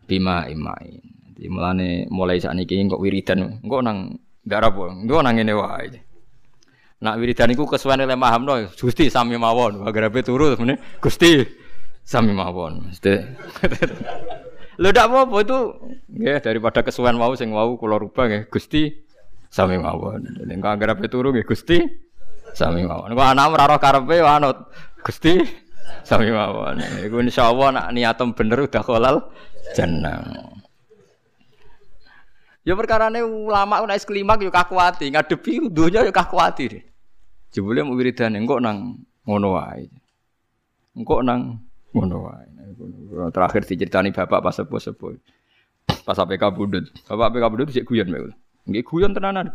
bima 0.05 0.45
imain. 0.47 1.01
Jadi 1.37 1.49
mulane 1.49 1.89
mulai 2.09 2.41
saat 2.41 2.57
ini 2.57 2.89
kok 2.89 3.01
wiridan 3.01 3.61
engko 3.61 3.81
nang 3.81 4.17
darah 4.45 4.73
po, 4.73 4.89
engko 4.89 5.21
nang 5.21 5.37
ngene 5.37 5.53
wae. 5.57 6.01
Nak 6.97 7.17
wiridan 7.21 7.53
iku 7.53 7.69
kesuwen 7.69 8.01
oleh 8.01 8.17
no, 8.17 8.55
Gusti 8.73 9.13
sami 9.13 9.37
mawon, 9.37 9.85
bagarape 9.85 10.25
turu 10.25 10.57
meneh 10.57 10.81
Gusti 11.01 11.45
sami 12.05 12.33
mawon. 12.33 12.89
Lho 14.77 14.93
ndak 14.93 15.09
apa-apa 15.09 15.37
itu 15.41 15.59
nggih 16.13 16.41
daripada 16.45 16.85
kesuwen 16.85 17.17
wau 17.17 17.33
sing 17.33 17.49
wau 17.49 17.81
kula 17.81 17.97
rubah 17.97 18.29
nggih 18.29 18.43
Gusti 18.53 18.93
sami 19.49 19.81
mawon. 19.81 20.25
Nek 20.45 20.65
ape 20.65 21.09
turu 21.09 21.33
nggih 21.33 21.49
Gusti 21.49 21.81
sami 22.53 22.85
mawon. 22.85 23.17
Kok 23.17 23.29
anak 23.29 23.57
ora 23.57 23.65
roh 23.73 23.81
karepe 23.81 24.17
anut 24.21 24.57
Gusti 25.01 25.41
sami 26.07 26.31
mawon. 26.31 26.81
Iku 27.03 27.23
insyaallah 27.23 27.69
nak 27.75 27.89
niatem 27.93 28.33
bener 28.33 28.67
udah 28.67 28.83
kolal 28.83 29.17
jeneng. 29.75 30.25
Ya 32.67 32.75
perkara 32.75 33.07
ini 33.15 33.23
ulama 33.23 33.79
nek 33.87 34.03
klimak 34.03 34.43
yo 34.43 34.51
kakuati, 34.51 35.15
ngadepi 35.15 35.71
dunya 35.71 36.03
yo 36.03 36.11
kakuati. 36.11 36.83
Jebule 37.55 37.87
mau 37.87 37.95
wiridan 37.95 38.35
engko 38.35 38.59
nang 38.59 39.07
ngono 39.23 39.55
wae. 39.55 39.87
Engko 40.99 41.23
nang 41.23 41.63
ngono 41.95 42.17
wae. 42.27 42.47
Terakhir 43.31 43.63
diceritani 43.63 44.11
bapak 44.11 44.43
pas 44.43 44.55
sepuh-sepuh. 44.59 45.15
Pas 46.03 46.19
APK 46.19 46.43
budut. 46.53 46.91
Bapak 47.07 47.31
APK 47.31 47.45
budut 47.55 47.67
sik 47.71 47.87
guyon 47.87 48.11
mek. 48.11 48.35
Nggih 48.67 48.83
guyon 48.83 49.15
tenanan. 49.15 49.55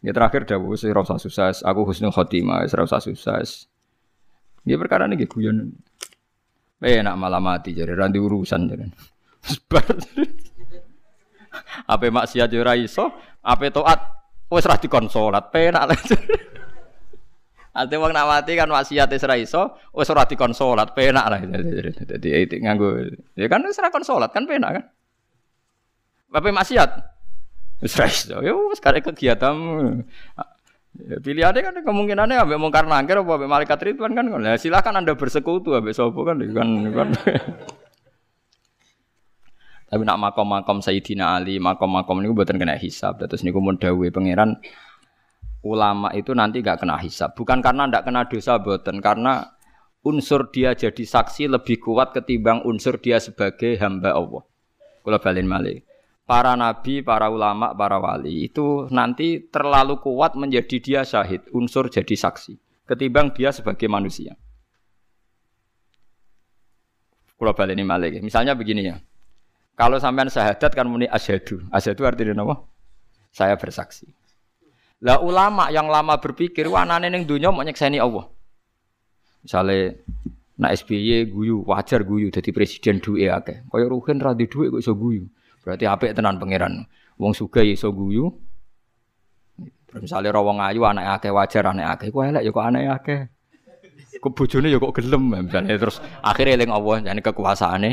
Nggih 0.00 0.14
terakhir 0.16 0.48
dawuh 0.48 0.72
wis 0.72 0.88
ora 0.88 1.04
usah 1.04 1.20
sukses, 1.20 1.60
aku 1.60 1.84
husnul 1.84 2.12
khotimah, 2.12 2.64
wis 2.64 2.72
ora 2.72 2.88
usah 2.88 3.04
sukses. 3.04 3.68
Nggih 4.66 4.78
perkara 4.82 5.06
niki 5.06 5.30
guyon. 5.30 5.70
Eh 6.82 6.98
nak 7.00 7.16
malah 7.16 7.38
mati 7.38 7.70
jadi 7.70 7.94
ranti 7.94 8.18
urusan 8.18 8.66
jadi. 8.66 8.84
Sebar. 9.46 9.86
Apa 11.86 12.10
maksiat 12.10 12.50
yo 12.50 12.66
ora 12.66 12.74
iso, 12.74 13.14
apa 13.46 13.70
taat 13.70 14.00
wis 14.50 14.66
ra 14.66 14.76
dikon 14.76 15.06
salat, 15.06 15.48
penak 15.54 15.86
lah. 15.86 15.98
Ate 17.78 17.94
wong 18.02 18.10
nak 18.10 18.26
mati 18.26 18.58
kan 18.58 18.68
maksiat 18.68 19.06
wis 19.06 19.24
ora 19.24 19.36
iso, 19.38 19.62
wis 19.94 20.10
ora 20.10 20.26
dikon 20.26 20.50
salat, 20.50 20.92
penak 20.92 21.26
lah. 21.30 21.38
Dadi 21.40 22.28
itu 22.42 22.58
nganggo. 22.58 23.06
Ya 23.38 23.46
kan 23.46 23.62
wis 23.64 23.78
ora 23.78 23.94
kon 23.94 24.02
salat 24.02 24.34
kan 24.34 24.44
penak 24.44 24.82
kan. 24.82 24.84
Bapak 26.26 26.52
maksiat. 26.52 26.90
Wis 27.80 27.94
ra 27.94 28.10
iso. 28.10 28.36
Wis 28.42 28.82
kare 28.82 28.98
kegiatanmu. 28.98 30.02
Ya, 30.96 31.20
pilihannya 31.20 31.60
kan 31.60 31.74
kemungkinannya 31.84 32.40
ambek 32.40 32.56
mungkar 32.56 32.88
nangkir 32.88 33.20
apa 33.20 33.36
ambek 33.36 33.50
malaikat 33.52 33.78
ridwan 33.84 34.16
kan. 34.16 34.24
Ya, 34.40 34.56
silakan 34.56 35.04
Anda 35.04 35.12
bersekutu 35.12 35.76
ambek 35.76 35.92
sapa 35.92 36.16
kan 36.24 36.40
kan. 36.40 36.68
kan. 36.96 37.08
Tapi 39.86 40.02
nak 40.02 40.18
makom-makom 40.18 40.82
Sayyidina 40.82 41.38
Ali, 41.38 41.62
makom-makom 41.62 42.18
ini 42.18 42.34
buatan 42.34 42.58
kena 42.58 42.74
hisab. 42.74 43.22
Terus 43.22 43.46
niku 43.46 43.62
mun 43.62 43.78
dawuhe 43.78 44.10
pangeran 44.10 44.58
ulama 45.62 46.10
itu 46.10 46.34
nanti 46.34 46.58
gak 46.58 46.82
kena 46.82 46.98
hisab. 46.98 47.38
Bukan 47.38 47.62
karena 47.62 47.86
ndak 47.86 48.02
kena 48.02 48.26
dosa 48.26 48.58
boten, 48.58 48.98
karena 48.98 49.46
unsur 50.02 50.50
dia 50.50 50.74
jadi 50.74 51.06
saksi 51.06 51.46
lebih 51.46 51.78
kuat 51.78 52.10
ketimbang 52.10 52.66
unsur 52.66 52.98
dia 52.98 53.22
sebagai 53.22 53.78
hamba 53.78 54.10
Allah. 54.10 54.42
Kula 55.06 55.22
balin 55.22 55.46
malih. 55.46 55.85
Para 56.26 56.58
nabi, 56.58 57.06
para 57.06 57.30
ulama, 57.30 57.70
para 57.70 58.02
wali 58.02 58.50
itu 58.50 58.90
nanti 58.90 59.46
terlalu 59.46 60.02
kuat 60.02 60.34
menjadi 60.34 60.76
dia 60.82 61.00
syahid, 61.06 61.46
unsur 61.54 61.86
jadi 61.86 62.18
saksi 62.18 62.66
ketimbang 62.86 63.34
dia 63.34 63.50
sebagai 63.50 63.90
manusia. 63.90 64.38
Kula 67.36 67.52
baleni 67.52 67.84
malih. 67.84 68.22
Misalnya 68.24 68.56
begini 68.56 68.88
ya. 68.88 68.96
Kalau 69.76 70.00
sampean 70.00 70.32
syahadat 70.32 70.72
kan 70.72 70.88
muni 70.88 71.04
asyhadu. 71.04 71.68
Asyhadu 71.68 72.08
artinya 72.08 72.32
apa? 72.48 72.64
Saya 73.28 73.60
bersaksi. 73.60 74.08
Lah 75.04 75.20
ulama 75.20 75.68
yang 75.68 75.92
lama 75.92 76.16
berpikir 76.16 76.64
wanane 76.64 77.12
ning 77.12 77.28
donya 77.28 77.52
mau 77.52 77.60
nyekseni 77.60 78.00
Allah. 78.00 78.24
Misale 79.44 80.00
nak 80.56 80.72
SBY 80.80 81.28
guyu, 81.28 81.60
wajar 81.68 82.00
guyu 82.00 82.32
dadi 82.32 82.48
presiden 82.56 83.04
duwe 83.04 83.28
akeh. 83.28 83.68
Kaya 83.68 83.84
Ruhin 83.84 84.16
ra 84.16 84.32
duwe 84.32 84.72
kok 84.72 84.80
iso 84.80 84.96
guyu. 84.96 85.28
Berarti 85.66 85.82
apik 85.82 86.14
tenan 86.14 86.38
pangeran. 86.38 86.86
Wong 87.18 87.34
sugih 87.34 87.74
iso 87.74 87.90
guyu. 87.90 88.30
Misalnya 89.98 90.38
rawang 90.38 90.62
ayu 90.62 90.86
anak 90.86 91.18
akeh 91.18 91.34
wajar 91.34 91.72
anak 91.74 91.98
akeh, 91.98 92.14
kok 92.14 92.22
elek 92.22 92.42
ya 92.46 92.50
kok 92.54 92.66
anak 92.70 92.82
akeh. 93.02 93.20
Kok 94.22 94.32
bojone 94.36 94.70
ya 94.70 94.78
kok 94.78 94.94
gelem 94.94 95.22
misalnya 95.42 95.74
terus 95.74 95.98
akhirnya 96.22 96.54
eling 96.54 96.70
Allah 96.70 97.02
jane 97.02 97.20
kekuasaane 97.24 97.90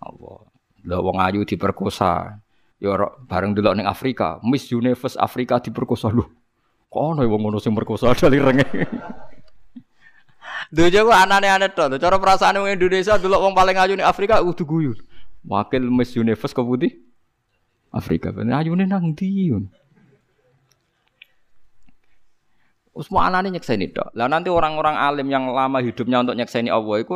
Allah. 0.00 0.38
Lah 0.84 1.00
wong 1.04 1.16
ayu 1.20 1.44
diperkosa, 1.44 2.40
Ya 2.78 2.92
bareng 3.28 3.56
dulu 3.56 3.72
ning 3.72 3.88
Afrika, 3.88 4.36
Miss 4.44 4.68
Universe 4.68 5.16
Afrika 5.16 5.60
diperkosa 5.60 6.08
lho. 6.08 6.28
Kok 6.88 7.02
ana 7.18 7.26
wong 7.26 7.40
ngono 7.50 7.58
sing 7.58 7.74
merkosa 7.74 8.14
dari 8.20 8.38
renge. 8.38 8.64
Dojo 10.70 11.00
ku 11.06 11.12
anane-aneh 11.12 11.70
to. 11.74 11.86
Cara 11.98 12.16
perasaan 12.16 12.62
wong 12.62 12.70
Indonesia 12.72 13.18
dulu 13.18 13.36
wong 13.36 13.52
paling 13.52 13.76
ayu 13.76 13.92
ning 13.98 14.06
Afrika 14.06 14.38
kudu 14.40 14.64
guyu. 14.64 14.92
Wakil 15.44 15.84
Miss 15.92 16.16
Universe 16.16 16.56
ke 16.56 16.62
putih 16.64 16.92
Afrika. 17.92 18.32
Ayune 18.32 18.88
nang 18.88 19.12
ndi 19.12 19.52
yun? 19.52 19.68
Semua 22.94 23.26
anane 23.26 23.50
nyekseni 23.50 23.90
tok. 23.90 24.14
Lah 24.14 24.30
nanti 24.30 24.48
orang-orang 24.48 24.94
alim 24.94 25.26
yang 25.26 25.50
lama 25.50 25.82
hidupnya 25.82 26.22
untuk 26.22 26.38
nyekseni 26.38 26.70
Allah 26.70 27.02
itu 27.02 27.12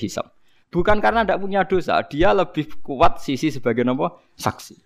hisab. 0.00 0.32
Bukan 0.68 1.00
karena 1.00 1.24
tidak 1.24 1.40
punya 1.40 1.64
dosa, 1.64 2.00
dia 2.04 2.32
lebih 2.36 2.68
kuat 2.84 3.24
sisi 3.24 3.48
sebagai 3.48 3.88
apa? 3.88 4.20
Saksi. 4.36 4.76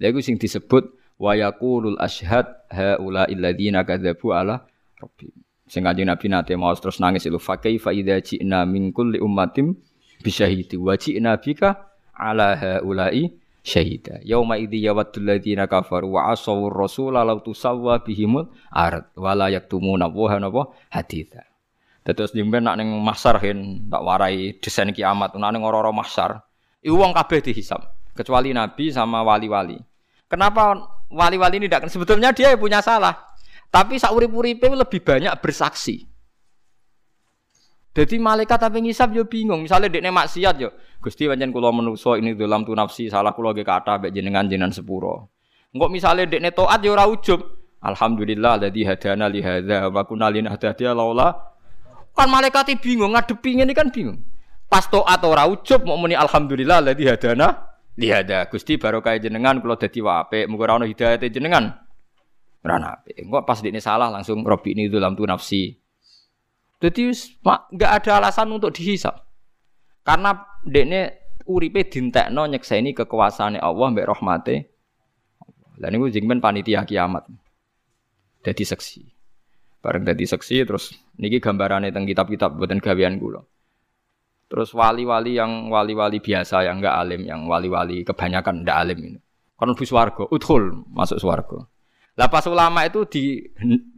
Lha 0.00 0.10
iku 0.10 0.20
sing 0.24 0.40
disebut 0.40 0.96
wa 1.20 1.36
yaqulul 1.36 2.00
asyhad 2.00 2.48
haula 2.72 3.28
illadzina 3.28 3.84
kadzabu 3.84 4.32
ala 4.32 4.64
rabbi. 5.00 5.28
Sing 5.64 5.84
kanjeng 5.84 6.12
Nabi 6.12 6.28
nate 6.28 6.52
mau 6.60 6.72
terus 6.76 7.00
nangis 7.00 7.24
itu 7.24 7.40
fa 7.40 7.56
kaifa 7.56 7.92
idza 7.92 8.20
ji'na 8.20 8.68
min 8.68 8.92
kulli 8.92 9.16
ummatin 9.16 9.76
bisyahidi 10.20 10.76
wa 10.76 10.92
ji'na 10.92 11.40
bika 11.40 11.93
ala 12.14 12.54
haula'i 12.56 13.34
syahida. 13.64 14.20
Yauma 14.22 14.60
idzi 14.60 14.84
yawaddul 14.84 15.24
ladzina 15.26 15.66
kafaru 15.66 16.14
wa 16.14 16.30
asaw 16.30 16.68
rasula 16.70 17.24
law 17.24 17.40
tusawwa 17.40 18.00
bihimul 18.04 18.48
ard 18.70 19.10
wa 19.18 19.32
la 19.34 19.50
yaktumuna 19.50 20.06
wa 20.08 20.36
napa 20.38 20.62
haditha. 20.92 21.42
Terus 22.04 22.36
jemben 22.36 22.68
nak 22.68 22.76
ning 22.76 22.92
masar 23.00 23.40
hen 23.40 23.88
tak 23.88 24.04
warai 24.04 24.60
desain 24.60 24.92
kiamat 24.92 25.32
nak 25.40 25.50
ning 25.56 25.64
ora-ora 25.64 25.88
mahsyar. 25.88 26.44
Iku 26.84 27.00
wong 27.00 27.16
kabeh 27.16 27.40
dihisab 27.40 27.80
kecuali 28.12 28.52
nabi 28.52 28.92
sama 28.92 29.24
wali-wali. 29.24 29.80
Kenapa 30.28 30.76
wali-wali 31.08 31.64
ini 31.64 31.66
tidak? 31.66 31.88
Sebetulnya 31.88 32.36
dia 32.36 32.52
punya 32.60 32.84
salah. 32.84 33.32
Tapi 33.72 33.96
sauri-uripe 33.96 34.68
lebih 34.68 35.00
banyak 35.00 35.32
bersaksi. 35.40 36.13
Jadi 37.94 38.18
malaikat 38.18 38.58
tapi 38.58 38.82
ngisap 38.82 39.14
yo 39.14 39.22
bingung. 39.30 39.62
Misalnya 39.62 39.86
dekne 39.86 40.10
maksiat 40.10 40.58
yo, 40.58 40.74
Gusti 40.98 41.30
pancen 41.30 41.54
kula 41.54 41.70
menuso 41.70 42.18
ini 42.18 42.34
dalam 42.34 42.66
tu 42.66 42.74
nafsi 42.74 43.06
salah 43.06 43.30
kula 43.30 43.54
ge 43.54 43.62
kata 43.62 44.02
mbek 44.02 44.10
jenengan 44.10 44.50
jenengan 44.50 44.74
sepuro. 44.74 45.30
Engko 45.70 45.86
misalnya 45.86 46.26
dekne 46.26 46.50
taat 46.50 46.82
yo 46.82 46.98
ora. 46.98 47.06
Alhamdulillah 47.84 48.58
alladzi 48.58 48.82
hadana 48.82 49.30
li 49.30 49.44
hadza 49.44 49.92
wa 49.94 50.02
kunna 50.02 50.26
linahtadiya 50.26 50.90
laula. 50.90 51.54
Kan 52.18 52.32
malaikat 52.34 52.82
bingung 52.82 53.14
ngadepi 53.14 53.62
ngene 53.62 53.70
kan 53.76 53.94
bingung. 53.94 54.26
Pas 54.66 54.90
taat 54.90 55.22
ora 55.22 55.46
ujub 55.46 55.86
mau 55.86 55.94
muni 55.94 56.18
alhamdulillah 56.18 56.82
alladzi 56.82 57.04
hadana 57.06 57.78
li 57.94 58.10
hadza. 58.10 58.50
Gusti 58.50 58.74
barokah 58.74 59.14
jenengan 59.22 59.62
kula 59.62 59.78
dadi 59.78 60.02
wape, 60.02 60.50
muga 60.50 60.66
ora 60.66 60.82
ono 60.82 60.86
hidayate 60.90 61.30
jenengan. 61.30 61.70
Ora 62.64 62.98
apik. 62.98 63.22
Pas 63.46 63.62
dekne 63.62 63.78
salah 63.78 64.10
langsung 64.10 64.42
robi 64.42 64.74
ini 64.74 64.90
dalam 64.90 65.14
tu 65.14 65.22
nafsi. 65.22 65.83
Jadi 66.84 67.08
nggak 67.40 67.92
ada 68.04 68.20
alasan 68.20 68.52
untuk 68.52 68.76
dihisap. 68.76 69.24
Karena 70.04 70.36
dekne 70.68 71.32
uripe 71.48 71.88
dintekno 71.88 72.44
nyekseni 72.44 72.92
kekuasaane 72.92 73.56
Allah 73.56 73.88
mbek 73.88 74.04
rahmate. 74.04 74.56
Lah 75.80 75.88
niku 75.88 76.12
jengben 76.12 76.44
panitia 76.44 76.84
kiamat. 76.84 77.24
Dadi 78.44 78.64
seksi. 78.68 79.00
Bareng 79.80 80.04
dadi 80.04 80.28
seksi 80.28 80.60
terus 80.68 80.92
niki 81.16 81.40
gambarane 81.40 81.88
teng 81.88 82.04
kitab-kitab 82.04 82.52
buatan 82.60 82.84
gawean 82.84 83.16
kula. 83.16 83.40
Terus 84.52 84.76
wali-wali 84.76 85.40
yang 85.40 85.72
wali-wali 85.72 86.20
biasa 86.20 86.68
yang 86.68 86.84
enggak 86.84 87.00
alim, 87.00 87.24
yang 87.24 87.48
wali-wali 87.48 88.04
kebanyakan 88.04 88.60
enggak 88.60 88.76
alim 88.76 88.98
ini. 89.00 89.18
Kan 89.56 89.72
bus 89.72 89.88
warga, 89.88 90.28
udhul 90.28 90.84
masuk 90.92 91.16
swarga. 91.16 91.64
Lah 92.20 92.28
pas 92.28 92.44
ulama 92.44 92.84
itu 92.84 93.08
di 93.08 93.40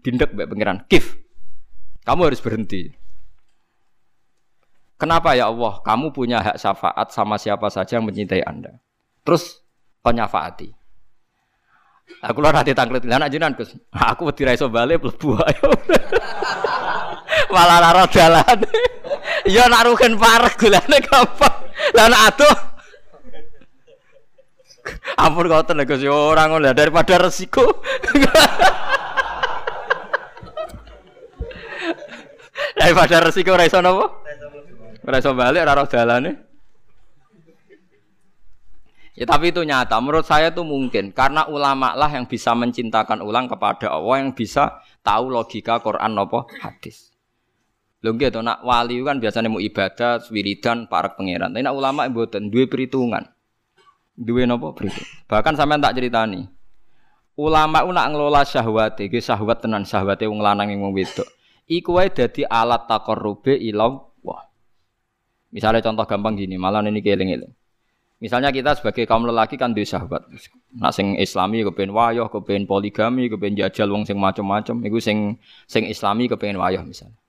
dindek 0.07 0.39
mbek 0.39 0.47
pangeran, 0.55 0.79
kif 0.87 1.26
kamu 2.07 2.31
harus 2.31 2.39
berhenti. 2.39 2.95
Kenapa 4.97 5.35
ya 5.35 5.51
Allah? 5.51 5.83
Kamu 5.83 6.15
punya 6.15 6.41
hak 6.41 6.57
syafaat 6.57 7.11
sama 7.13 7.37
siapa 7.37 7.67
saja 7.69 7.99
yang 7.99 8.07
mencintai 8.07 8.47
Anda. 8.47 8.79
Terus 9.27 9.61
penyafaati. 10.01 10.71
Aku 12.23 12.39
lah 12.39 12.55
nanti 12.55 12.71
tangklet 12.71 13.03
lah 13.05 13.19
nak 13.19 13.29
jinan 13.35 13.53
Gus. 13.59 13.75
Aku 13.91 14.31
wedi 14.31 14.47
ra 14.47 14.55
iso 14.55 14.71
bali 14.71 14.95
ayo. 14.95 15.69
Malah 17.55 17.79
lara 17.83 18.05
dalan. 18.07 18.61
Ya 19.47 19.71
nak 19.71 19.87
rugen 19.87 20.19
parek 20.19 20.59
gulane 20.59 20.99
gampang. 21.07 21.71
Lah 21.95 22.07
nak 22.11 22.35
aduh. 22.35 22.59
Ampun 25.23 25.47
kau 25.47 25.63
tenan 25.63 25.87
Gus, 25.87 26.03
ya 26.03 26.11
ora 26.11 26.51
ngono 26.51 26.75
daripada 26.75 27.15
resiko. 27.15 27.63
Daripada 32.77 33.25
resiko 33.25 33.57
ora 33.57 33.65
iso 33.65 33.81
napa? 33.81 34.21
Ora 35.09 35.17
iso 35.17 35.33
balik 35.33 35.65
ora 35.65 35.73
roh 35.73 35.89
dalane. 35.89 36.33
Ya 39.17 39.25
tapi 39.25 39.49
itu 39.49 39.65
nyata. 39.65 39.97
Menurut 39.97 40.29
saya 40.29 40.53
itu 40.53 40.61
mungkin 40.61 41.09
karena 41.17 41.49
ulama 41.49 41.97
lah 41.97 42.13
yang 42.13 42.29
bisa 42.29 42.53
mencintakan 42.53 43.25
ulang 43.25 43.49
kepada 43.49 43.89
Allah 43.89 44.21
yang 44.21 44.37
bisa 44.37 44.85
tahu 45.01 45.33
logika 45.33 45.81
Quran 45.81 46.13
nopo 46.13 46.45
hadis. 46.61 47.17
Lho 48.05 48.13
nggih 48.13 48.29
to 48.29 48.45
nak 48.45 48.61
wali 48.61 49.01
kan 49.01 49.17
biasanya 49.17 49.49
mau 49.49 49.57
ibadah, 49.57 50.21
wiridan, 50.29 50.85
para 50.85 51.17
pangeran. 51.17 51.49
Tapi 51.49 51.65
nak 51.65 51.73
ulama 51.73 52.05
mboten 52.13 52.53
duwe 52.53 52.69
perhitungan. 52.69 53.25
Duwe 54.13 54.45
nopo 54.45 54.77
perhitungan. 54.77 55.25
Bahkan 55.33 55.53
sampean 55.57 55.81
tak 55.81 55.97
ceritani. 55.97 56.45
Ulama 57.41 57.89
nak 57.89 58.07
ngelola 58.13 58.45
syahwat, 58.45 59.01
iki 59.01 59.25
syahwat 59.25 59.65
tenan 59.65 59.89
syahwate 59.89 60.29
wong 60.29 60.45
lanang 60.45 60.73
wong 60.77 60.93
wedok 60.93 61.36
iku 61.67 61.99
wae 61.99 62.11
dadi 62.11 62.47
alat 62.47 62.87
takorrube 62.87 63.55
ilau 63.55 64.15
wah. 64.23 64.47
Misalnya 65.51 65.83
contoh 65.83 66.07
gampang 66.07 66.35
gini, 66.39 66.59
malah 66.59 66.83
ini 66.83 67.03
keling-eling. 67.03 67.53
Misalnya 68.17 68.49
kita 68.49 68.73
sebagai 68.81 69.05
kaum 69.05 69.29
lelaki 69.29 69.61
kan 69.61 69.77
duwe 69.77 69.85
sahabat. 69.85 70.25
Nak 70.73 70.93
sing 70.97 71.21
islami 71.21 71.61
kepen 71.69 71.93
wayoh, 71.93 72.33
kepen 72.33 72.65
poligami, 72.65 73.29
kepen 73.29 73.53
jajal 73.53 73.93
wong 73.93 74.09
sing 74.09 74.17
macam-macam, 74.17 74.81
iku 74.89 74.97
sing 74.97 75.37
sing 75.69 75.85
islami 75.85 76.25
kepen 76.25 76.57
wayoh 76.57 76.81
misalnya. 76.81 77.21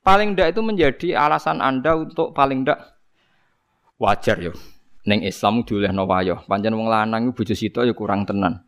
Paling 0.00 0.38
ndak 0.38 0.56
itu 0.56 0.60
menjadi 0.62 1.08
alasan 1.18 1.60
Anda 1.60 2.00
untuk 2.00 2.32
paling 2.32 2.64
ndak 2.64 2.78
wajar 4.00 4.40
yo. 4.40 4.54
Neng 5.06 5.22
Islam 5.22 5.62
diolehno 5.62 6.06
wayoh. 6.06 6.46
Pancen 6.46 6.74
wong 6.74 6.88
lanang 6.88 7.30
iku 7.30 7.42
bojo 7.42 7.54
ya 7.58 7.94
kurang 7.94 8.26
tenan. 8.26 8.66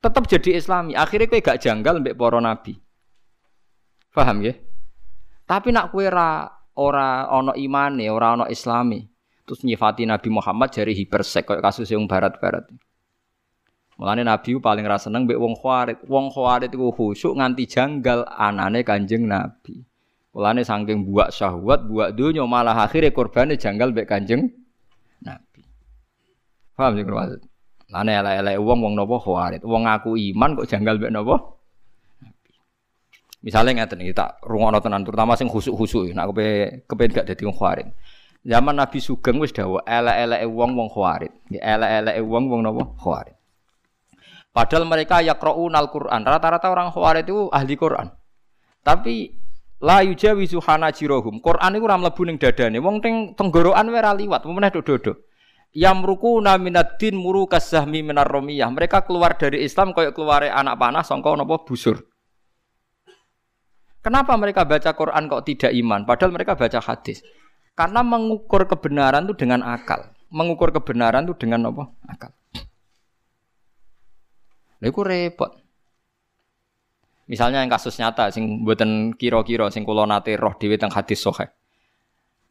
Tetap 0.00 0.24
jadi 0.28 0.60
islami. 0.60 0.92
Akhirnya 0.96 1.28
kowe 1.28 1.40
gak 1.40 1.60
janggal 1.62 2.02
mbek 2.02 2.16
para 2.16 2.40
nabi. 2.40 2.74
Paham 4.12 4.44
ya? 4.44 4.52
Tapi 5.48 5.72
nak 5.72 5.88
kue 5.92 6.06
ra 6.06 6.48
ora 6.76 7.28
ono 7.32 7.56
imane, 7.56 8.08
ora 8.12 8.36
ono 8.36 8.44
islami. 8.48 9.00
Terus 9.42 9.66
nyifati 9.66 10.06
Nabi 10.06 10.28
Muhammad 10.30 10.70
jari 10.70 10.94
hipersek 10.94 11.48
kayak 11.48 11.64
kasus 11.64 11.90
yang 11.90 12.06
barat-barat. 12.06 12.68
Mulane 13.98 14.22
Nabi 14.24 14.56
paling 14.56 14.86
rasa 14.86 15.10
seneng 15.10 15.28
mbek 15.28 15.36
wong 15.36 15.54
khawarit. 15.58 15.98
Wong 16.08 16.30
khawarit 16.32 16.70
iku 16.72 16.94
khusyuk 16.94 17.36
nganti 17.36 17.68
janggal 17.68 18.24
anane 18.28 18.86
Kanjeng 18.86 19.28
Nabi. 19.28 19.82
Mulane 20.32 20.64
saking 20.64 21.04
buak 21.04 21.28
syahwat, 21.28 21.84
buak 21.84 22.16
dunya 22.16 22.48
malah 22.48 22.72
akhirnya 22.88 23.12
korbane 23.12 23.60
janggal 23.60 23.92
mbek 23.92 24.08
Kanjeng 24.08 24.48
Nabi. 25.20 25.60
Paham 26.72 26.96
sih 26.96 27.04
maksud? 27.04 27.40
Lane 27.92 28.12
elek-elek 28.16 28.56
wong 28.56 28.78
wong 28.80 28.94
nopo 28.96 29.20
khawarit. 29.20 29.60
Wong 29.68 29.84
aku 29.84 30.16
iman 30.16 30.56
kok 30.56 30.68
janggal 30.72 30.96
mbek 30.96 31.12
nopo? 31.12 31.61
Misalnya 33.42 33.82
ngeten 33.82 33.98
iki 34.06 34.14
tak 34.14 34.38
rungokno 34.46 34.78
tenan 34.78 35.02
terutama 35.02 35.34
sing 35.34 35.50
khusuk-khusuk 35.50 36.14
nek 36.14 36.30
kepe 36.30 36.46
kepen 36.86 37.10
gak 37.10 37.26
dadi 37.26 37.42
wong 37.42 37.58
khawarit. 37.58 37.90
Zaman 38.42 38.74
Nabi 38.74 38.98
Sugeng 39.02 39.38
wis 39.42 39.50
dawuh 39.50 39.82
elek-eleke 39.82 40.46
wong 40.46 40.78
wong 40.78 40.88
khawarit. 40.90 41.30
Elek-eleke 41.50 42.22
wong 42.22 42.44
wong 42.50 42.60
napa 42.62 42.82
khawarit. 42.98 43.34
Padahal 44.52 44.84
mereka 44.84 45.24
yaqra'un 45.24 45.74
al-Qur'an. 45.74 46.22
Rata-rata 46.22 46.70
orang 46.70 46.94
khawarit 46.94 47.26
itu 47.26 47.50
ahli 47.50 47.74
Qur'an. 47.74 48.14
Tapi 48.82 49.32
la 49.82 50.06
yujawizu 50.06 50.62
hanajirohum. 50.62 51.42
Qur'an 51.42 51.74
iku 51.74 51.86
ora 51.88 51.98
mlebu 51.98 52.22
ning 52.28 52.36
dadane. 52.38 52.78
Wong 52.78 53.00
teng 53.02 53.34
tenggorokan 53.34 53.90
ora 53.90 54.12
liwat, 54.14 54.44
meneh 54.46 54.70
dodo. 54.70 55.24
Yamrukuna 55.72 56.60
minaddin 56.60 57.16
muru 57.16 57.48
kasahmi 57.48 58.04
minar. 58.04 58.28
Mereka 58.28 59.08
keluar 59.08 59.40
dari 59.40 59.64
Islam 59.64 59.96
kayak 59.96 60.12
keluar 60.12 60.44
anak 60.44 60.76
panah 60.76 61.00
sangka 61.00 61.32
napa 61.32 61.64
busur. 61.64 62.11
Kenapa 64.02 64.34
mereka 64.34 64.66
baca 64.66 64.90
Quran 64.90 65.30
kok 65.30 65.46
tidak 65.46 65.70
iman? 65.70 66.02
Padahal 66.02 66.34
mereka 66.34 66.58
baca 66.58 66.82
hadis. 66.82 67.22
Karena 67.78 68.02
mengukur 68.02 68.66
kebenaran 68.66 69.30
itu 69.30 69.38
dengan 69.38 69.62
akal. 69.62 70.10
Mengukur 70.34 70.74
kebenaran 70.74 71.22
itu 71.22 71.38
dengan 71.38 71.70
apa? 71.70 71.86
Akal. 72.10 72.30
Itu 74.82 75.00
repot. 75.06 75.62
Misalnya 77.30 77.62
yang 77.62 77.70
kasus 77.70 77.94
nyata, 78.02 78.34
sing 78.34 78.66
kiro-kiro, 79.14 79.70
sing 79.70 79.86
kulo 79.86 80.02
nate 80.02 80.34
roh 80.34 80.58
teng 80.58 80.90
hadis 80.90 81.22
sohe. 81.22 81.46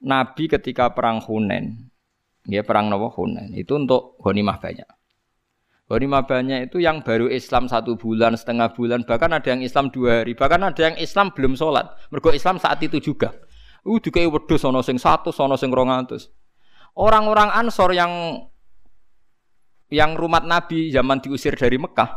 Nabi 0.02 0.50
ketika 0.50 0.96
perang 0.96 1.22
Hunen, 1.22 1.92
ya 2.48 2.66
perang 2.66 2.90
Nawa 2.90 3.12
Hunen, 3.14 3.54
itu 3.54 3.78
untuk 3.78 4.18
ghanimah 4.24 4.58
banyak. 4.58 4.90
Ghanimah 5.92 6.24
banyak 6.24 6.72
itu 6.72 6.80
yang 6.80 7.04
baru 7.04 7.28
Islam 7.28 7.68
satu 7.68 8.00
bulan, 8.00 8.40
setengah 8.40 8.72
bulan, 8.72 9.04
bahkan 9.04 9.28
ada 9.36 9.44
yang 9.44 9.60
Islam 9.60 9.92
dua 9.92 10.24
hari, 10.24 10.32
bahkan 10.40 10.64
ada 10.64 10.80
yang 10.80 10.96
Islam 10.96 11.36
belum 11.36 11.60
sholat. 11.60 11.84
Mergo 12.08 12.32
Islam 12.32 12.64
saat 12.64 12.80
itu 12.80 13.04
juga. 13.04 13.36
Uh, 13.84 14.00
dikai 14.00 14.24
wedhus 14.24 14.64
sono 14.64 14.80
sing 14.80 14.96
satu, 14.96 15.36
sono 15.36 15.60
sing 15.60 15.68
rongantus. 15.68 16.32
Orang-orang 16.96 17.52
Ansor 17.52 17.92
yang 17.92 18.40
yang 19.92 20.16
rumat 20.16 20.48
Nabi 20.48 20.96
zaman 20.96 21.20
diusir 21.20 21.60
dari 21.60 21.76
Mekah, 21.76 22.08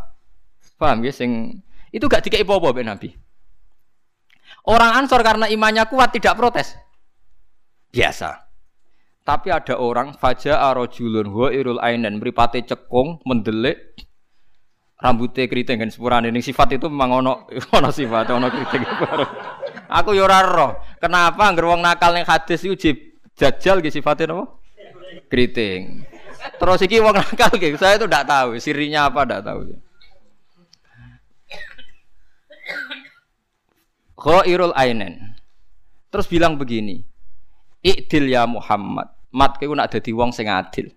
paham 0.78 1.02
ya? 1.02 1.10
Sing 1.10 1.58
itu 1.90 2.06
gak 2.06 2.30
dikai 2.30 2.46
apa-apa 2.46 2.78
Nabi. 2.78 3.10
Orang 4.70 5.02
Ansor 5.02 5.18
karena 5.26 5.50
imannya 5.50 5.82
kuat 5.90 6.14
tidak 6.14 6.38
protes. 6.38 6.78
Biasa. 7.90 8.43
Tapi 9.24 9.48
ada 9.48 9.80
orang 9.80 10.12
faja 10.20 10.60
arojulun 10.68 11.32
wa 11.32 11.48
irul 11.48 11.80
ainen 11.80 12.20
mripate 12.20 12.60
cekung 12.60 13.24
mendelik 13.24 13.96
rambutnya 15.00 15.48
keriting 15.48 15.80
kan 15.80 15.88
sepurane 15.88 16.28
ning 16.28 16.44
sifat 16.44 16.76
itu 16.76 16.92
memang 16.92 17.24
ono 17.24 17.48
ono 17.76 17.88
sifat 17.88 18.28
ono 18.36 18.52
keriting. 18.52 18.84
Aku 19.88 20.12
yo. 20.12 20.28
Kenapa 21.00 21.48
anggere 21.48 21.72
nakal 21.80 22.12
ning 22.12 22.28
hadis 22.28 22.64
iku 22.68 22.76
jajal 23.32 23.80
ge 23.80 23.88
sifatnya 23.88 24.36
apa? 24.36 24.44
Keriting. 25.32 26.04
Terus 26.60 26.84
iki 26.84 27.00
wong 27.00 27.16
nakal 27.16 27.52
ge 27.56 27.80
saya 27.80 27.96
itu 27.96 28.04
ndak 28.04 28.28
tahu 28.28 28.60
sirinya 28.60 29.08
apa 29.08 29.24
ndak 29.24 29.40
tahu. 29.40 29.60
Khairul 34.20 34.76
ainen. 34.76 35.36
Terus 36.08 36.30
bilang 36.30 36.54
begini, 36.54 37.02
Ikdil 37.82 38.30
ya 38.30 38.46
Muhammad. 38.46 39.13
Mat 39.34 39.58
kowe 39.58 39.74
nak 39.74 39.90
dadi 39.90 40.14
wong 40.14 40.30
sing 40.30 40.46
adil. 40.46 40.94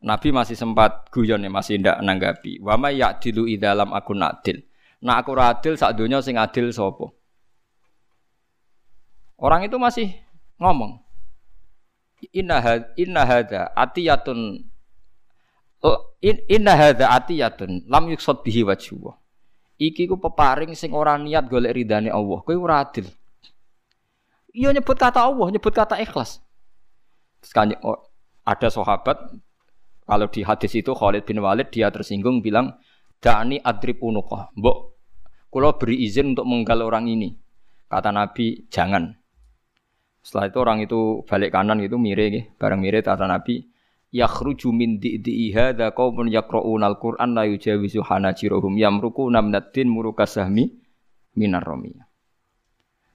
Nabi 0.00 0.28
masih 0.32 0.56
sempat 0.56 1.08
guyon 1.12 1.44
ya, 1.44 1.48
masih 1.52 1.80
ndak 1.80 2.00
nanggapi. 2.00 2.60
Wa 2.60 2.76
may 2.76 3.00
ya'dilu 3.00 3.48
idalam 3.48 3.92
aku 3.96 4.12
adil. 4.16 4.64
Nak 5.00 5.16
aku 5.24 5.32
adil 5.36 5.76
sak 5.80 5.96
donya 5.96 6.20
sing 6.20 6.36
adil 6.36 6.68
sapa? 6.72 7.08
Orang 9.40 9.64
itu 9.64 9.80
masih 9.80 10.12
ngomong. 10.60 11.00
Inna 12.36 12.60
had, 12.60 12.92
inna 13.00 13.24
hada 13.24 13.72
atiyatun 13.72 14.68
in, 16.20 16.36
inna 16.52 16.76
hada 16.76 17.16
atiyatun 17.16 17.88
lam 17.88 18.12
yuksad 18.12 18.44
bihi 18.44 18.60
wajhu. 18.60 19.08
Iki 19.80 20.12
ku 20.12 20.20
peparing 20.20 20.76
sing 20.76 20.92
ora 20.92 21.16
niat 21.16 21.48
golek 21.48 21.72
ridane 21.72 22.12
Allah. 22.12 22.44
Kowe 22.44 22.52
ora 22.52 22.84
adil. 22.84 23.08
Iya 24.52 24.76
nyebut 24.76 25.00
kata 25.00 25.24
Allah, 25.24 25.48
nyebut 25.48 25.72
kata 25.72 25.96
ikhlas. 26.04 26.44
Oh, 27.82 27.98
ada 28.44 28.68
sahabat 28.68 29.16
kalau 30.10 30.26
di 30.26 30.42
hadis 30.42 30.74
itu 30.74 30.90
Khalid 30.90 31.22
bin 31.22 31.38
Walid 31.38 31.70
dia 31.70 31.86
tersinggung 31.94 32.42
bilang, 32.42 32.74
"Da'ni 33.22 33.62
adrib 33.62 34.02
unuqah." 34.02 34.50
Mbok, 34.58 34.78
kula 35.54 35.78
beri 35.78 36.02
izin 36.02 36.34
untuk 36.34 36.50
menggal 36.50 36.82
orang 36.82 37.06
ini. 37.06 37.30
Kata 37.86 38.10
Nabi, 38.10 38.66
"Jangan." 38.66 39.06
Setelah 40.18 40.50
itu 40.50 40.58
orang 40.58 40.78
itu 40.82 41.00
balik 41.24 41.54
kanan 41.54 41.78
itu 41.80 41.96
mire 41.96 42.26
gitu, 42.28 42.48
bareng 42.58 42.82
mire 42.82 43.00
kata 43.00 43.24
Nabi, 43.24 43.64
yakhruju 44.10 44.68
min 44.74 44.98
di'i 44.98 45.54
hadza 45.54 45.94
qaumun 45.94 46.26
yaqra'una 46.28 46.90
al-Qur'an 46.90 47.32
la 47.32 47.46
yujawizu 47.46 48.04
hanajiruhum 48.04 48.76
yamruku 48.76 49.30
namnatin 49.30 49.88
murukasahmi 49.88 50.64
minar. 51.38 51.64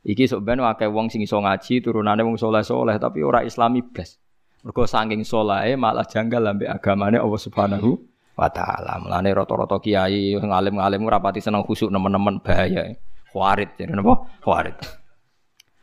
Iki 0.06 0.30
sok 0.30 0.46
ben 0.46 0.62
akeh 0.62 0.86
wong 0.86 1.10
sing 1.10 1.26
iso 1.26 1.42
ngaji 1.42 1.82
turunane 1.82 2.22
wong 2.22 2.38
saleh-saleh 2.38 3.02
tapi 3.02 3.26
ora 3.26 3.42
islami 3.42 3.82
blas. 3.82 4.22
Mergo 4.62 4.86
saking 4.86 5.26
saleh 5.26 5.74
malah 5.74 6.06
janggal 6.06 6.46
ambek 6.46 6.70
agamane 6.70 7.18
Allah 7.18 7.42
Subhanahu 7.42 7.90
wa 8.38 8.50
taala. 8.54 9.02
Mulane 9.02 9.34
rata-rata 9.34 9.82
kiai 9.82 10.38
ngalim-ngalim 10.38 11.02
ora 11.10 11.18
pati 11.18 11.42
seneng 11.42 11.66
khusuk 11.66 11.90
nemen-nemen 11.90 12.38
bahaya. 12.38 12.94
Khawarit 13.34 13.74
jadi 13.82 13.98
napa? 13.98 14.30
Khawarit. 14.46 14.78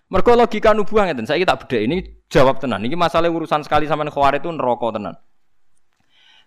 Mergo 0.06 0.32
logika 0.38 0.70
nubuah 0.70 1.10
ngeten. 1.10 1.26
Saiki 1.26 1.42
tak 1.42 1.66
bedhe 1.66 1.82
ini 1.82 1.96
jawab 2.30 2.62
tenan. 2.62 2.78
Ini 2.86 2.94
masalah 2.94 3.26
urusan 3.26 3.66
sekali 3.66 3.90
sampean 3.90 4.12
khawarit 4.12 4.46
itu 4.46 4.54
neraka 4.54 5.02
tenan. 5.02 5.18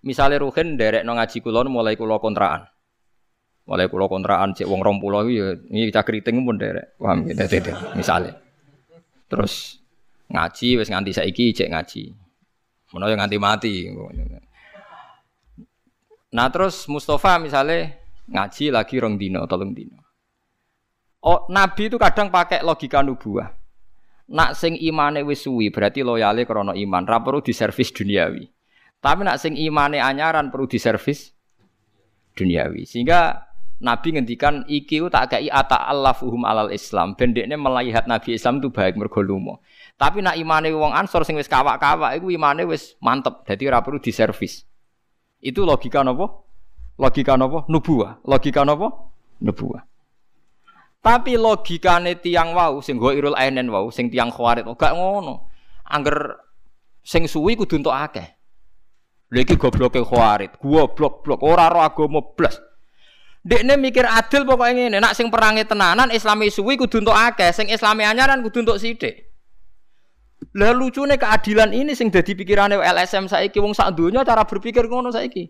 Misalnya 0.05 0.39
Ruhin 0.39 0.77
derek 0.77 1.03
no 1.03 1.17
ngaji 1.17 1.43
kulon 1.43 1.67
mulai 1.67 1.97
kulo 1.97 2.21
kontraan. 2.23 2.69
Mulai 3.65 3.89
pulau 3.89 4.05
kontrakan 4.05 4.53
cek 4.53 4.69
wong 4.69 4.81
rom 4.85 5.01
pulau 5.01 5.25
ya 5.25 5.57
ini 5.73 5.89
cak 5.89 6.05
keriting 6.05 6.45
pun 6.45 6.61
derek. 6.61 6.97
Paham 7.01 7.25
ya 7.25 7.33
dede 7.33 7.73
misalnya. 7.97 8.37
Terus 9.25 9.81
ngaji 10.29 10.77
wes 10.77 10.89
nganti 10.93 11.11
saiki 11.17 11.49
cek 11.49 11.73
ngaji. 11.73 12.13
Menawa 12.93 13.09
yang 13.09 13.19
nganti 13.25 13.37
mati. 13.41 13.73
Nah 16.29 16.47
terus 16.53 16.85
Mustafa 16.85 17.41
misalnya 17.41 17.89
ngaji 18.29 18.69
lagi 18.69 18.95
rong 19.01 19.17
dino, 19.17 19.49
tolong 19.49 19.73
dino. 19.73 19.97
Oh, 21.25 21.49
Nabi 21.49 21.89
itu 21.89 21.97
kadang 21.97 22.29
pakai 22.29 22.61
logika 22.61 23.01
nubuah. 23.01 23.49
Nak 24.29 24.53
sing 24.53 24.77
imane 24.77 25.25
wis 25.25 25.41
suwi 25.41 25.73
berarti 25.73 26.05
loyale 26.05 26.45
krana 26.45 26.77
iman, 26.77 27.03
ra 27.05 27.17
perlu 27.21 27.41
diservis 27.41 27.89
duniawi. 27.89 28.45
Tapi 29.01 29.21
nak 29.25 29.41
sing 29.41 29.57
imane 29.57 29.97
anyaran 29.97 30.53
perlu 30.53 30.69
diservis 30.69 31.33
duniawi. 32.37 32.85
Sehingga 32.85 33.41
Nabi 33.75 34.15
ngendikan 34.15 34.63
iki 34.71 35.03
tak 35.11 35.35
kei 35.35 35.51
ata 35.51 35.75
allafuhum 35.91 36.47
alal 36.47 36.71
Islam. 36.71 37.11
Bendekne 37.19 37.59
melihat 37.59 38.07
Nabi 38.07 38.39
Islam 38.39 38.63
itu 38.63 38.71
baik 38.71 38.95
mergo 38.95 39.19
Tapi 39.99 40.23
nak 40.23 40.39
imane 40.39 40.71
wong 40.71 40.95
Ansor 40.95 41.27
sing 41.27 41.35
wis 41.35 41.51
kawak-kawak 41.51 42.15
iku 42.15 42.31
imane 42.31 42.63
wis 42.63 42.95
mantep. 43.03 43.43
Dadi 43.43 43.67
ora 43.67 43.83
perlu 43.83 43.99
diservis. 43.99 44.63
Itu 45.43 45.67
logika 45.67 46.07
napa? 46.07 46.31
Logika 46.95 47.35
napa? 47.35 47.67
Nubuah. 47.67 48.23
Logika 48.23 48.63
napa? 48.63 49.11
Nubuah. 49.43 49.83
Tapi 51.03 51.37
logikane 51.37 52.17
tiang 52.17 52.57
wau 52.57 52.81
sing 52.81 52.97
go 52.97 53.13
irul 53.13 53.37
ainen 53.37 53.69
wau 53.69 53.93
sing 53.93 54.09
tiang 54.09 54.33
khawarit 54.33 54.65
gak 54.65 54.95
ngono. 54.97 55.51
Angger 55.85 56.41
sing 57.05 57.29
suwi 57.29 57.53
kudu 57.53 57.77
entuk 57.77 57.93
akeh. 57.93 58.25
Lha 59.29 59.39
iki 59.45 59.53
gobloke 59.53 60.01
khawarit. 60.01 60.57
Goblok-blok 60.57 61.45
ora 61.45 61.69
ro 61.69 61.85
agama 61.85 62.25
blas. 62.33 62.57
Dekne 63.45 63.77
mikir 63.77 64.09
adil 64.09 64.41
pokoknya 64.41 64.89
ini. 64.89 64.97
Nak 64.97 65.13
sing 65.13 65.29
perangi 65.29 65.61
tenanan 65.69 66.09
Islami 66.09 66.49
suwi 66.49 66.81
kudu 66.81 67.05
untuk 67.05 67.13
akeh, 67.13 67.53
sing 67.53 67.69
Islami 67.69 68.01
anyaran 68.01 68.41
kudu 68.41 68.65
untuk 68.65 68.81
sithik. 68.81 69.29
Lah 70.57 70.73
lucune 70.73 71.13
keadilan 71.21 71.69
ini 71.69 71.93
sing 71.93 72.09
dadi 72.09 72.33
pikirane 72.33 72.73
LSM 72.81 73.29
saiki 73.29 73.61
wong 73.61 73.77
sak 73.77 73.93
donya 73.93 74.25
cara 74.25 74.49
berpikir 74.49 74.89
ngono 74.89 75.13
saiki. 75.13 75.45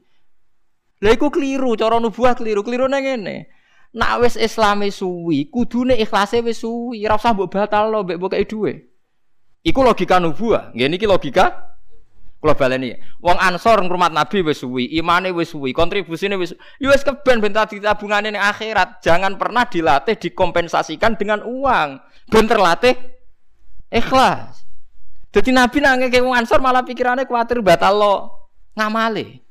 Lah 1.00 1.16
iku 1.16 1.32
keliru, 1.32 1.72
cara 1.80 1.96
nubuah. 2.04 2.36
Keliru 2.36 2.68
nang 2.92 3.00
ngene. 3.00 3.48
Nak 3.96 4.28
wis 4.28 4.36
Islami 4.36 4.92
suwi, 4.92 5.48
kudune 5.48 5.96
ikhlase 5.96 6.44
wis 6.44 6.60
suwi, 6.60 7.08
ora 7.08 7.16
usah 7.16 7.32
mbok 7.32 7.48
batalno 7.48 8.04
mbok 8.04 8.36
dhuwit. 8.44 8.92
Iku 9.64 9.80
logika 9.88 10.20
nubuah. 10.20 10.76
Ngene 10.76 11.00
iki 11.00 11.08
logika 11.08 11.75
Kula 12.46 12.54
baleni. 12.54 12.94
Wong 13.26 13.42
Ansor 13.42 13.82
ngrumat 13.82 14.14
Nabi 14.14 14.46
wis 14.46 14.62
suwi, 14.62 14.86
imane 14.94 15.34
wis 15.34 15.50
suwi, 15.50 15.74
kontribusine 15.74 16.38
wis 16.38 16.54
ya 16.78 16.94
wis 16.94 17.02
keben 17.02 17.42
ben 17.42 17.50
tadi 17.50 17.82
tabungane 17.82 18.30
ning 18.30 18.38
akhirat. 18.38 19.02
Jangan 19.02 19.34
pernah 19.34 19.66
dilatih 19.66 20.14
dikompensasikan 20.14 21.18
dengan 21.18 21.42
uang. 21.42 21.98
Ben 22.30 22.46
terlatih 22.46 22.94
ikhlas. 23.90 24.62
Jadi 25.34 25.58
Nabi 25.58 25.82
nangke 25.82 26.14
ke 26.14 26.22
wong 26.22 26.38
Ansor 26.38 26.62
malah 26.62 26.86
pikirannya 26.86 27.26
kuatir 27.26 27.66
batal 27.66 27.98
lo 27.98 28.16
ngamale. 28.78 29.42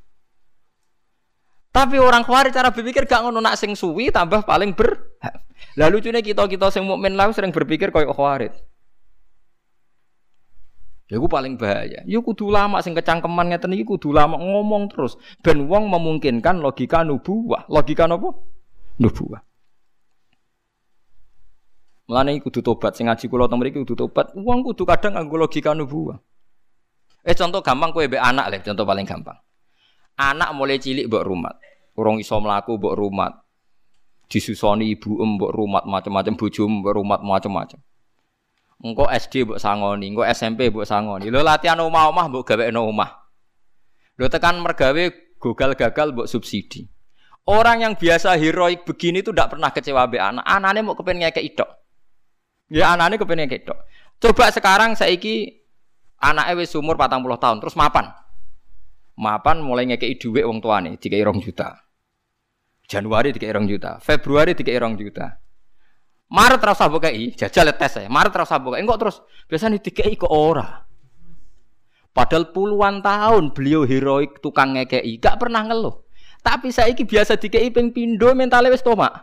Tapi 1.75 1.99
orang 1.99 2.23
khawarij 2.23 2.55
cara 2.55 2.71
berpikir 2.71 3.03
gak 3.03 3.27
ngono 3.27 3.43
nak 3.43 3.59
sing 3.59 3.75
suwi 3.75 4.07
tambah 4.07 4.47
paling 4.47 4.71
ber. 4.71 5.19
Lalu 5.75 5.99
cune 5.99 6.23
kita-kita 6.23 6.71
sing 6.71 6.87
mukmin 6.87 7.19
lah 7.19 7.27
sering 7.35 7.51
berpikir 7.51 7.91
koyo 7.91 8.15
khawarij. 8.15 8.55
Ya 11.05 11.21
ku 11.21 11.29
paling 11.29 11.53
bahaya. 11.53 12.01
Ya 12.09 12.17
kudu 12.17 12.49
lama 12.49 12.81
sing 12.81 12.97
kecangkeman 12.97 13.53
ngeten 13.53 13.77
iki 13.77 13.85
kudu 13.85 14.09
lama 14.09 14.41
ngomong 14.41 14.89
terus 14.89 15.21
ben 15.45 15.69
wong 15.69 15.85
memungkinkan 15.85 16.57
logika 16.57 17.05
nubuwah. 17.05 17.69
Logika 17.69 18.09
napa? 18.09 18.33
Nubuwah. 18.97 19.45
Mulane 22.09 22.41
kudu 22.41 22.65
tobat 22.65 22.97
sing 22.97 23.05
ngaji 23.05 23.29
kula 23.29 23.45
teng 23.45 23.61
mriki 23.61 23.85
kudu 23.85 23.93
tobat. 23.93 24.33
Wong 24.33 24.65
kudu 24.65 24.81
kadang 24.81 25.13
nganggo 25.13 25.37
logika 25.37 25.77
nubuwah. 25.77 26.17
Eh 27.21 27.37
contoh 27.37 27.61
gampang 27.61 27.89
kowe 27.93 28.05
mbek 28.05 28.21
anak 28.21 28.45
le, 28.53 28.57
contoh 28.61 28.85
paling 28.85 29.05
gampang. 29.05 29.37
Anak 30.17 30.53
mulai 30.57 30.81
cilik 30.81 31.05
mbok 31.09 31.25
rumat. 31.25 31.57
Urung 31.97 32.17
iso 32.17 32.37
mlaku 32.41 32.81
mbok 32.81 32.93
rumat. 32.97 33.33
Disusoni 34.25 34.93
ibu 34.93 35.21
mbok 35.21 35.53
rumat 35.53 35.83
macam-macam 35.85 36.33
bojo 36.33 36.65
mbok 36.65 36.93
rumat 36.97 37.21
macam-macam. 37.21 37.77
Engko 38.83 39.07
SD 39.07 39.47
mbok 39.47 39.59
sangoni, 39.61 40.11
engko 40.11 40.23
SMP 40.27 40.67
mbok 40.73 40.83
sangoni. 40.83 41.31
Lho 41.31 41.41
latihan 41.41 41.79
omah-omah 41.79 42.25
mbok 42.27 42.43
gawekno 42.43 42.87
omah. 42.89 43.11
Lho 44.19 44.27
tekan 44.27 44.59
mergawe 44.59 45.03
gagal-gagal 45.39 46.07
mbok 46.11 46.27
subsidi. 46.27 46.87
Orang 47.45 47.85
yang 47.85 47.93
biasa 47.93 48.33
heroik 48.41 48.89
begini 48.89 49.21
itu 49.21 49.29
tidak 49.29 49.53
pernah 49.53 49.69
kecewa 49.69 50.09
be 50.09 50.17
anak. 50.17 50.41
Anaknya 50.43 50.81
mau 50.81 50.97
kepengen 50.97 51.29
ngekek 51.29 51.45
idok. 51.45 51.69
Ya 52.73 52.97
anaknya 52.97 53.21
kepengen 53.21 53.45
ngekek 53.45 53.69
idok. 53.69 53.79
Coba 54.17 54.49
sekarang 54.49 54.97
saiki 54.97 55.61
anaknya 56.17 56.57
wis 56.57 56.73
umur 56.73 56.97
40 56.97 57.21
tahun 57.37 57.57
terus 57.61 57.77
mapan. 57.77 58.09
Mapan 59.13 59.61
mulai 59.61 59.85
ngekek 59.85 60.17
dhuwit 60.17 60.43
wong 60.43 60.57
tuane 60.57 60.97
2 60.97 61.45
juta. 61.45 61.85
Januari 62.85 63.33
dikai 63.33 63.49
2 63.49 63.65
juta, 63.65 63.97
Februari 63.97 64.53
dikai 64.53 64.77
2 64.77 64.93
juta. 65.01 65.41
Maret 66.35 66.59
rasa 66.59 66.91
bukai, 66.91 67.31
jajal 67.31 67.71
tes 67.79 67.95
ya. 67.95 68.11
Maret 68.11 68.35
rasa 68.35 68.59
bukai, 68.59 68.83
enggak 68.83 68.99
terus 68.99 69.23
biasanya 69.47 69.79
dikei 69.79 70.19
ke 70.19 70.27
ora. 70.27 70.83
Padahal 72.11 72.51
puluhan 72.51 72.99
tahun 72.99 73.55
beliau 73.55 73.87
heroik 73.87 74.43
tukang 74.43 74.75
ngekei, 74.75 75.15
gak 75.19 75.39
pernah 75.39 75.63
ngeluh. 75.63 76.03
Tapi 76.43 76.75
saya 76.75 76.91
iki 76.91 77.07
biasa 77.07 77.39
dikei 77.39 77.71
ping 77.71 77.95
pindo 77.95 78.35
mentalnya 78.35 78.71
wis 78.71 78.83
tomak. 78.83 79.15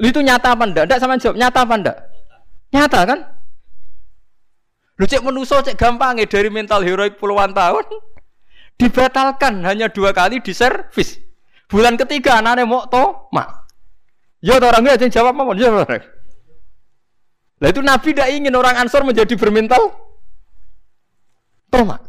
Itu 0.00 0.24
nyata 0.24 0.56
apa 0.56 0.64
ndak? 0.64 0.84
Ndak 0.88 0.98
sama 1.00 1.20
jawab, 1.20 1.36
nyata 1.36 1.60
apa 1.60 1.74
ndak? 1.76 1.96
Nyata 2.72 3.00
kan? 3.04 3.18
Lu 4.96 5.04
cek 5.04 5.22
menuso 5.22 5.60
cek 5.60 5.76
gampang 5.76 6.18
ya 6.22 6.26
dari 6.26 6.48
mental 6.48 6.80
heroik 6.80 7.20
puluhan 7.20 7.52
tahun 7.52 7.84
dibatalkan 8.80 9.60
hanya 9.62 9.92
dua 9.92 10.16
kali 10.16 10.40
di 10.40 10.56
servis. 10.56 11.20
Bulan 11.68 12.00
ketiga 12.00 12.40
anaknya 12.40 12.64
mau 12.64 12.88
tomak. 12.88 13.63
Ya 14.44 14.60
orangnya 14.60 15.00
aja 15.00 15.08
jawab 15.08 15.40
apa? 15.40 15.56
Ya 15.56 15.72
orang. 15.72 16.04
Lah 17.64 17.68
itu 17.72 17.80
Nabi 17.80 18.12
tidak 18.12 18.28
ingin 18.28 18.52
orang 18.52 18.76
Ansor 18.76 19.08
menjadi 19.08 19.32
bermental 19.40 19.88
tomat. 21.72 22.04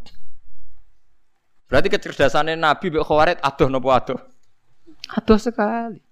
Berarti 1.71 1.87
kecerdasannya 1.87 2.59
Nabi 2.59 2.91
Bek 2.91 3.07
Khawarid 3.07 3.39
aduh 3.39 3.71
nopo 3.71 3.87
aduh. 3.87 4.19
Aduh 5.15 5.39
sekali. 5.39 6.03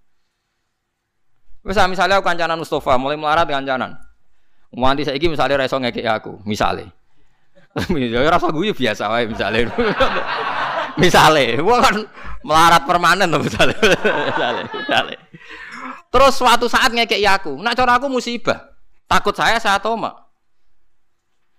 Misal 1.67 1.91
misalnya 1.91 2.23
aku 2.23 2.27
kancanan 2.27 2.55
Mustafa 2.55 2.95
mulai 2.95 3.19
melarat 3.19 3.47
kancanan. 3.47 3.99
Nganti 4.73 5.05
saiki 5.05 5.27
misalnya 5.27 5.59
reso 5.59 5.77
ngekek 5.77 6.07
aku, 6.07 6.41
misalnya. 6.47 6.89
ya 7.93 8.25
rasa 8.31 8.49
gue 8.49 8.73
biasa 8.73 9.05
wae 9.11 9.29
misalnya. 9.29 9.69
misalnya, 11.03 11.61
gua 11.61 11.77
kan 11.81 11.95
melarat 12.41 12.83
permanen 12.89 13.29
tuh 13.29 13.41
misalnya. 13.43 13.77
misalnya, 14.33 14.63
misalnya. 14.73 15.17
Terus 16.13 16.37
suatu 16.37 16.69
saat 16.69 16.93
ngekek 16.93 17.25
aku, 17.25 17.57
nak 17.57 17.73
cara 17.73 17.97
aku 17.97 18.05
musibah. 18.05 18.69
Takut 19.09 19.33
saya 19.33 19.57
saya 19.57 19.81
toma. 19.81 20.13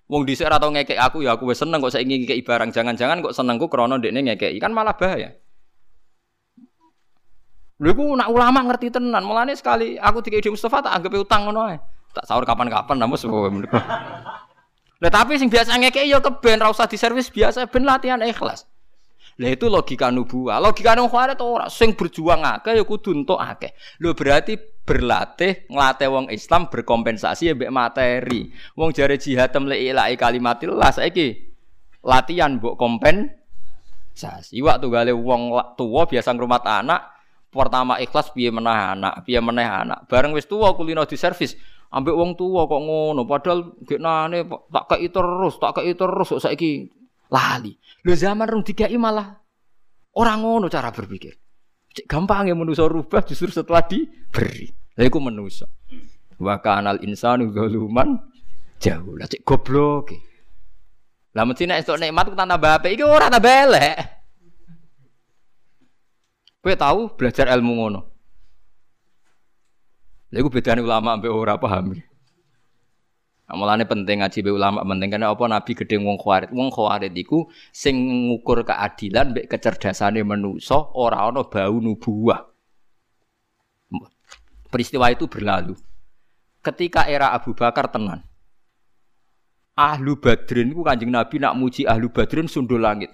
Wong 0.06 0.22
dhisik 0.22 0.46
ora 0.46 0.62
tau 0.62 0.70
ngekek 0.70 0.94
aku 0.94 1.26
ya 1.26 1.34
aku 1.34 1.50
wis 1.50 1.58
seneng 1.58 1.82
kok 1.82 1.90
saiki 1.90 2.22
ngekeki 2.22 2.46
barang. 2.46 2.70
Jangan-jangan 2.70 3.18
kok 3.18 3.34
senengku 3.34 3.66
krana 3.66 3.98
ndekne 3.98 4.30
ngekeki 4.30 4.62
kan 4.62 4.70
malah 4.70 4.94
bahaya. 4.94 5.34
Lha 7.82 7.88
iku 7.90 8.14
nak 8.14 8.30
ulama 8.30 8.62
ngerti 8.70 8.94
tenan. 8.94 9.26
Mulane 9.26 9.58
sekali 9.58 9.98
aku 9.98 10.22
dikei 10.22 10.46
Mustafa 10.46 10.86
tak 10.86 11.02
anggap 11.02 11.18
utang 11.18 11.50
ngono 11.50 11.74
ae. 11.74 11.76
Tak 12.14 12.30
sahur 12.30 12.46
kapan-kapan 12.46 12.94
namus. 12.94 13.26
Lah 15.02 15.10
tapi 15.10 15.34
sing 15.34 15.50
biasa 15.50 15.74
ngekeki 15.82 16.14
ya 16.14 16.22
keben 16.22 16.62
ra 16.62 16.70
usah 16.70 16.86
diservis 16.86 17.26
biasa 17.26 17.66
ben 17.66 17.82
latihan 17.82 18.22
ikhlas. 18.22 18.70
Lah 19.34 19.50
itu 19.50 19.66
logika 19.66 20.14
nubuah. 20.14 20.62
Logika 20.62 20.94
nang 20.94 21.10
khawarit 21.10 21.40
ora 21.42 21.66
sing 21.66 21.98
berjuang 21.98 22.46
akeh 22.46 22.78
ya 22.78 22.86
kudu 22.86 23.10
entuk 23.10 23.38
akeh. 23.40 23.74
Lho 23.98 24.14
berarti 24.14 24.54
berlatih 24.58 25.66
nglatih 25.66 26.08
wong 26.12 26.26
Islam 26.30 26.70
berkompensasi 26.70 27.50
mbek 27.56 27.72
materi. 27.74 28.54
Wong 28.78 28.94
jare 28.94 29.18
jihad 29.18 29.50
temle 29.50 29.74
ilahi 29.74 30.14
kalimatillah 30.14 30.94
saiki 30.94 31.50
latihan 32.06 32.62
mbok 32.62 32.78
kompensasi. 32.78 34.62
Waktu 34.62 34.86
gale 34.86 35.12
wong 35.16 35.50
tua 35.74 36.06
biasa 36.06 36.30
ngrumat 36.30 36.62
anak 36.62 37.00
pertama 37.54 38.02
ikhlas 38.02 38.34
piye 38.34 38.50
meneh 38.50 38.74
anak, 38.74 39.22
piye 39.22 39.38
meneh 39.38 39.66
anak. 39.66 40.10
Bareng 40.10 40.34
wis 40.34 40.50
tuwa 40.50 40.74
kulino 40.74 41.06
di 41.06 41.14
servis, 41.14 41.54
ambek 41.94 42.10
wong 42.10 42.34
tua 42.34 42.66
kok 42.66 42.82
ngono 42.82 43.22
padahal 43.22 43.78
geknane 43.86 44.42
tak 44.74 44.84
kei 44.90 45.06
terus, 45.06 45.54
tak 45.62 45.78
kei 45.78 45.94
terus 45.94 46.34
kok 46.34 46.42
saiki 46.42 46.90
lali. 47.30 47.72
Lho 48.04 48.12
zaman 48.12 48.48
rung 48.48 48.64
dikai 48.64 48.96
malah 48.96 49.36
orang 50.18 50.40
ngono 50.42 50.66
cara 50.68 50.90
berpikir. 50.90 51.36
Gampang 52.10 52.50
ya 52.50 52.58
manusia 52.58 52.90
rubah 52.90 53.22
justru 53.22 53.54
setelah 53.54 53.86
diberi. 53.86 54.66
Lah 54.98 55.04
iku 55.06 55.22
manusia. 55.22 55.70
Wa 56.38 56.58
kanal 56.58 56.98
insanu 57.06 57.54
zaluman. 57.54 58.18
Lah 58.84 59.28
cek 59.30 59.46
goblok. 59.46 60.12
Lah 61.34 61.42
mesti 61.42 61.66
nek 61.66 61.82
esuk 61.82 61.98
nikmat 61.98 62.30
ku 62.30 62.36
tambah 62.38 62.78
apik 62.78 62.94
iki 62.94 63.02
ora 63.02 63.26
tambah 63.26 63.50
elek. 63.50 63.96
Kowe 66.62 66.74
tahu 66.78 67.00
belajar 67.18 67.50
ilmu 67.50 67.72
ngono. 67.74 68.00
Lha 70.30 70.38
iku 70.42 70.50
bedane 70.50 70.82
ulama 70.82 71.14
ambek 71.18 71.30
ora 71.30 71.58
paham. 71.58 71.94
Nah, 73.44 73.76
penting 73.84 74.24
ngaji 74.24 74.38
be 74.40 74.50
ulama 74.56 74.80
penting 74.88 75.12
karena 75.12 75.28
apa 75.28 75.44
Nabi 75.44 75.76
gede 75.76 76.00
wong 76.00 76.16
khawarit. 76.16 76.48
Wong 76.48 76.72
khawarit 76.72 77.12
iku 77.12 77.44
sing 77.76 77.92
ngukur 78.32 78.64
keadilan 78.64 79.36
mbek 79.36 79.52
kecerdasane 79.52 80.24
manusa 80.24 80.80
ora 80.96 81.28
ana 81.28 81.44
bau 81.44 81.76
nubuah. 81.76 82.40
Peristiwa 84.72 85.12
itu 85.12 85.28
berlalu. 85.28 85.76
Ketika 86.64 87.04
era 87.04 87.36
Abu 87.36 87.52
Bakar 87.52 87.92
tenan. 87.92 88.24
Ahlu 89.76 90.16
Badrin 90.16 90.72
ku 90.72 90.80
Kanjeng 90.80 91.12
Nabi 91.12 91.36
nak 91.36 91.54
muji 91.60 91.84
Ahlu 91.84 92.08
Badrin 92.08 92.48
sundul 92.48 92.80
langit. 92.80 93.12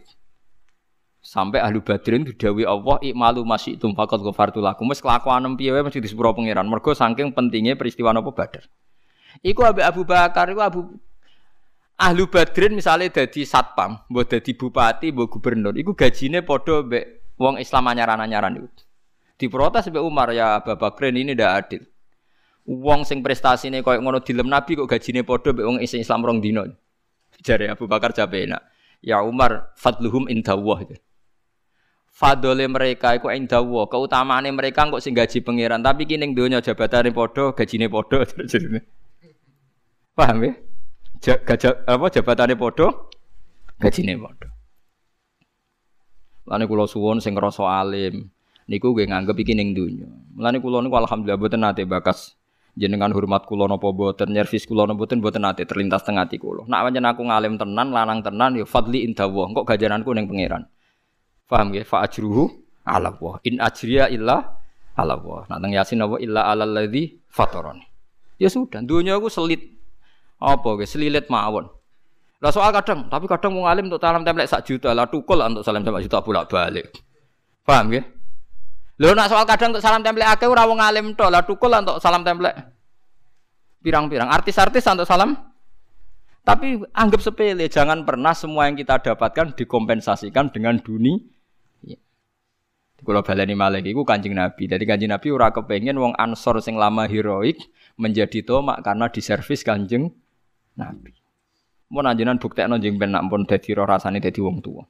Sampai 1.21 1.59
Ahlu 1.59 1.83
Badrin 1.83 2.23
didawi 2.23 2.65
Allah 2.65 3.03
ikmalu 3.03 3.43
masih 3.43 3.77
faqad 3.77 4.23
ghafartu 4.23 4.63
lakum. 4.63 4.87
Wis 4.87 5.03
kelakuan 5.03 5.43
piye 5.59 5.75
mesti 5.75 5.99
disepuro 5.99 6.33
pangeran. 6.33 6.71
Mergo 6.71 6.95
saking 6.95 7.35
pentingnya 7.35 7.75
peristiwa 7.75 8.15
napa 8.15 8.31
Badar. 8.31 8.71
Iku 9.41 9.63
Abu 9.63 9.81
Abu 9.81 10.03
Bakar, 10.03 10.51
iku 10.51 10.63
Abu 10.63 10.81
Ahlu 12.01 12.33
Badrin 12.33 12.73
misalnya 12.73 13.13
jadi 13.13 13.45
satpam, 13.45 14.01
buat 14.09 14.33
jadi 14.33 14.57
bupati, 14.57 15.13
buat 15.13 15.29
gubernur, 15.29 15.77
iku 15.77 15.93
gajinya 15.93 16.41
podo 16.41 16.81
be 16.81 17.29
wong 17.37 17.61
Islam 17.61 17.93
anyaran-anyaran 17.93 18.57
itu. 18.57 18.69
Diprotes 19.37 19.93
be 19.93 20.01
Umar 20.01 20.33
ya 20.33 20.65
Abu 20.65 20.73
Bakrin 20.81 21.21
ini 21.21 21.37
tidak 21.37 21.53
adil. 21.61 21.83
Wong 22.65 23.05
sing 23.05 23.21
prestasi 23.21 23.69
ini 23.69 23.85
koyok 23.85 24.01
ngono 24.01 24.19
dilem 24.25 24.49
Nabi 24.49 24.81
kok 24.81 24.89
gajinya 24.89 25.21
podo 25.29 25.53
be 25.53 25.61
wong 25.61 25.77
Islam 25.85 26.25
rong 26.25 26.41
dino. 26.41 26.65
Jari 27.45 27.69
Abu 27.69 27.85
Bakar 27.85 28.17
enak. 28.17 28.65
Ya 29.05 29.21
Umar 29.21 29.73
fadluhum 29.77 30.29
indawah 30.29 30.85
itu. 30.85 30.97
Fadole 32.13 32.69
mereka 32.69 33.17
iku 33.17 33.33
indawah, 33.33 33.89
keutamaane 33.89 34.53
mereka 34.53 34.89
kok 34.89 35.01
sing 35.01 35.17
gaji 35.17 35.41
pangeran, 35.41 35.81
tapi 35.81 36.05
kini 36.05 36.37
dunia 36.37 36.61
jabatan 36.61 37.13
podo, 37.17 37.57
gajine 37.57 37.89
podo 37.89 38.21
Paham 40.21 40.45
ya? 40.45 40.53
Gajah 41.41 41.89
apa 41.89 42.13
jabatannya 42.13 42.61
podo, 42.61 43.09
gajine 43.81 44.21
podo. 44.21 44.53
Lani 46.45 46.69
kulo 46.69 46.85
suwon 46.85 47.25
sing 47.25 47.33
ngrasa 47.33 47.65
alim, 47.65 48.29
niku 48.69 48.93
gue 48.93 49.09
nganggep 49.09 49.33
iki 49.41 49.57
ning 49.57 49.73
donya. 49.73 50.13
Mulane 50.37 50.61
kula 50.61 50.85
niku 50.85 51.01
alhamdulillah 51.01 51.41
boten 51.41 51.65
nate 51.65 51.89
bakas 51.89 52.37
jenengan 52.77 53.17
hormat 53.17 53.49
kula 53.49 53.65
napa 53.65 53.89
boten, 53.97 54.29
nyervis 54.29 54.69
kula 54.69 54.85
napa 54.85 55.01
boten 55.01 55.25
boten 55.25 55.41
nate 55.41 55.65
terlintas 55.65 56.05
teng 56.05 56.21
ati 56.21 56.37
kula. 56.37 56.69
Nak 56.69 56.81
pancen 56.85 57.09
aku 57.09 57.23
ngalim 57.25 57.57
tenan, 57.57 57.89
lanang 57.89 58.21
tenan 58.21 58.61
ya 58.61 58.69
fadli 58.69 59.09
indawah, 59.09 59.49
kok 59.57 59.65
gajaranku 59.73 60.13
ning 60.13 60.29
pangeran. 60.29 60.69
Paham 61.49 61.73
ya? 61.73 61.81
Fa 61.89 62.05
ajruhu 62.05 62.61
ala 62.85 63.09
Allah. 63.09 63.35
In 63.49 63.57
ajriya 63.57 64.13
illa 64.13 64.53
ala 65.01 65.17
Allah. 65.17 65.49
Nak 65.49 65.59
teng 65.65 65.73
Yasin 65.73 66.05
apa 66.05 66.21
illa 66.21 66.45
alal 66.45 66.77
ladzi 66.77 67.25
fatarani. 67.33 67.89
Ya 68.37 68.53
sudah, 68.53 68.85
dunia 68.85 69.17
aku 69.17 69.33
selit 69.33 69.80
apa 70.41 70.69
guys 70.81 70.91
selilit 70.91 71.29
mawon. 71.29 71.69
Lah 72.41 72.49
soal 72.49 72.73
kadang, 72.73 73.13
tapi 73.13 73.29
kadang 73.29 73.53
mau 73.53 73.69
ngalim 73.69 73.93
untuk 73.93 74.01
salam 74.01 74.25
template 74.25 74.49
sak 74.49 74.65
juta, 74.65 74.97
lah 74.97 75.05
tukul 75.05 75.37
untuk 75.45 75.61
salam 75.61 75.85
template 75.85 76.09
juta 76.09 76.25
bolak 76.25 76.49
balik. 76.49 76.89
Paham 77.69 77.93
ya? 77.93 78.03
Lho 78.97 79.13
nak 79.13 79.29
soal 79.29 79.45
kadang 79.45 79.77
untuk 79.77 79.85
salam 79.85 80.01
template 80.01 80.41
akeh 80.41 80.49
ora 80.49 80.65
wong 80.65 80.81
ngalim 80.81 81.13
tok, 81.13 81.29
lah 81.29 81.45
tukul 81.45 81.69
untuk 81.69 82.01
salam 82.01 82.25
template. 82.25 82.57
Pirang-pirang 83.85 84.33
artis-artis 84.33 84.89
untuk 84.89 85.05
salam 85.05 85.51
tapi 86.41 86.81
anggap 86.97 87.21
sepele, 87.21 87.69
jangan 87.69 88.03
pernah 88.09 88.33
semua 88.33 88.65
yang 88.67 88.77
kita 88.77 89.13
dapatkan 89.13 89.53
dikompensasikan 89.55 90.49
dengan 90.49 90.81
dunia. 90.81 91.21
Ya. 91.85 92.01
Kalau 93.05 93.21
baleni 93.21 93.53
malih 93.53 93.85
iku 93.85 94.09
Kanjeng 94.09 94.35
Nabi. 94.35 94.65
Jadi 94.65 94.85
Kanjeng 94.89 95.13
Nabi 95.13 95.29
ora 95.33 95.53
kepengen 95.53 96.01
wong 96.01 96.17
Ansor 96.17 96.59
sing 96.65 96.81
lama 96.81 97.05
heroik 97.05 97.61
menjadi 98.01 98.41
tomak 98.41 98.81
karena 98.81 99.13
diservis 99.13 99.61
Kanjeng 99.61 100.17
Nabi. 100.81 101.13
Mau 101.93 102.01
nanjenan 102.01 102.41
bukti 102.41 102.65
jeng 102.65 102.97
ben 102.97 103.13
nak 103.13 103.29
pun 103.29 103.45
dadi 103.45 103.77
roh 103.77 103.85
rasane 103.85 104.23
dadi 104.23 104.41
wong 104.41 104.65
tua. 104.65 104.87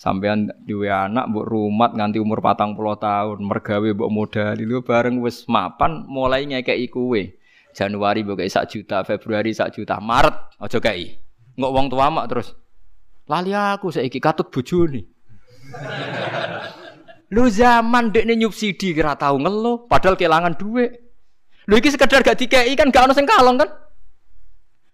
Sampean 0.00 0.48
duwe 0.64 0.88
anak 0.88 1.28
mbok 1.28 1.44
rumat 1.44 1.92
nganti 1.92 2.16
umur 2.24 2.40
patang 2.40 2.72
puluh 2.72 2.96
tahun, 2.96 3.44
mergawe 3.44 3.84
mbok 3.92 4.08
modal 4.08 4.56
itu 4.56 4.80
bareng 4.80 5.20
wis 5.20 5.44
mapan 5.44 6.08
mulai 6.08 6.48
ngekeki 6.48 6.88
kuwe. 6.88 7.36
Januari 7.76 8.24
mbok 8.24 8.40
sak 8.48 8.72
juta, 8.72 9.04
Februari 9.04 9.52
sak 9.52 9.76
juta, 9.76 10.00
Maret 10.00 10.56
aja 10.56 10.80
kei. 10.80 11.20
Ngok 11.60 11.72
wong 11.76 11.86
tua 11.92 12.08
mak 12.08 12.32
terus. 12.32 12.56
Lali 13.28 13.52
aku 13.52 13.92
saiki 13.92 14.16
katut 14.24 14.48
bojone. 14.48 15.04
Lu 17.36 17.46
zaman 17.52 18.08
dekne 18.10 18.34
nyubsidi 18.40 18.96
kira 18.96 19.14
tahu 19.14 19.36
ngeluh, 19.38 19.84
padahal 19.84 20.16
kehilangan 20.16 20.56
duit. 20.56 20.96
Lu 21.68 21.76
iki 21.76 21.92
sekedar 21.92 22.24
gak 22.24 22.40
dikei 22.40 22.72
kan 22.72 22.88
gak 22.88 23.04
ono 23.04 23.14
sing 23.14 23.28
kalong 23.28 23.60
kan? 23.60 23.70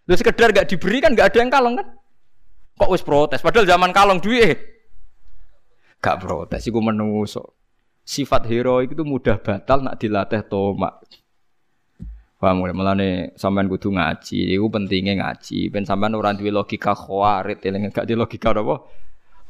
Lu 0.06 0.14
sekedar 0.14 0.54
gak 0.54 0.70
diberi 0.70 1.02
kan 1.02 1.12
gak 1.18 1.34
ada 1.34 1.38
yang 1.42 1.50
kalong 1.50 1.74
kan? 1.82 1.86
Kok 2.78 2.90
wis 2.94 3.02
protes? 3.02 3.42
Padahal 3.42 3.66
zaman 3.66 3.90
kalong 3.90 4.22
duit. 4.22 4.58
Gak 5.98 6.22
protes, 6.22 6.62
iku 6.66 6.78
menungso. 6.78 7.58
Sifat 8.06 8.46
heroik 8.46 8.94
itu 8.94 9.02
mudah 9.02 9.42
batal 9.42 9.82
nak 9.82 9.98
dilatih 9.98 10.46
tomak. 10.46 11.02
Paham 12.36 12.62
mulai 12.62 12.76
melane 12.76 13.10
sampean 13.34 13.66
kudu 13.66 13.90
ngaji, 13.90 14.54
iku 14.54 14.68
pentingnya 14.70 15.18
ngaji. 15.18 15.72
Ben 15.72 15.82
sampean 15.82 16.14
ora 16.14 16.36
duwe 16.36 16.54
logika 16.54 16.94
khawarit, 16.94 17.64
eling 17.66 17.90
gak 17.90 18.06
di 18.06 18.14
logika 18.14 18.54
apa? 18.54 18.86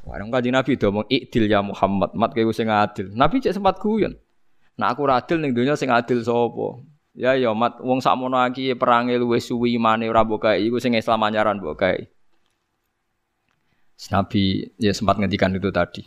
Warung 0.06 0.30
kaji 0.30 0.54
Nabi 0.54 0.78
do 0.78 0.86
ngomong 0.88 1.10
ikdil 1.10 1.50
ya 1.50 1.66
Muhammad, 1.66 2.14
mat 2.14 2.30
kowe 2.30 2.54
sing 2.54 2.70
adil. 2.70 3.10
Nabi 3.10 3.42
cek 3.42 3.58
sempat 3.58 3.82
guyon. 3.82 4.14
Nah 4.78 4.94
aku 4.94 5.02
adil 5.10 5.42
ning 5.42 5.50
donya 5.50 5.74
sing 5.74 5.90
adil 5.90 6.22
sapa? 6.22 6.78
Ya 7.16 7.32
ya 7.32 7.56
mat 7.56 7.80
wong 7.80 8.04
sakmono 8.04 8.36
iki 8.52 8.76
perange 8.76 9.16
luwih 9.16 9.40
suwi 9.40 9.80
imane 9.80 10.04
ora 10.04 10.20
mbok 10.20 10.52
gawe 10.52 10.60
iku 10.60 10.76
sing 10.76 10.92
Islam 10.92 11.24
anyaran 11.24 11.56
mbok 11.56 11.80
gawe. 11.80 12.00
Nabi 14.12 14.68
ya 14.76 14.92
sempat 14.92 15.16
ngendikan 15.16 15.56
itu 15.56 15.72
tadi. 15.72 16.04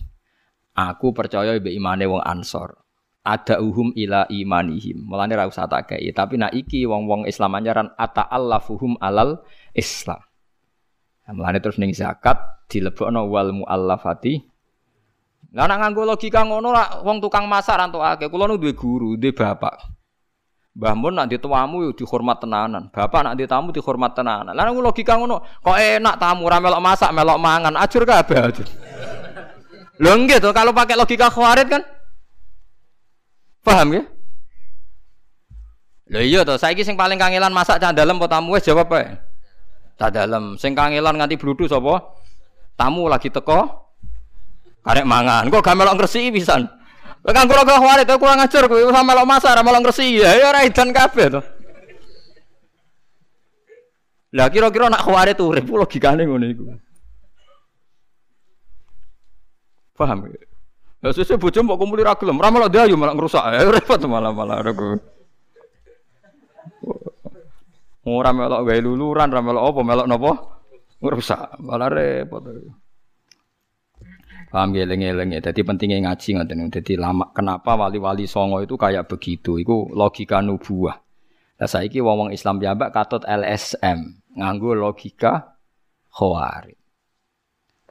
Aku 0.77 1.09
percaya 1.09 1.57
be 1.57 1.73
imane 1.73 2.05
wong 2.05 2.21
Ansor. 2.21 2.77
Ada 3.25 3.57
uhum 3.57 3.89
ila 3.97 4.29
imanihim. 4.29 5.09
Mulane 5.09 5.33
ra 5.33 5.49
usah 5.49 5.65
tak 5.65 5.89
gawe, 5.91 6.09
tapi 6.13 6.37
nak 6.37 6.53
iki 6.53 6.85
wong-wong 6.85 7.25
Islam 7.25 7.57
anyaran 7.57 7.89
ata 7.97 8.29
allafuhum 8.29 8.95
alal 9.01 9.41
Islam. 9.73 10.21
Nah, 11.25 11.33
mulane 11.33 11.57
terus 11.57 11.81
ning 11.81 11.89
zakat 11.91 12.37
dilebokno 12.69 13.25
wal 13.25 13.49
muallafati. 13.49 14.39
Lah 15.57 15.65
nak 15.65 15.81
nganggo 15.81 16.05
logika 16.05 16.45
ngono 16.45 16.69
lah 16.69 17.01
wong 17.01 17.17
tukang 17.17 17.49
masak 17.49 17.81
rantuk 17.81 18.05
akeh. 18.05 18.29
Kula 18.29 18.45
nu 18.45 18.61
duwe 18.61 18.77
guru, 18.77 19.17
duwe 19.17 19.33
bapak. 19.33 19.98
Mbah 20.79 20.95
Mun 20.95 21.11
nak 21.11 21.27
dituamu 21.27 21.83
yo 21.83 21.91
dihormat 21.91 22.39
tenanan. 22.39 22.87
Bapak 22.87 23.27
nak 23.27 23.35
ditamu 23.35 23.75
dihormat 23.75 24.15
tenanan. 24.15 24.55
Lah 24.55 24.63
logika 24.71 25.19
ngono, 25.19 25.43
kok 25.59 25.75
enak 25.75 26.15
tamu 26.15 26.47
ora 26.47 26.63
melok 26.63 26.79
masak, 26.79 27.11
melok 27.11 27.35
mangan, 27.35 27.75
ajur 27.75 28.07
kabeh 28.07 28.39
ajur. 28.47 28.67
Lho 29.99 30.11
nggih 30.23 30.39
to 30.39 30.55
kalau 30.55 30.71
pakai 30.71 30.95
logika 30.95 31.27
khawarit 31.27 31.67
kan? 31.67 31.83
Paham 33.59 33.91
ya? 33.91 34.03
Lho 36.15 36.19
iya 36.23 36.47
to, 36.47 36.55
saiki 36.55 36.87
sing 36.87 36.95
paling 36.95 37.19
kangelan 37.19 37.51
masak 37.51 37.83
cah 37.83 37.91
dalem 37.91 38.15
apa 38.15 38.39
tamu 38.39 38.55
wis 38.55 38.63
jawab 38.63 38.87
ae. 38.95 39.19
Cah 39.99 40.07
dalem. 40.07 40.55
Sing 40.55 40.79
kangelan 40.79 41.19
nganti 41.19 41.35
bludhu 41.35 41.67
sapa? 41.67 42.15
Tamu 42.79 43.11
lagi 43.11 43.27
teko. 43.27 43.67
Karek 44.79 45.03
mangan. 45.03 45.51
Kok 45.51 45.59
gak 45.59 45.75
melok 45.75 45.99
ngresiki 45.99 46.31
pisan. 46.31 46.78
Lah 47.19 47.33
kanggo 47.35 47.51
ora 47.51 47.67
khawatir 47.67 48.07
to 48.07 48.15
kurang 48.15 48.39
ajar 48.39 48.63
kowe 48.71 48.79
ora 48.79 49.03
melok 49.03 49.27
masak 49.27 49.51
ora 49.51 49.63
melok 49.63 49.91
ngresiki. 49.91 50.23
Ya 50.23 50.49
ora 50.49 50.63
edan 50.63 50.95
kabeh 50.95 51.27
to. 51.27 51.41
Lah 54.33 54.47
kira-kira 54.47 54.87
nak 54.87 55.03
khawatir 55.03 55.35
tuh 55.35 55.51
urip 55.51 55.67
logikane 55.67 56.23
ngono 56.23 56.45
iku. 56.47 56.63
Paham? 59.99 60.31
Ya 61.03 61.11
sesuk 61.11 61.39
bojo 61.39 61.59
mbok 61.59 61.79
kumpuli 61.79 62.07
ra 62.07 62.15
gelem, 62.15 62.39
ora 62.39 62.51
melok 62.51 62.71
dayu 62.71 62.95
malah 62.95 63.15
ngrusak. 63.15 63.43
Ya 63.51 63.67
repot 63.67 63.99
malah 64.07 64.31
malah 64.31 64.63
aku. 64.63 64.95
Ora 68.07 68.31
melok 68.31 68.63
gawe 68.63 68.79
luluran, 68.79 69.27
ora 69.27 69.43
melok 69.43 69.63
apa, 69.63 69.81
melok 69.83 70.07
napa? 70.07 70.31
Ngrusak. 71.03 71.59
Malah 71.59 71.87
repot. 71.91 72.47
Paham 74.49 74.73
eling-eling 74.73 75.37
ya. 75.37 75.39
Jadi 75.45 75.61
pentingnya 75.61 76.09
ngaji 76.09 76.41
ngoten. 76.41 76.73
Jadi 76.73 76.97
lama 76.97 77.29
kenapa 77.29 77.77
wali-wali 77.77 78.25
songo 78.25 78.65
itu 78.65 78.73
kayak 78.73 79.05
begitu? 79.05 79.61
Iku 79.61 79.93
logika 79.93 80.41
nubuah. 80.41 80.97
Nah 81.59 81.67
saiki 81.67 82.01
wong-wong 82.01 82.33
Islam 82.33 82.57
piyambak 82.57 82.89
katut 82.95 83.21
LSM, 83.27 84.23
nganggo 84.39 84.73
logika 84.73 85.59
khawarij. 86.09 86.79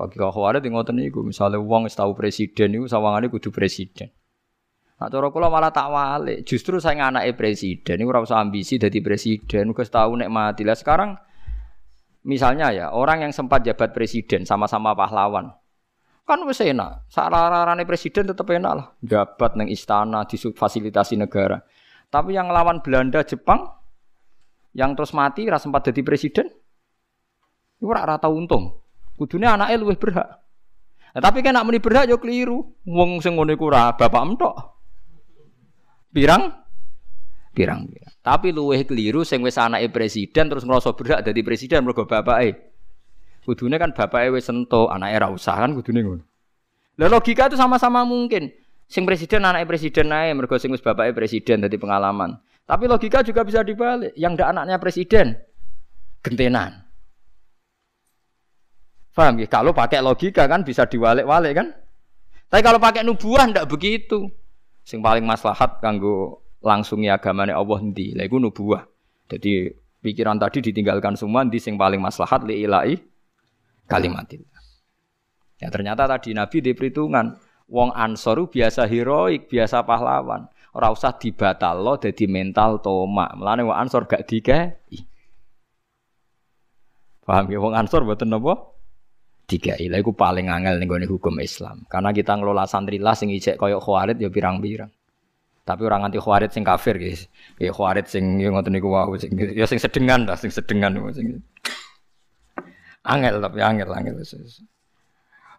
Logika 0.00 0.32
khawarij 0.34 0.64
ngoten 0.66 0.96
niku, 0.98 1.20
misale 1.20 1.60
wong 1.60 1.86
wis 1.86 1.94
tau 1.94 2.10
presiden 2.16 2.74
niku 2.74 2.88
sawangane 2.88 3.28
kudu 3.28 3.52
presiden. 3.52 4.10
Nah, 4.98 5.06
cara 5.06 5.30
kula 5.30 5.46
malah 5.46 5.70
tak 5.70 5.94
walik. 5.94 6.42
Justru 6.42 6.82
saya 6.82 7.06
anake 7.06 7.38
presiden, 7.38 8.02
ini 8.02 8.08
ora 8.08 8.18
usah 8.18 8.42
ambisi 8.42 8.82
jadi 8.82 8.98
presiden, 8.98 9.70
wis 9.70 9.94
tau 9.94 10.10
nek 10.16 10.26
mati. 10.26 10.66
Lah 10.66 10.74
sekarang 10.74 11.14
misalnya 12.26 12.74
ya, 12.74 12.90
orang 12.90 13.22
yang 13.22 13.32
sempat 13.36 13.62
jabat 13.62 13.94
presiden 13.94 14.42
sama-sama 14.42 14.98
pahlawan. 14.98 15.54
Kan 16.28 16.44
wis 16.44 16.60
enak. 16.60 17.08
Sararane 17.08 17.88
presiden 17.88 18.28
tetep 18.28 18.44
enak 18.52 18.72
lah. 18.76 18.86
Jabat 19.00 19.56
neng 19.56 19.72
istana, 19.72 20.28
difasilitasi 20.28 21.16
negara. 21.16 21.64
Tapi 22.12 22.36
yang 22.36 22.52
lawan 22.52 22.84
Belanda, 22.84 23.24
Jepang 23.24 23.64
yang 24.76 24.92
terus 24.92 25.16
mati 25.16 25.48
ora 25.48 25.56
sempat 25.56 25.88
jadi 25.88 26.04
presiden. 26.04 26.52
Iku 27.80 27.88
ora 27.88 28.20
tau 28.20 28.36
untung. 28.36 28.76
Kudune 29.16 29.48
anake 29.48 29.80
luwih 29.80 29.96
berhak. 29.96 30.28
Nah, 31.16 31.22
tapi 31.24 31.40
kan 31.40 31.56
nak 31.56 31.64
muni 31.64 31.80
berhak 31.80 32.04
yo 32.04 32.20
keliru. 32.20 32.76
Wong 32.84 33.24
sing 33.24 33.32
ngono 33.32 33.56
iku 33.56 33.72
ora 33.72 33.96
bapak 33.96 34.22
entok. 34.28 34.54
Pirang? 36.12 36.52
Pirang 37.56 37.88
pirang. 37.88 38.14
Tapi 38.20 38.52
luweh 38.52 38.84
keliru 38.84 39.24
sing 39.24 39.40
wis 39.40 39.56
anake 39.56 39.88
presiden 39.88 40.52
terus 40.52 40.68
ngrasa 40.68 40.92
berhak 40.92 41.24
dadi 41.24 41.40
presiden 41.40 41.88
mergo 41.88 42.04
bapake. 42.04 42.67
Kudune 43.44 43.76
kan 43.80 43.94
bapake 43.96 44.28
wis 44.34 44.46
sentuh, 44.46 44.92
anake 44.92 45.16
ra 45.16 45.28
usah 45.32 45.56
kan 45.56 45.72
kudune 45.72 46.00
ngono. 46.04 46.24
Lah 46.98 47.08
logika 47.08 47.46
itu 47.46 47.56
sama-sama 47.56 48.02
mungkin. 48.02 48.50
Sing 48.88 49.04
presiden 49.04 49.44
anake 49.44 49.68
presiden 49.68 50.10
ae 50.12 50.32
mergo 50.32 50.56
sing 50.56 50.72
wis 50.72 50.82
bapake 50.84 51.14
presiden 51.16 51.64
dadi 51.64 51.76
pengalaman. 51.76 52.36
Tapi 52.68 52.84
logika 52.84 53.24
juga 53.24 53.46
bisa 53.46 53.64
dibalik. 53.64 54.12
Yang 54.18 54.32
ndak 54.40 54.48
anaknya 54.52 54.76
presiden 54.76 55.26
gentenan. 56.20 56.84
Paham 59.16 59.34
ya? 59.40 59.48
Kalau 59.50 59.74
pakai 59.74 59.98
logika 59.98 60.46
kan 60.46 60.62
bisa 60.62 60.86
diwalik-walik 60.86 61.52
kan? 61.58 61.74
Tapi 62.52 62.62
kalau 62.62 62.78
pakai 62.78 63.02
nubuah 63.02 63.48
ndak 63.50 63.66
begitu. 63.66 64.28
Sing 64.84 65.00
paling 65.00 65.24
maslahat 65.24 65.80
kanggo 65.80 66.44
langsung 66.60 67.02
agamane 67.08 67.50
Allah? 67.50 67.80
Lah 67.80 68.24
iku 68.28 68.36
nubuah. 68.38 68.84
Jadi 69.28 69.72
pikiran 70.04 70.38
tadi 70.38 70.64
ditinggalkan 70.64 71.16
semua 71.18 71.42
di 71.44 71.58
sing 71.60 71.74
paling 71.74 72.00
maslahat 72.00 72.44
li 72.44 72.62
ilahi 72.62 72.96
kalimatin. 73.88 74.44
Ya 75.58 75.72
ternyata 75.72 76.06
tadi 76.06 76.36
Nabi 76.36 76.62
di 76.62 76.70
perhitungan 76.76 77.34
wong 77.66 77.90
Ansoru 77.96 78.46
biasa 78.46 78.86
heroik, 78.86 79.50
biasa 79.50 79.82
pahlawan. 79.82 80.46
Ora 80.76 80.94
usah 80.94 81.16
dibatalno 81.16 81.98
dadi 81.98 82.30
mental 82.30 82.78
tomak. 82.78 83.34
Mulane 83.34 83.66
wong 83.66 83.76
Ansor 83.76 84.06
gak 84.06 84.28
dikei. 84.28 84.70
Paham 87.26 87.50
ya 87.50 87.58
wong 87.58 87.74
Ansor 87.74 88.06
mboten 88.06 88.30
napa? 88.30 88.54
Dikai. 89.48 89.88
Lha 89.88 89.98
iku 89.98 90.12
paling 90.12 90.52
angel 90.52 90.76
ning 90.76 90.88
hukum 91.08 91.40
Islam. 91.40 91.88
Karena 91.88 92.12
kita 92.12 92.36
ngelola 92.36 92.68
santri 92.68 93.00
lah 93.00 93.16
sing 93.16 93.32
ijek 93.32 93.56
koyo 93.56 93.80
khawarit 93.80 94.20
ya 94.20 94.28
pirang-pirang. 94.28 94.92
Tapi 95.64 95.84
orang 95.84 96.08
anti 96.08 96.20
khawarit 96.20 96.52
sing 96.52 96.64
kafir 96.64 97.00
guys. 97.00 97.28
Ya 97.56 97.72
khawarit 97.72 98.08
sing 98.08 98.40
ya 98.40 98.52
ngoten 98.52 98.76
niku 98.76 98.92
wae 98.92 99.16
sing 99.16 99.32
ya 99.36 99.64
sing 99.64 99.80
sedengan 99.80 100.28
lah, 100.28 100.36
sing 100.36 100.52
sedengan 100.52 100.96
sing 101.16 101.40
angel 103.08 103.40
tapi 103.40 103.64
angel 103.64 103.88
angel. 103.96 104.20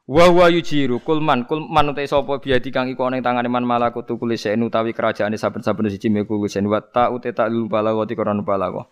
Wa 0.09 0.25
wa 0.25 0.49
yujiru 0.49 1.05
kulman 1.05 1.45
kulman 1.45 1.93
utai 1.93 2.09
sapa 2.09 2.41
biadi 2.41 2.73
kang 2.73 2.89
iku 2.89 3.05
ana 3.05 3.21
ing 3.21 3.25
tangane 3.25 3.45
man 3.45 3.61
malakutu 3.61 4.17
kulise 4.17 4.49
utawi 4.57 4.89
kerajaane 4.89 5.37
saben-saben 5.37 5.85
siji 5.85 6.09
meku 6.09 6.41
kusen 6.41 6.65
wa 6.65 6.81
ta 6.81 7.13
uta 7.13 7.29
ta 7.29 7.45
lul 7.45 7.69
balagati 7.69 8.17
korona 8.17 8.41
balago. 8.41 8.89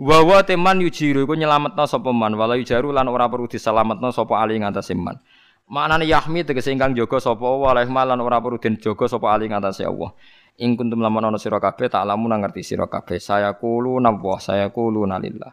Wa 0.00 0.24
wa 0.24 0.40
teman 0.40 0.80
yujiru 0.80 1.28
iku 1.28 1.36
nyelametno 1.36 1.84
sapa 1.84 2.16
man 2.16 2.32
wala 2.40 2.56
yujaru 2.56 2.96
lan 2.96 3.12
ora 3.12 3.28
perlu 3.28 3.44
diselametno 3.44 4.08
sapa 4.08 4.40
ali 4.40 4.56
ngatasé 4.56 4.96
man. 4.96 5.20
Maknane 5.68 6.08
yahmi 6.08 6.48
tegese 6.48 6.72
ingkang 6.72 6.96
jaga 6.96 7.20
sapa 7.20 7.44
wa 7.44 7.76
lan 7.76 8.20
ora 8.24 8.40
perlu 8.40 8.56
den 8.56 8.80
jaga 8.80 9.04
sapa 9.04 9.36
ali 9.36 9.52
ngatasé 9.52 9.84
Allah. 9.84 10.16
Ing 10.64 10.80
kuntum 10.80 11.04
lamun 11.04 11.28
ana 11.28 11.36
sira 11.36 11.60
kabeh 11.60 11.92
tak 11.92 12.08
lamun 12.08 12.40
ngerti 12.40 12.64
sira 12.64 12.88
kabeh 12.88 13.20
saya 13.20 13.52
kulo 13.58 14.00
nawah 14.00 14.40
saya 14.40 14.72
kulo 14.72 15.04
nalillah. 15.04 15.52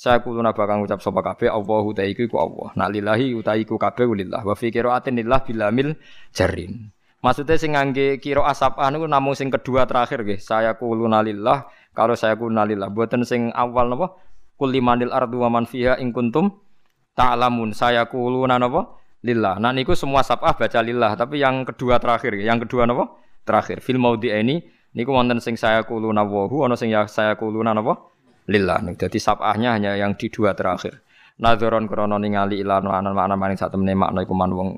Saya 0.00 0.24
kulo 0.24 0.40
bakal 0.40 0.80
ngucap 0.80 1.04
sapa 1.04 1.20
kabeh 1.20 1.52
Allahu 1.52 1.92
ta 1.92 2.00
iku 2.08 2.24
Allah. 2.40 2.72
Nak 2.72 2.88
lillahi 2.88 3.36
uta 3.36 3.52
iku 3.52 3.76
kabeh 3.76 4.08
lillah. 4.08 4.40
Wa 4.48 4.56
fi 4.56 4.72
qiraatin 4.72 5.12
lillah 5.12 5.44
bilamil 5.44 5.92
jarin. 6.32 6.88
Maksudnya 7.20 7.60
sing 7.60 7.76
ngangge 7.76 8.16
kira 8.16 8.40
asap 8.48 8.80
anu 8.80 9.04
namung 9.04 9.36
sing 9.36 9.52
kedua 9.52 9.84
terakhir 9.84 10.24
nggih. 10.24 10.40
Saya 10.40 10.72
kulo 10.80 11.04
nalillah 11.04 11.68
kalau 11.92 12.16
saya 12.16 12.32
kulo 12.40 12.48
nalillah. 12.48 12.88
Buatan 12.88 13.28
sing 13.28 13.52
awal 13.52 13.92
napa? 13.92 14.16
Kul 14.56 14.72
limanil 14.72 15.12
ardu 15.12 15.44
wa 15.44 15.52
man 15.52 15.68
fiha 15.68 16.00
ing 16.00 16.16
kuntum 16.16 16.48
ta'lamun. 17.12 17.76
Saya 17.76 18.08
kulo 18.08 18.48
napa? 18.48 18.96
Lillah. 19.20 19.60
Nah 19.60 19.76
niku 19.76 19.92
semua 19.92 20.24
sabah 20.24 20.56
baca 20.56 20.80
lillah, 20.80 21.12
tapi 21.12 21.44
yang 21.44 21.68
kedua 21.68 22.00
terakhir, 22.00 22.40
yang 22.40 22.56
kedua 22.56 22.88
napa? 22.88 23.20
Terakhir. 23.44 23.84
Fil 23.84 24.00
maudi 24.00 24.32
ini 24.32 24.64
niku 24.96 25.12
wonten 25.12 25.44
sing 25.44 25.60
saya 25.60 25.84
kulo 25.84 26.08
nawahu 26.08 26.64
ana 26.64 26.72
sing 26.72 26.88
ya 26.88 27.04
saya 27.04 27.36
kulo 27.36 27.60
napa? 27.60 28.09
Lillah. 28.48 28.80
Jadi 28.96 29.18
sabahnya 29.18 29.76
hanya 29.76 29.98
yang 29.98 30.16
di 30.16 30.32
dua 30.32 30.56
terakhir. 30.56 31.02
Nadzoron 31.40 31.88
krono 31.88 32.20
ningali 32.20 32.60
ilan 32.60 32.84
anan 32.88 33.16
makna 33.16 33.34
maning 33.36 33.56
sak 33.56 33.72
temene 33.72 33.96
makna 33.96 34.20
iku 34.24 34.36
man 34.36 34.52
wong 34.52 34.68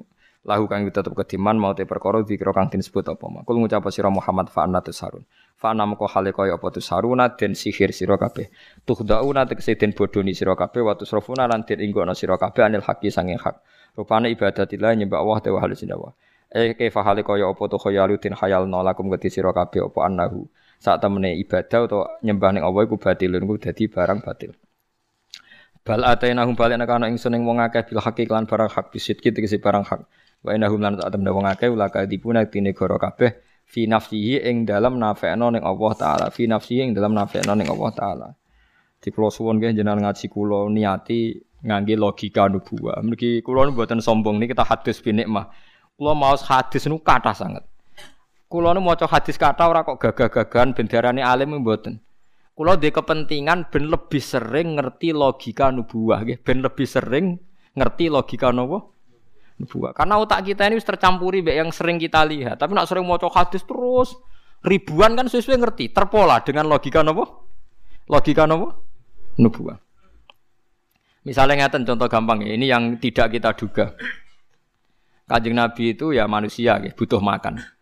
lahu 0.47 0.67
kang 0.67 0.87
tetep 0.87 1.11
kediman 1.15 1.55
mau 1.59 1.75
te 1.75 1.87
perkara 1.87 2.23
dikira 2.23 2.51
kang 2.51 2.71
disebut 2.71 3.15
apa 3.15 3.27
makul 3.31 3.63
ngucap 3.63 3.87
sira 3.95 4.11
Muhammad 4.11 4.51
fa 4.51 4.67
anna 4.67 4.79
tusarun. 4.79 5.27
Fa 5.59 5.75
anna 5.75 5.87
moko 5.87 6.07
hale 6.07 6.31
kaya 6.31 6.59
apa 6.59 6.71
tusaruna 6.71 7.35
den 7.35 7.55
sihir 7.59 7.91
sira 7.91 8.15
kabeh. 8.19 8.51
Tuhdauna 8.87 9.47
tegese 9.47 9.75
den 9.75 9.95
bodoni 9.95 10.35
sira 10.35 10.55
kabeh 10.55 10.83
wa 10.83 10.95
tusrafuna 10.95 11.51
lan 11.51 11.67
den 11.67 11.83
inggono 11.83 12.15
sira 12.15 12.39
kabeh 12.39 12.63
anil 12.63 12.83
haqi 12.83 13.11
sanging 13.11 13.39
hak. 13.43 13.59
Rupane 13.99 14.31
ibadatillah 14.31 14.99
nyembah 14.99 15.19
Allah 15.19 15.39
te 15.43 15.51
wa 15.51 15.61
halis 15.63 15.83
eh 16.53 16.77
kaifa 16.77 17.01
hale 17.01 17.25
kaya 17.25 17.49
apa 17.49 17.63
tu 17.65 17.81
khayalu 17.81 18.21
tin 18.21 18.37
khayalna 18.37 18.85
lakum 18.85 19.09
gati 19.09 19.33
sira 19.33 19.57
kabeh 19.57 19.89
apa 19.89 19.99
annahu 20.05 20.45
saat 20.83 20.99
temene 20.99 21.39
ibadah 21.39 21.87
atau 21.87 22.03
nyembah 22.27 22.51
ning 22.59 22.67
Allah 22.67 22.83
iku 22.83 22.99
batilun 22.99 23.47
iku 23.47 23.55
dadi 23.63 23.87
barang 23.87 24.19
batil. 24.27 24.51
Bal 25.87 26.03
atainahum 26.03 26.59
balik 26.59 26.83
nek 26.83 26.91
ana 26.91 27.07
ingsun 27.07 27.39
ing 27.39 27.47
wong 27.47 27.63
akeh 27.63 27.87
bil 27.87 28.03
hakik 28.03 28.27
lan 28.27 28.51
barang 28.51 28.67
hak 28.67 28.91
bisit 28.91 29.23
kita 29.23 29.39
kisi 29.39 29.63
barang 29.63 29.87
hak. 29.87 30.01
Wa 30.43 30.51
inahum 30.59 30.83
lan 30.83 30.99
tak 30.99 31.15
temene 31.15 31.31
wong 31.31 31.47
akeh 31.47 31.71
ulaka 31.71 32.03
dipuna 32.11 32.43
tine 32.51 32.75
goro 32.75 32.99
kabeh 32.99 33.31
fi 33.63 33.87
nafsihi 33.87 34.43
ing 34.43 34.67
dalam 34.67 34.99
nafekno 34.99 35.55
ning 35.55 35.63
Allah 35.63 35.93
taala 35.95 36.27
fi 36.35 36.51
nafsihi 36.51 36.91
ing 36.91 36.93
dalam 36.99 37.15
nafekno 37.15 37.55
ning 37.55 37.71
Allah 37.71 37.91
taala. 37.95 38.29
Di 39.03 39.11
kula 39.11 39.31
suwun 39.31 39.59
nggih 39.59 39.75
jenengan 39.75 40.03
ngaji 40.03 40.27
kula 40.31 40.67
niati 40.71 41.35
ngangge 41.63 41.95
logika 41.99 42.47
nubuwah. 42.51 43.03
Mriki 43.03 43.43
kula 43.43 43.71
mboten 43.71 44.03
sombong 44.03 44.39
niki 44.39 44.55
kita 44.55 44.67
hadis 44.67 44.99
binikmah. 44.99 45.51
Kula 45.95 46.15
mau 46.15 46.35
hadis 46.35 46.87
nu 46.91 46.99
kathah 47.03 47.35
sangat. 47.35 47.72
Kulo 48.53 48.69
nu 48.77 48.85
maca 48.85 49.09
hadis 49.09 49.41
kata 49.41 49.65
ora 49.65 49.81
kok 49.81 49.97
gagah-gagahan 49.97 50.77
bendarane 50.77 51.25
alim 51.25 51.57
mboten. 51.57 51.97
Kulo 52.53 52.77
di 52.77 52.93
kepentingan 52.93 53.73
ben 53.73 53.89
lebih 53.89 54.21
sering 54.21 54.77
ngerti 54.77 55.17
logika 55.17 55.73
nubuah 55.73 56.21
nggih, 56.21 56.37
ben 56.45 56.61
lebih 56.61 56.85
sering 56.85 57.41
ngerti 57.73 58.13
logika 58.13 58.53
nopo? 58.53 58.93
Nubuah. 59.57 59.97
Karena 59.97 60.21
otak 60.21 60.45
kita 60.45 60.69
ini 60.69 60.77
tercampuri 60.85 61.41
mbek 61.41 61.57
yang 61.65 61.73
sering 61.73 61.97
kita 61.97 62.29
lihat. 62.29 62.61
Tapi 62.61 62.77
nak 62.77 62.93
sering 62.93 63.09
maca 63.09 63.25
hadis 63.33 63.65
terus 63.65 64.13
ribuan 64.61 65.17
kan 65.17 65.33
sesuai 65.33 65.57
ngerti, 65.57 65.89
terpola 65.89 66.45
dengan 66.45 66.69
logika 66.69 67.01
nopo? 67.01 67.49
Logika 68.05 68.45
nopo? 68.45 68.69
Nubuah. 69.41 69.81
Misalnya 71.25 71.65
ngeten 71.65 71.89
contoh 71.89 72.05
gampang 72.05 72.45
ya, 72.45 72.53
ini 72.53 72.69
yang 72.69 73.01
tidak 73.01 73.33
kita 73.33 73.57
duga. 73.57 73.97
Kanjeng 75.25 75.57
Nabi 75.57 75.97
itu 75.97 76.13
ya 76.13 76.29
manusia, 76.29 76.77
butuh 76.93 77.25
makan. 77.25 77.81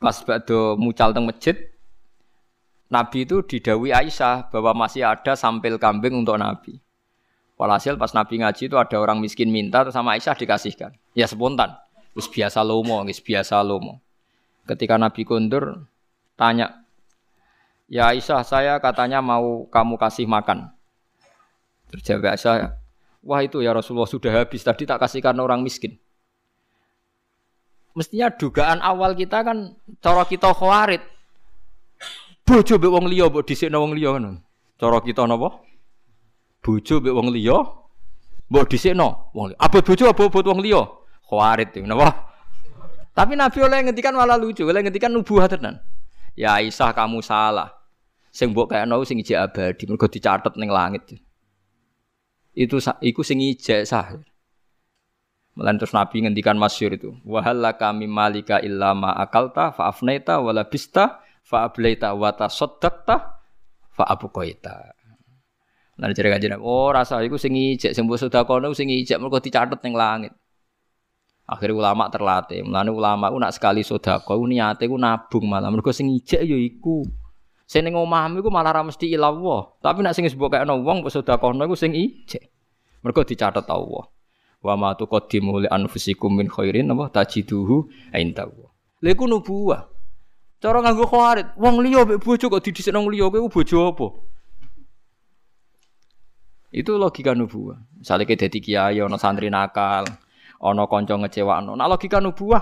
Pas 0.00 0.16
bakdo 0.24 0.80
mucal 0.80 1.12
teng 1.12 1.28
masjid, 1.28 1.52
Nabi 2.88 3.28
itu 3.28 3.44
didawi 3.44 3.92
Aisyah 3.92 4.48
bahwa 4.48 4.88
masih 4.88 5.04
ada 5.04 5.36
sampil 5.36 5.76
kambing 5.76 6.16
untuk 6.16 6.40
Nabi. 6.40 6.80
Walhasil 7.60 8.00
pas 8.00 8.10
Nabi 8.16 8.40
ngaji 8.40 8.72
itu 8.72 8.76
ada 8.80 8.96
orang 8.96 9.20
miskin 9.20 9.52
minta 9.52 9.84
terus 9.84 9.92
sama 9.92 10.16
Aisyah 10.16 10.32
dikasihkan. 10.32 10.96
Ya 11.12 11.28
spontan. 11.28 11.76
Terus 12.16 12.26
biasa 12.32 12.64
lomo, 12.64 13.04
terus 13.04 13.20
biasa 13.20 13.60
lomo. 13.60 14.00
Ketika 14.64 14.96
Nabi 14.96 15.22
kundur 15.28 15.84
tanya, 16.34 16.82
"Ya 17.86 18.08
Aisyah, 18.08 18.40
saya 18.40 18.80
katanya 18.80 19.20
mau 19.20 19.68
kamu 19.68 20.00
kasih 20.00 20.24
makan." 20.24 20.72
Terjawab 21.92 22.34
Aisyah, 22.34 22.74
"Wah 23.20 23.44
itu 23.44 23.60
ya 23.60 23.76
Rasulullah 23.76 24.08
sudah 24.08 24.32
habis 24.32 24.64
tadi 24.64 24.88
tak 24.88 24.98
kasihkan 25.04 25.36
orang 25.36 25.60
miskin." 25.60 26.00
Mestinya 27.98 28.30
dugaan 28.30 28.78
awal 28.78 29.18
kita 29.18 29.42
kan 29.42 29.74
cara 29.98 30.22
kita 30.24 30.54
khawarit 30.54 31.02
bojo 32.50 32.74
mbek 32.82 32.90
wong 32.90 33.06
liya 33.06 33.30
mbok 33.30 33.46
dhisikno 33.46 33.78
wong 33.78 33.94
liya 33.94 34.10
ngono. 34.18 34.42
Cara 34.74 34.98
kita 34.98 35.22
napa? 35.30 35.62
Bojo 36.58 36.94
mbek 36.98 37.14
wong 37.14 37.28
liya 37.30 37.58
mbok 38.50 38.64
dhisikno 38.66 39.30
wong 39.30 39.54
liya. 39.54 39.58
Abot 39.62 39.82
bojo 39.86 40.04
abot 40.10 40.46
wong 40.50 40.58
liya. 40.58 40.82
Khawarit 41.22 41.70
itu 41.70 41.86
napa? 41.86 42.26
Tapi 43.14 43.38
Nabi 43.38 43.58
oleh 43.62 43.78
ngendikan 43.86 44.14
malah 44.14 44.38
lucu, 44.38 44.66
oleh 44.66 44.82
ngendikan 44.82 45.10
nubuah 45.14 45.46
tenan. 45.46 45.78
Ya 46.34 46.58
Aisyah 46.58 46.90
kamu 46.94 47.22
salah. 47.22 47.70
Sing 48.30 48.50
mbok 48.50 48.74
kayakno 48.74 49.02
sing 49.06 49.18
ijek 49.22 49.38
abadi, 49.38 49.86
mergo 49.86 50.06
dicatet 50.06 50.54
ning 50.58 50.70
langit. 50.70 51.18
Itu 52.54 52.82
iku 53.02 53.22
sing 53.22 53.38
ijek 53.42 53.86
sah. 53.86 54.18
Melan 55.58 55.76
terus 55.76 55.90
Nabi 55.90 56.22
ngendikan 56.22 56.54
masyur 56.54 56.94
itu. 56.94 57.10
Wahallaka 57.26 57.90
malika 57.92 58.62
illa 58.62 58.94
ma 58.94 59.10
akalta 59.18 59.74
fa 59.74 59.90
afnaita 59.90 60.38
wala 60.38 60.62
bista 60.64 61.20
fa 61.42 61.66
ablaita 61.66 62.14
wa 62.14 62.30
tasaddaqta 62.30 63.16
fa 63.90 64.04
abqaita. 64.06 64.94
Lan 66.00 66.16
jare 66.16 66.32
oh 66.62 66.88
rasa 66.94 67.20
iku 67.20 67.36
sing 67.36 67.52
ijek 67.52 67.92
sing 67.92 68.08
mbok 68.08 68.16
sedekah 68.16 68.72
sing 68.72 68.88
ijek 68.88 69.20
mergo 69.20 69.36
dicatet 69.36 69.76
ning 69.84 69.92
langit. 69.92 70.32
Akhirnya 71.44 71.76
ulama 71.76 72.06
terlatih. 72.08 72.62
Mulane 72.64 72.88
ulama 72.94 73.26
ku 73.28 73.36
nak 73.36 73.52
sekali 73.52 73.84
sedekah 73.84 74.22
ku 74.24 74.46
niate 74.48 74.86
ku 74.88 74.96
nabung 74.96 75.44
malah 75.50 75.68
mergo 75.68 75.92
sing 75.92 76.08
ijek 76.08 76.40
ya 76.46 76.56
iku. 76.56 77.04
Sing 77.68 77.84
ning 77.84 77.98
omahmu 77.98 78.40
malah 78.48 78.80
ra 78.80 78.82
mesti. 78.86 79.12
Tapi 79.12 79.98
nak 80.00 80.14
sing 80.16 80.24
sebut 80.24 80.48
kaya 80.48 80.64
wong 80.64 81.04
mbok 81.04 81.12
sedekahno 81.12 81.68
iku 81.68 81.76
sing 81.76 81.92
ijek. 81.92 82.48
Mergo 83.04 83.20
dicatet 83.20 83.68
Allah. 83.68 84.08
Wa 84.60 84.76
ma 84.76 84.92
tuqaddimu 84.92 85.64
li 85.64 85.68
anfusikum 85.72 86.36
min 86.36 86.46
khairin 86.48 86.92
apa 86.92 87.08
tajiduhu 87.08 87.88
indahu. 88.12 88.68
Lha 89.00 89.16
iku 89.16 89.24
nubuwah. 89.24 89.88
Cara 90.60 90.84
nganggo 90.84 91.08
khawarit, 91.08 91.56
wong 91.56 91.80
liya 91.80 92.04
mek 92.04 92.20
bojo 92.20 92.52
kok 92.52 92.60
didhisik 92.60 92.92
nang 92.92 93.08
liya 93.08 93.32
kowe 93.32 93.48
bojo 93.48 93.76
apa? 93.88 94.06
Itu 96.68 97.00
logika 97.00 97.32
nubuah. 97.32 97.80
Misalnya 97.96 98.28
kita 98.28 98.46
dadi 98.46 98.60
kiai 98.60 99.00
ana 99.00 99.16
santri 99.16 99.48
nakal, 99.48 100.04
ana 100.60 100.84
kanca 100.84 101.16
ngecewakno. 101.16 101.72
Nah 101.80 101.88
logika 101.88 102.20
nubuah 102.20 102.60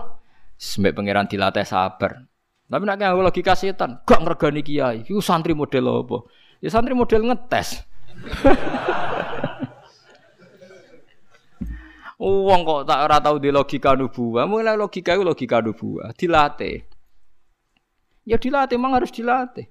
sembek 0.54 0.94
pangeran 0.94 1.26
dilatih 1.26 1.66
sabar. 1.66 2.22
Tapi 2.70 2.84
nek 2.86 2.96
nganggo 3.02 3.26
logika 3.26 3.58
setan, 3.58 4.06
gak 4.06 4.22
ngregani 4.22 4.62
kiai. 4.62 4.98
Iku 5.02 5.18
santri 5.18 5.58
model 5.58 6.06
apa? 6.06 6.22
Ya 6.62 6.70
santri 6.70 6.94
model 6.94 7.26
ngetes. 7.26 7.82
Wong 12.18 12.66
kok 12.66 12.82
tak 12.90 12.98
ora 13.06 13.22
tau 13.22 13.38
di 13.38 13.54
logika 13.54 13.94
nubuah, 13.94 14.42
mulai 14.50 14.74
logika 14.74 15.14
itu 15.14 15.22
logika 15.22 15.62
nubuah, 15.62 16.10
dilatih. 16.18 16.82
Ya 18.26 18.36
dilatih, 18.36 18.74
memang 18.74 18.98
harus 18.98 19.14
dilatih. 19.14 19.70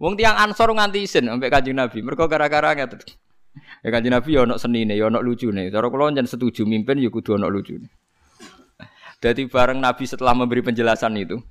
Wong 0.00 0.16
tiang 0.16 0.38
ansor 0.38 0.72
nganti 0.72 1.04
isin 1.04 1.28
sampai 1.28 1.50
kanjeng 1.52 1.76
Nabi. 1.76 2.00
Mereka 2.00 2.30
gara-gara 2.30 2.72
ngeten. 2.72 3.04
Ya 3.84 3.90
kanjeng 3.90 4.14
Nabi 4.14 4.30
ya 4.32 4.46
ono 4.46 4.54
senine, 4.56 4.94
ya 4.96 5.10
ono 5.10 5.20
lucune. 5.20 5.68
Cara 5.68 5.90
kula 5.90 6.14
njen 6.14 6.24
setuju 6.24 6.64
mimpin 6.64 7.02
ya 7.02 7.10
kudu 7.12 7.36
ono 7.36 7.50
lucune. 7.50 7.90
Jadi 9.18 9.50
bareng 9.50 9.82
Nabi 9.82 10.06
setelah 10.06 10.30
memberi 10.32 10.62
penjelasan 10.62 11.18
itu, 11.18 11.42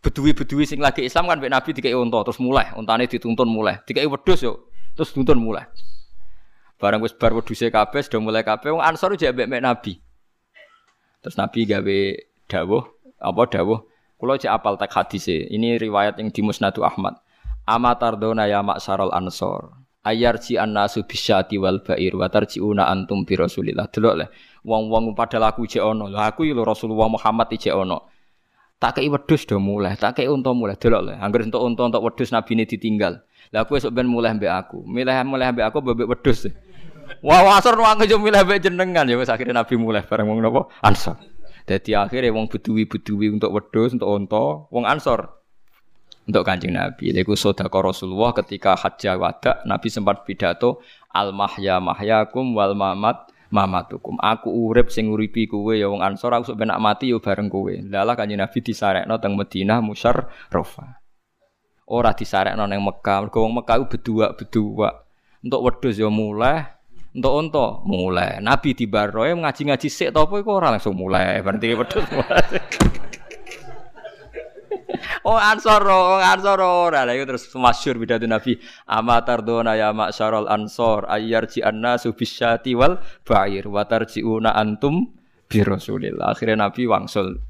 bedui-bedui 0.00 0.64
sing 0.64 0.80
lagi 0.80 1.04
Islam 1.04 1.28
kan 1.28 1.36
Nabi 1.36 1.76
dikai 1.76 1.92
unta 1.92 2.24
terus 2.24 2.40
mulai, 2.40 2.72
untane 2.74 3.04
dituntun 3.04 3.44
mulai. 3.44 3.84
Dikai 3.84 4.08
wedhus 4.08 4.40
yo, 4.40 4.72
terus 4.96 5.12
tuntun 5.12 5.36
mulai. 5.36 5.68
Barang 6.78 7.00
wis 7.00 7.14
bar 7.14 7.30
wedhuse 7.32 7.70
kabeh 7.70 8.02
sudah 8.02 8.20
mulai 8.20 8.42
kabeh 8.42 8.74
wong 8.74 8.82
Ansor 8.82 9.14
jek 9.14 9.32
mbek 9.34 9.62
Nabi. 9.62 10.02
Terus 11.24 11.40
Nabi 11.40 11.64
gawe 11.64 11.98
dawuh, 12.50 12.84
apa 13.16 13.42
dawuh? 13.48 13.80
Kulo 14.20 14.40
cek 14.40 14.52
apal 14.52 14.76
tak 14.80 14.92
hadis 14.94 15.28
Ini 15.28 15.76
riwayat 15.80 16.20
yang 16.20 16.28
di 16.30 16.40
Musnadu 16.44 16.84
Ahmad. 16.84 17.18
Amatardona 17.64 18.44
ya 18.44 18.60
maksarul 18.60 19.12
ansor. 19.12 19.72
Ayarji 20.04 20.60
annasu 20.60 21.08
bisyati 21.08 21.56
wal 21.56 21.80
ba'ir 21.80 22.12
wa 22.12 22.28
tarjiuna 22.28 22.92
antum 22.92 23.24
bi 23.24 23.40
Rasulillah. 23.40 23.88
Delok 23.88 24.14
le. 24.20 24.26
Wong-wong 24.64 25.16
pada 25.16 25.40
laku 25.40 25.64
cek 25.64 25.80
ono. 25.80 26.12
Lah 26.12 26.28
aku 26.28 26.44
lho 26.44 26.60
Rasulullah 26.60 27.08
Muhammad 27.08 27.48
cek 27.48 27.72
ono. 27.72 28.12
Tak 28.76 29.00
kei 29.00 29.08
wedhus 29.08 29.48
do 29.48 29.56
mulai, 29.56 29.96
tak 29.96 30.20
kei 30.20 30.28
unta 30.28 30.52
mulai. 30.52 30.76
Delok 30.76 31.02
le. 31.08 31.12
Angger 31.16 31.48
entuk 31.48 31.64
unta 31.64 31.88
entuk 31.88 32.04
wedhus 32.04 32.36
nabi 32.36 32.52
ini 32.52 32.68
ditinggal. 32.68 33.24
Lah 33.48 33.64
aku 33.64 33.80
esuk 33.80 33.96
ben 33.96 34.04
mulai 34.04 34.36
mbek 34.36 34.52
aku. 34.52 34.84
Milih 34.84 35.16
mulai 35.24 35.56
mbek 35.56 35.72
aku 35.72 35.80
bebek 35.80 36.04
wedhus. 36.04 36.52
Wah, 37.24 37.40
wasor 37.44 37.76
wong 37.76 38.00
kejo 38.04 38.20
milih 38.20 38.44
mbek 38.44 38.64
jenengan 38.68 39.08
ya 39.08 39.16
wis 39.16 39.30
nabi 39.30 39.74
mulai 39.80 40.04
bareng 40.04 40.28
wong 40.28 40.38
napa? 40.44 40.68
Ansor. 40.84 41.16
Jadi 41.64 41.96
akhirnya 41.96 42.28
wong 42.28 42.52
bedui-bedui 42.52 43.32
untuk 43.32 43.48
wedhus, 43.56 43.96
untuk 43.96 44.08
onto, 44.08 44.68
wong 44.68 44.84
ansor 44.84 45.44
untuk 46.24 46.42
kancing 46.44 46.72
Nabi. 46.72 47.12
Iku 47.12 47.36
sodako 47.36 47.92
Rasulullah 47.92 48.32
ketika 48.36 48.76
hajjah 48.76 49.16
wada, 49.20 49.60
Nabi 49.68 49.88
sempat 49.92 50.24
pidato 50.24 50.80
al 51.12 51.36
mahya 51.36 51.78
mahyakum 51.80 52.56
wal 52.56 52.72
mamat 52.72 53.28
mamatukum. 53.52 54.18
Aku 54.18 54.50
urip 54.50 54.90
sing 54.90 55.12
uripi 55.12 55.46
kowe 55.46 55.76
ya 55.76 55.86
wong 55.86 56.00
ansor, 56.02 56.34
aku 56.34 56.52
sok 56.52 56.58
benak 56.64 56.80
mati 56.80 57.12
yo 57.12 57.20
ya 57.20 57.24
bareng 57.30 57.48
kowe. 57.52 57.70
Lalah 57.70 58.16
kancing 58.16 58.40
Nabi 58.40 58.58
disarekno 58.64 59.14
teng 59.20 59.36
Madinah 59.36 59.78
musyarrafah. 59.84 61.00
Ora 61.84 62.16
disarekno 62.16 62.64
nang 62.64 62.80
Mekah, 62.80 63.28
mergo 63.28 63.44
wong 63.44 63.60
Mekah 63.60 63.84
bedua-bedua. 63.92 64.90
Untuk 65.44 65.60
wedhus 65.60 66.00
ya 66.00 66.08
mulai, 66.08 66.64
untuk 67.14 67.30
onto 67.30 67.66
mulai. 67.86 68.42
Nabi 68.42 68.74
di 68.74 68.90
baroe 68.90 69.30
ngaji-ngaji 69.30 69.86
sik 69.86 70.10
to 70.10 70.26
apa 70.26 70.34
iku 70.42 70.58
ora 70.58 70.74
langsung 70.74 70.98
mulai. 70.98 71.38
Berarti 71.46 71.68
wedhus 71.78 72.06
Oh 75.24 75.40
ansor, 75.40 75.80
oh 75.88 76.20
ansor 76.20 76.60
ora. 76.60 77.08
Iku 77.08 77.24
terus 77.24 77.48
masyhur 77.56 77.96
pidato 77.96 78.28
Nabi, 78.28 78.60
"Amatar 78.84 79.40
dona 79.40 79.72
ya 79.72 79.88
masyarul 79.94 80.50
ansor 80.50 81.08
ayyarji 81.08 81.64
annasu 81.64 82.12
bisyati 82.12 82.76
wal 82.76 83.00
ba'ir 83.24 83.64
wa 83.64 83.88
tarjiuna 83.88 84.52
antum 84.52 85.16
bi 85.48 85.64
Rasulillah." 85.64 86.36
Akhirnya 86.36 86.68
Nabi 86.68 86.84
wangsul 86.84 87.40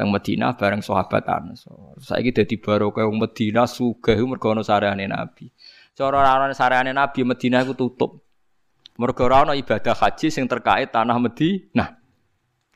teng 0.00 0.08
Madinah 0.08 0.56
bareng 0.56 0.80
sahabat 0.80 1.28
Ansor. 1.28 2.00
Saiki 2.00 2.32
dadi 2.32 2.56
barokah 2.56 3.04
wong 3.04 3.20
Madinah 3.20 3.68
sugih 3.68 4.16
mergo 4.24 4.56
ana 4.56 4.64
sarehane 4.64 5.04
Nabi. 5.04 5.52
Cara 5.92 6.24
ana 6.24 6.56
sarehane 6.56 6.96
Nabi 6.96 7.20
Madinah 7.20 7.60
iku 7.68 7.76
tutup. 7.76 8.29
Mergo 9.00 9.24
ora 9.24 9.56
ibadah 9.56 9.96
haji 9.96 10.28
sing 10.28 10.44
terkait 10.44 10.92
tanah 10.92 11.16
Madinah. 11.16 11.96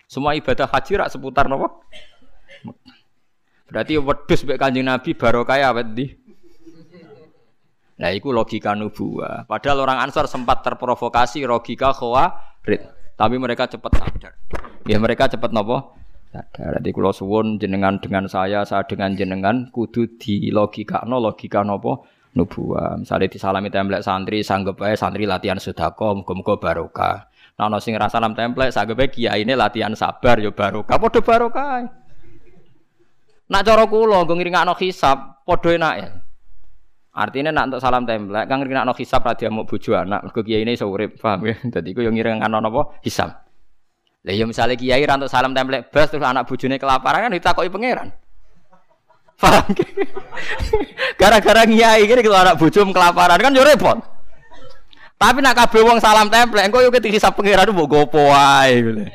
Semua 0.09 0.33
ibadah 0.33 0.65
haji 0.65 0.97
rak 0.97 1.13
seputar 1.13 1.53
nopo? 1.53 1.85
Berarti 3.69 4.01
wedhus 4.01 4.41
mek 4.49 4.57
Kanjeng 4.57 4.89
Nabi 4.89 5.13
barokah 5.13 5.61
awet 5.61 5.93
ndi? 5.93 6.07
Nah, 8.01 8.11
itu 8.11 8.33
logika 8.33 8.73
nubuah. 8.73 9.45
Padahal 9.45 9.85
orang 9.85 10.01
Ansar 10.01 10.25
sempat 10.25 10.65
terprovokasi 10.65 11.45
logika 11.45 11.93
khawarid. 11.93 12.81
Tapi 13.15 13.37
mereka 13.37 13.69
cepat 13.69 13.93
sadar. 13.95 14.33
Ya 14.89 14.97
mereka 14.97 15.29
cepat 15.29 15.53
nopo? 15.53 15.93
Sadar. 16.33 16.81
Jadi 16.81 16.91
kalau 16.91 17.13
suwun 17.13 17.61
jenengan 17.61 18.01
dengan 18.01 18.27
saya, 18.33 18.65
saya 18.65 18.83
dengan 18.89 19.13
jenengan 19.13 19.69
kudu 19.71 20.17
di 20.17 20.49
logika 20.51 21.05
no 21.05 21.21
logika 21.21 21.61
nopo 21.63 22.09
nubuah. 22.35 23.01
Misalnya 23.01 23.31
disalami 23.31 23.71
template 23.71 24.05
santri, 24.05 24.43
sanggup 24.43 24.83
aja 24.83 25.07
santri 25.07 25.25
latihan 25.25 25.57
sedekah, 25.57 26.13
muga-muga 26.19 26.59
barokah. 26.59 27.31
Nah, 27.55 27.71
ono 27.71 27.79
sing 27.79 27.95
salam 28.11 28.35
template, 28.35 28.75
sanggup 28.75 28.99
aja 28.99 29.09
kiai 29.11 29.47
ini 29.47 29.55
latihan 29.55 29.95
sabar, 29.95 30.43
ya 30.43 30.51
barokah. 30.51 30.99
Podo 30.99 31.23
barokah. 31.23 31.87
Nak 33.45 33.63
cara 33.63 33.85
kula 33.87 34.27
nggo 34.27 34.35
ngiringakno 34.35 34.75
hisab, 34.83 35.47
enak 35.47 35.95
ya. 35.97 36.09
Artinya 37.15 37.55
nak 37.55 37.65
untuk 37.71 37.81
salam 37.81 38.03
template, 38.03 38.51
kang 38.51 38.59
ngiringakno 38.59 38.93
hisab 38.99 39.23
ra 39.23 39.39
diamuk 39.39 39.71
bojo 39.71 39.95
anak, 39.95 40.35
kiai 40.35 40.67
ini 40.67 40.75
iso 40.75 40.91
urip, 40.91 41.15
paham 41.23 41.47
ya? 41.47 41.55
Dadi 41.79 41.95
iku 41.95 42.03
yo 42.03 42.11
ngiringakno 42.11 42.59
napa? 42.59 42.99
Hisab. 43.07 43.31
Lah 44.25 44.35
ya 44.35 44.45
misalnya 44.49 44.75
kiai 44.75 45.07
ra 45.07 45.15
salam 45.31 45.55
template 45.55 45.95
bas 45.95 46.11
terus 46.11 46.27
anak 46.27 46.51
bojone 46.51 46.81
kelaparan 46.81 47.31
kan 47.31 47.31
ditakoki 47.31 47.71
pangeran. 47.71 48.24
Paham 49.41 49.67
Gara-gara 51.21 51.63
nyai 51.67 52.07
gini 52.07 52.21
kalau 52.23 52.39
anak 52.39 52.59
bujum 52.59 52.95
kelaparan 52.95 53.41
kan 53.41 53.55
yo 53.55 53.67
repot. 53.67 53.99
Tapi 55.15 55.39
nak 55.41 55.57
kabeh 55.57 55.83
wong 55.87 55.99
salam 56.03 56.29
template, 56.29 56.67
engko 56.67 56.83
yo 56.83 56.91
ketika 56.91 57.31
pangeran 57.33 57.71
mbok 57.71 57.87
gopo 57.87 58.35
wae 58.35 59.09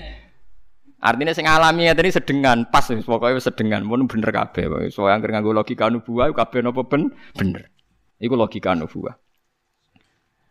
Artinya 1.00 1.32
sing 1.32 1.48
alami 1.48 1.88
ya 1.88 1.96
tadi 1.96 2.12
sedengan, 2.12 2.68
pas 2.68 2.84
pokoknya 2.84 3.40
sedengan, 3.40 3.88
pun 3.88 4.04
bener 4.04 4.36
kabeh. 4.36 4.92
Soalnya 4.92 5.16
angker 5.16 5.32
nganggo 5.32 5.56
logika 5.56 5.88
nubuah, 5.88 6.28
kabeh 6.36 6.60
nopo 6.60 6.84
ben 6.92 7.16
bener. 7.40 7.72
Iku 8.20 8.36
logika 8.36 8.76
nubuah. 8.76 9.16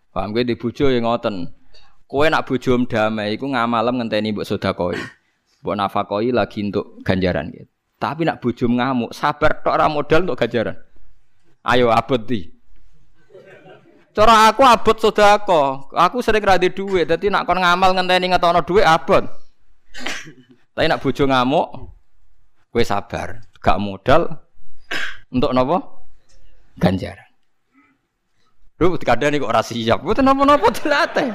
Paham 0.08 0.32
gue 0.32 0.48
di 0.48 0.56
bojo 0.56 0.88
yang 0.88 1.04
ngoten. 1.04 1.52
Kowe 2.08 2.24
nak 2.32 2.48
bojo 2.48 2.80
damai, 2.88 3.36
iku 3.36 3.44
ngamalem 3.44 4.00
ngenteni 4.00 4.32
mbok 4.32 4.48
sedakoi. 4.48 4.96
Mbok 5.60 5.76
nafakoi 5.76 6.32
lagi 6.32 6.64
untuk 6.64 7.04
ganjaran 7.04 7.52
gitu. 7.52 7.68
Tapi 7.98 8.22
nak 8.22 8.38
bojo 8.38 8.70
ngamuk, 8.70 9.10
sabar 9.10 9.58
tok 9.58 9.74
ora 9.74 9.90
modal 9.90 10.22
untuk 10.22 10.38
ganjaran. 10.38 10.78
Ayo 11.66 11.90
abot 11.90 12.22
di. 12.22 12.46
Cara 14.14 14.50
aku 14.50 14.62
abot 14.62 14.94
sodako, 14.98 15.90
aku 15.90 16.22
sering 16.22 16.42
radi 16.42 16.70
duit, 16.70 17.10
jadi 17.10 17.26
nak 17.30 17.46
kon 17.46 17.58
ngamal 17.58 17.94
ngenteni 17.98 18.30
ngetono 18.30 18.62
duit 18.62 18.86
abot. 18.86 19.26
Tapi 20.74 20.86
nak 20.86 21.02
bojo 21.02 21.26
ngamuk, 21.26 21.66
kue 22.70 22.86
sabar, 22.86 23.42
gak 23.58 23.82
modal 23.82 24.30
untuk 25.34 25.50
nopo 25.50 26.06
ganjaran. 26.78 27.26
Lu 28.78 28.94
kadang 28.94 29.34
nih 29.34 29.42
kok 29.42 29.50
rasi 29.50 29.82
siap, 29.82 30.06
buat 30.06 30.22
nopo 30.22 30.46
nopo 30.46 30.70
dilatih. 30.70 31.34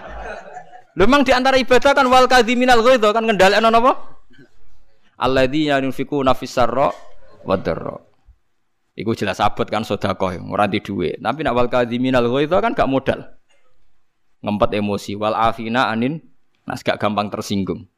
Lu 0.95 1.03
memang 1.03 1.27
di 1.27 1.35
antara 1.35 1.59
ibadah 1.59 1.91
kan 1.91 2.07
wal 2.07 2.27
kadhiminal 2.31 2.79
ghaidha 2.79 3.11
kan 3.11 3.27
ngendhalekno 3.27 3.67
nopo? 3.67 4.12
Alladzina 5.19 5.77
yunfikuna 5.83 6.33
fis 6.33 6.53
sarra 6.53 6.89
wa 7.45 7.55
dharra. 7.59 7.97
Iku 8.93 9.17
jelas 9.17 9.41
abot 9.41 9.65
kan 9.65 9.81
sedekah, 9.81 10.37
ora 10.53 10.69
di 10.69 10.77
dhuwit. 10.77 11.17
Tapi 11.17 11.41
nak 11.41 11.53
wal 11.57 11.69
kadhiminal 11.69 12.29
ghaidha 12.29 12.61
kan 12.61 12.77
gak 12.77 12.85
modal. 12.85 13.25
Ngempet 14.45 14.69
emosi 14.77 15.17
wal 15.17 15.33
afina 15.33 15.89
anin 15.89 16.21
nas 16.69 16.85
gak 16.85 17.01
gampang 17.01 17.33
tersinggung. 17.33 17.89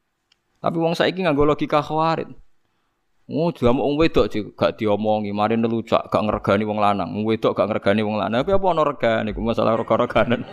Tapi 0.63 0.77
wong 0.79 0.95
saiki 0.95 1.27
nganggo 1.27 1.43
logika 1.43 1.83
khawarit. 1.83 2.31
Oh, 3.25 3.49
jamu 3.49 3.81
wong 3.81 3.97
wedok 3.97 4.29
gak 4.53 4.77
diomongi, 4.77 5.33
mari 5.33 5.57
nelucak 5.57 6.13
gak 6.13 6.23
ngergani 6.29 6.63
wong 6.63 6.79
lanang. 6.79 7.09
Wong 7.11 7.25
wedok 7.25 7.57
gak 7.57 7.73
ngergani 7.73 8.05
wong 8.05 8.21
lanang. 8.21 8.45
Tapi 8.45 8.53
apa 8.53 8.65
ono 8.69 8.81
regane 8.85 9.33
iku 9.33 9.41
masalah 9.41 9.75
rega-reganan. 9.75 10.45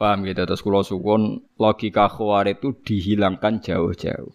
Paham 0.00 0.24
gitu 0.24 0.48
terus 0.48 0.64
kula 0.64 0.80
suwun 0.80 1.44
logika 1.60 2.08
khawarit 2.08 2.56
itu 2.56 2.72
dihilangkan 2.72 3.60
jauh-jauh. 3.60 4.32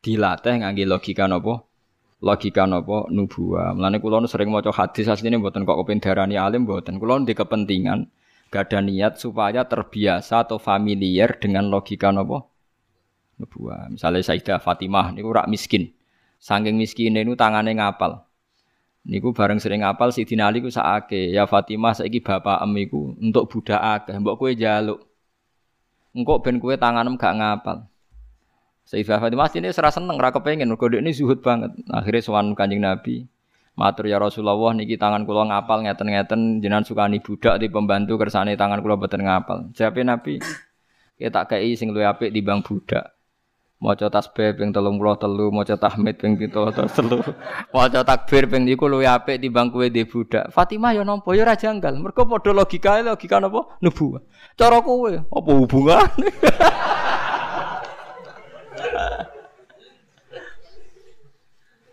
Dilatih 0.00 0.64
ngangge 0.64 0.88
logika 0.88 1.28
napa? 1.28 1.68
Logika 2.24 2.64
napa 2.64 3.04
nubuah. 3.12 3.76
Mulane 3.76 4.00
kula 4.00 4.24
sering 4.24 4.48
maca 4.48 4.72
hadis 4.72 5.12
asline 5.12 5.36
mboten 5.36 5.68
kok 5.68 5.76
kepen 5.84 6.00
darani 6.00 6.40
alim 6.40 6.64
mboten. 6.64 6.96
Kula 6.96 7.20
di 7.20 7.36
kepentingan 7.36 8.08
Gak 8.52 8.68
ada 8.68 8.84
niat 8.84 9.16
supaya 9.16 9.64
terbiasa 9.64 10.44
atau 10.44 10.60
familiar 10.60 11.40
dengan 11.40 11.72
logika 11.72 12.12
nopo 12.12 12.52
nubuah. 13.40 13.88
Misalnya 13.92 14.20
Sayyidah 14.20 14.60
Fatimah 14.60 15.12
niku 15.12 15.32
rak 15.32 15.48
miskin. 15.48 15.92
Saking 16.36 16.76
miskin 16.76 17.16
ini 17.16 17.32
tangannya 17.32 17.76
ngapal. 17.76 18.24
Niku 19.02 19.34
bareng 19.34 19.58
sering 19.58 19.82
ngapal 19.82 20.14
si 20.14 20.22
Ali 20.38 20.62
ku 20.62 20.70
saake. 20.70 21.34
Ya 21.34 21.42
Fatimah 21.50 21.90
saiki 21.90 22.22
bapak 22.22 22.62
emiku 22.62 23.18
untuk 23.18 23.50
budak 23.50 23.82
akeh. 23.82 24.14
Mbok 24.14 24.38
kue 24.38 24.54
jaluk. 24.54 25.02
Engkau 26.14 26.38
ben 26.38 26.62
kue 26.62 26.78
tanganem 26.78 27.18
gak 27.18 27.34
ngapal. 27.34 27.88
Sayyidah 28.86 29.18
Fatimah 29.18 29.50
ini 29.58 29.74
serasa 29.74 29.98
seneng 29.98 30.18
rak 30.18 30.38
kepengen 30.38 30.70
mergo 30.70 30.86
ini 30.86 31.10
zuhud 31.10 31.42
banget. 31.42 31.74
Akhirnya 31.90 32.22
sowan 32.22 32.54
Kanjeng 32.54 32.82
Nabi. 32.82 33.26
Matur 33.72 34.04
ya 34.04 34.20
Rasulullah 34.20 34.76
niki 34.76 35.00
tangan 35.00 35.24
kula 35.24 35.48
ngapal 35.48 35.88
ngeten-ngeten 35.88 36.60
jenengan 36.60 36.84
sukani 36.84 37.24
budak 37.24 37.56
di 37.56 37.72
pembantu 37.72 38.20
kersane 38.20 38.52
tangan 38.52 38.84
kula 38.84 39.00
boten 39.00 39.24
ngapal. 39.24 39.72
Jawabe 39.72 40.04
Nabi, 40.04 40.34
kita 41.16 41.48
kei 41.48 41.72
sing 41.72 41.88
luwih 41.88 42.04
apik 42.04 42.36
timbang 42.36 42.60
budak. 42.60 43.11
Maca 43.82 44.06
tasbih 44.06 44.54
ping 44.54 44.70
33, 44.70 45.50
maca 45.50 45.74
tahmid 45.74 46.14
ping 46.14 46.38
33, 46.38 47.74
maca 47.74 48.00
takbir 48.06 48.46
ping 48.46 48.62
niku 48.62 48.86
luwih 48.86 49.10
apik 49.10 49.42
timbang 49.42 49.74
kowe 49.74 49.82
di 49.90 50.06
budak. 50.06 50.54
Fatimah 50.54 50.94
ya 50.94 51.02
nampa 51.02 51.34
ya 51.34 51.42
ora 51.42 51.58
janggal. 51.58 51.98
Mergo 51.98 52.22
padha 52.22 52.54
logikae 52.54 53.02
logika 53.02 53.42
napa? 53.42 53.74
Nubuwah. 53.82 54.22
Cara 54.54 54.78
kowe 54.86 55.10
apa 55.10 55.50
hubungane? 55.50 56.30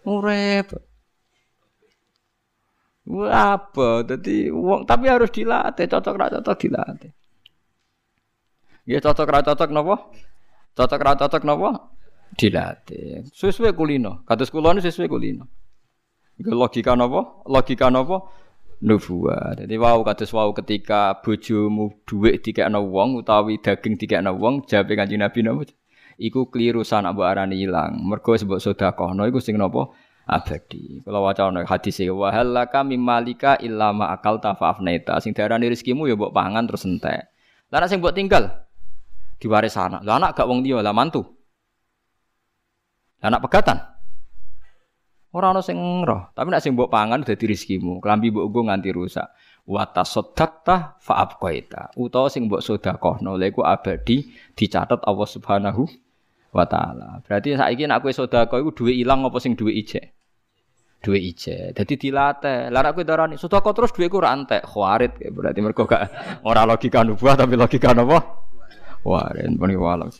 Urep. 0.05 0.69
Apa? 3.33 4.05
Jadi 4.05 4.53
uang 4.53 4.85
tapi 4.85 5.09
harus 5.09 5.33
dilatih, 5.33 5.89
cocok 5.89 6.13
ra 6.21 6.29
cocok 6.37 6.53
dilatih. 6.53 7.09
Ya 8.85 9.01
cocok 9.01 9.25
ra 9.25 9.41
cocok 9.41 9.73
napa? 9.73 9.95
Cocok 10.79 11.03
ra 11.03 11.11
cocok 11.19 11.43
napa? 11.43 11.91
Dilatih. 12.39 13.27
Sesuai 13.35 13.75
kulino. 13.75 14.23
Kados 14.23 14.47
kula 14.47 14.71
niku 14.71 14.87
sesuai 14.87 15.11
kulino. 15.11 15.43
Iku 16.39 16.55
logika 16.55 16.95
napa? 16.95 17.43
Logika 17.43 17.91
napa? 17.91 18.31
Nubuah. 18.79 19.59
Jadi 19.59 19.75
wow 19.75 19.99
kados 20.07 20.31
wow 20.31 20.55
ketika 20.55 21.19
bojomu 21.19 21.99
dhuwit 22.07 22.47
dikekno 22.47 22.79
wong 22.87 23.19
utawi 23.19 23.59
daging 23.59 23.99
dikekno 23.99 24.39
wong, 24.39 24.63
jawabe 24.63 24.95
Kanjeng 24.95 25.19
Nabi 25.19 25.43
napa? 25.43 25.67
Iku 26.15 26.47
keliru 26.47 26.87
sanak 26.87 27.11
mbok 27.11 27.27
arani 27.27 27.59
ilang. 27.59 27.99
Mergo 27.99 28.39
sebab 28.39 28.63
sedekahno 28.63 29.27
iku 29.27 29.43
sing 29.43 29.59
napa? 29.59 29.91
abadi. 30.29 31.03
Kalau 31.03 31.25
waca 31.25 31.49
ana 31.49 31.65
hadis 31.65 31.99
e 31.99 32.07
wa 32.07 32.29
halaka 32.31 32.85
mimmalika 32.85 33.57
illa 33.59 33.91
ma 33.91 34.15
akalta 34.15 34.55
fa 34.55 34.71
afnaita. 34.71 35.19
Sing 35.19 35.35
diarani 35.35 35.67
rezekimu 35.67 36.07
ya 36.07 36.15
mbok 36.15 36.31
pangan 36.31 36.63
terus 36.71 36.87
entek. 36.87 37.27
Lah 37.67 37.83
sing 37.89 37.99
mbok 37.99 38.15
tinggal 38.15 38.68
diwaris 39.39 39.79
anak. 39.79 40.03
Lah 40.03 40.19
anak 40.19 40.35
gak 40.35 40.47
wong 40.47 40.61
dia 40.61 40.83
lah 40.83 40.91
mantu. 40.91 41.23
Anak 43.23 43.43
pegatan. 43.47 43.79
Ora 45.29 45.53
ana 45.53 45.61
sing 45.61 45.77
roh, 46.01 46.33
tapi 46.33 46.49
nek 46.49 46.57
sing 46.57 46.73
mbok 46.73 46.89
pangan 46.89 47.21
dadi 47.21 47.45
rezekimu. 47.45 48.01
Klambi 48.01 48.33
mbok 48.33 48.49
nggo 48.49 48.61
nganti 48.65 48.89
rusak. 48.89 49.29
Wa 49.69 49.85
tasaddaqta 49.85 50.97
fa 50.97 51.13
abqaita. 51.21 51.93
Utawa 52.01 52.33
sing 52.33 52.49
mbok 52.49 52.65
sedekahno 52.65 53.37
lha 53.37 53.53
iku 53.53 53.61
abadi 53.61 54.25
dicatat 54.57 55.05
Allah 55.05 55.29
Subhanahu 55.29 55.85
wa 56.49 56.65
taala. 56.65 57.21
Berarti 57.21 57.53
saiki 57.53 57.85
nek 57.85 58.01
kowe 58.01 58.09
sedekah 58.09 58.57
iku 58.57 58.73
duwe 58.73 58.97
ilang 58.97 59.21
apa 59.21 59.37
sing 59.37 59.53
duwe 59.53 59.77
ijek? 59.77 60.17
duwe 60.99 61.21
ije. 61.21 61.77
Dadi 61.77 61.95
dilatih. 61.95 62.73
Lah 62.73 62.81
nek 62.81 62.97
kowe 62.97 63.05
darani 63.05 63.37
sedekah 63.37 63.69
terus 63.77 63.93
duweku 63.93 64.17
ora 64.17 64.33
entek, 64.33 64.65
khawarit 64.65 65.13
berarti 65.29 65.59
mergo 65.61 65.85
gak 65.85 66.09
ora 66.41 66.65
logika 66.65 67.05
nubuah 67.05 67.37
tapi 67.37 67.53
logika 67.53 67.93
napa? 67.93 68.48
Warin 69.03 69.55
pun 69.55 69.71
walau. 69.79 70.11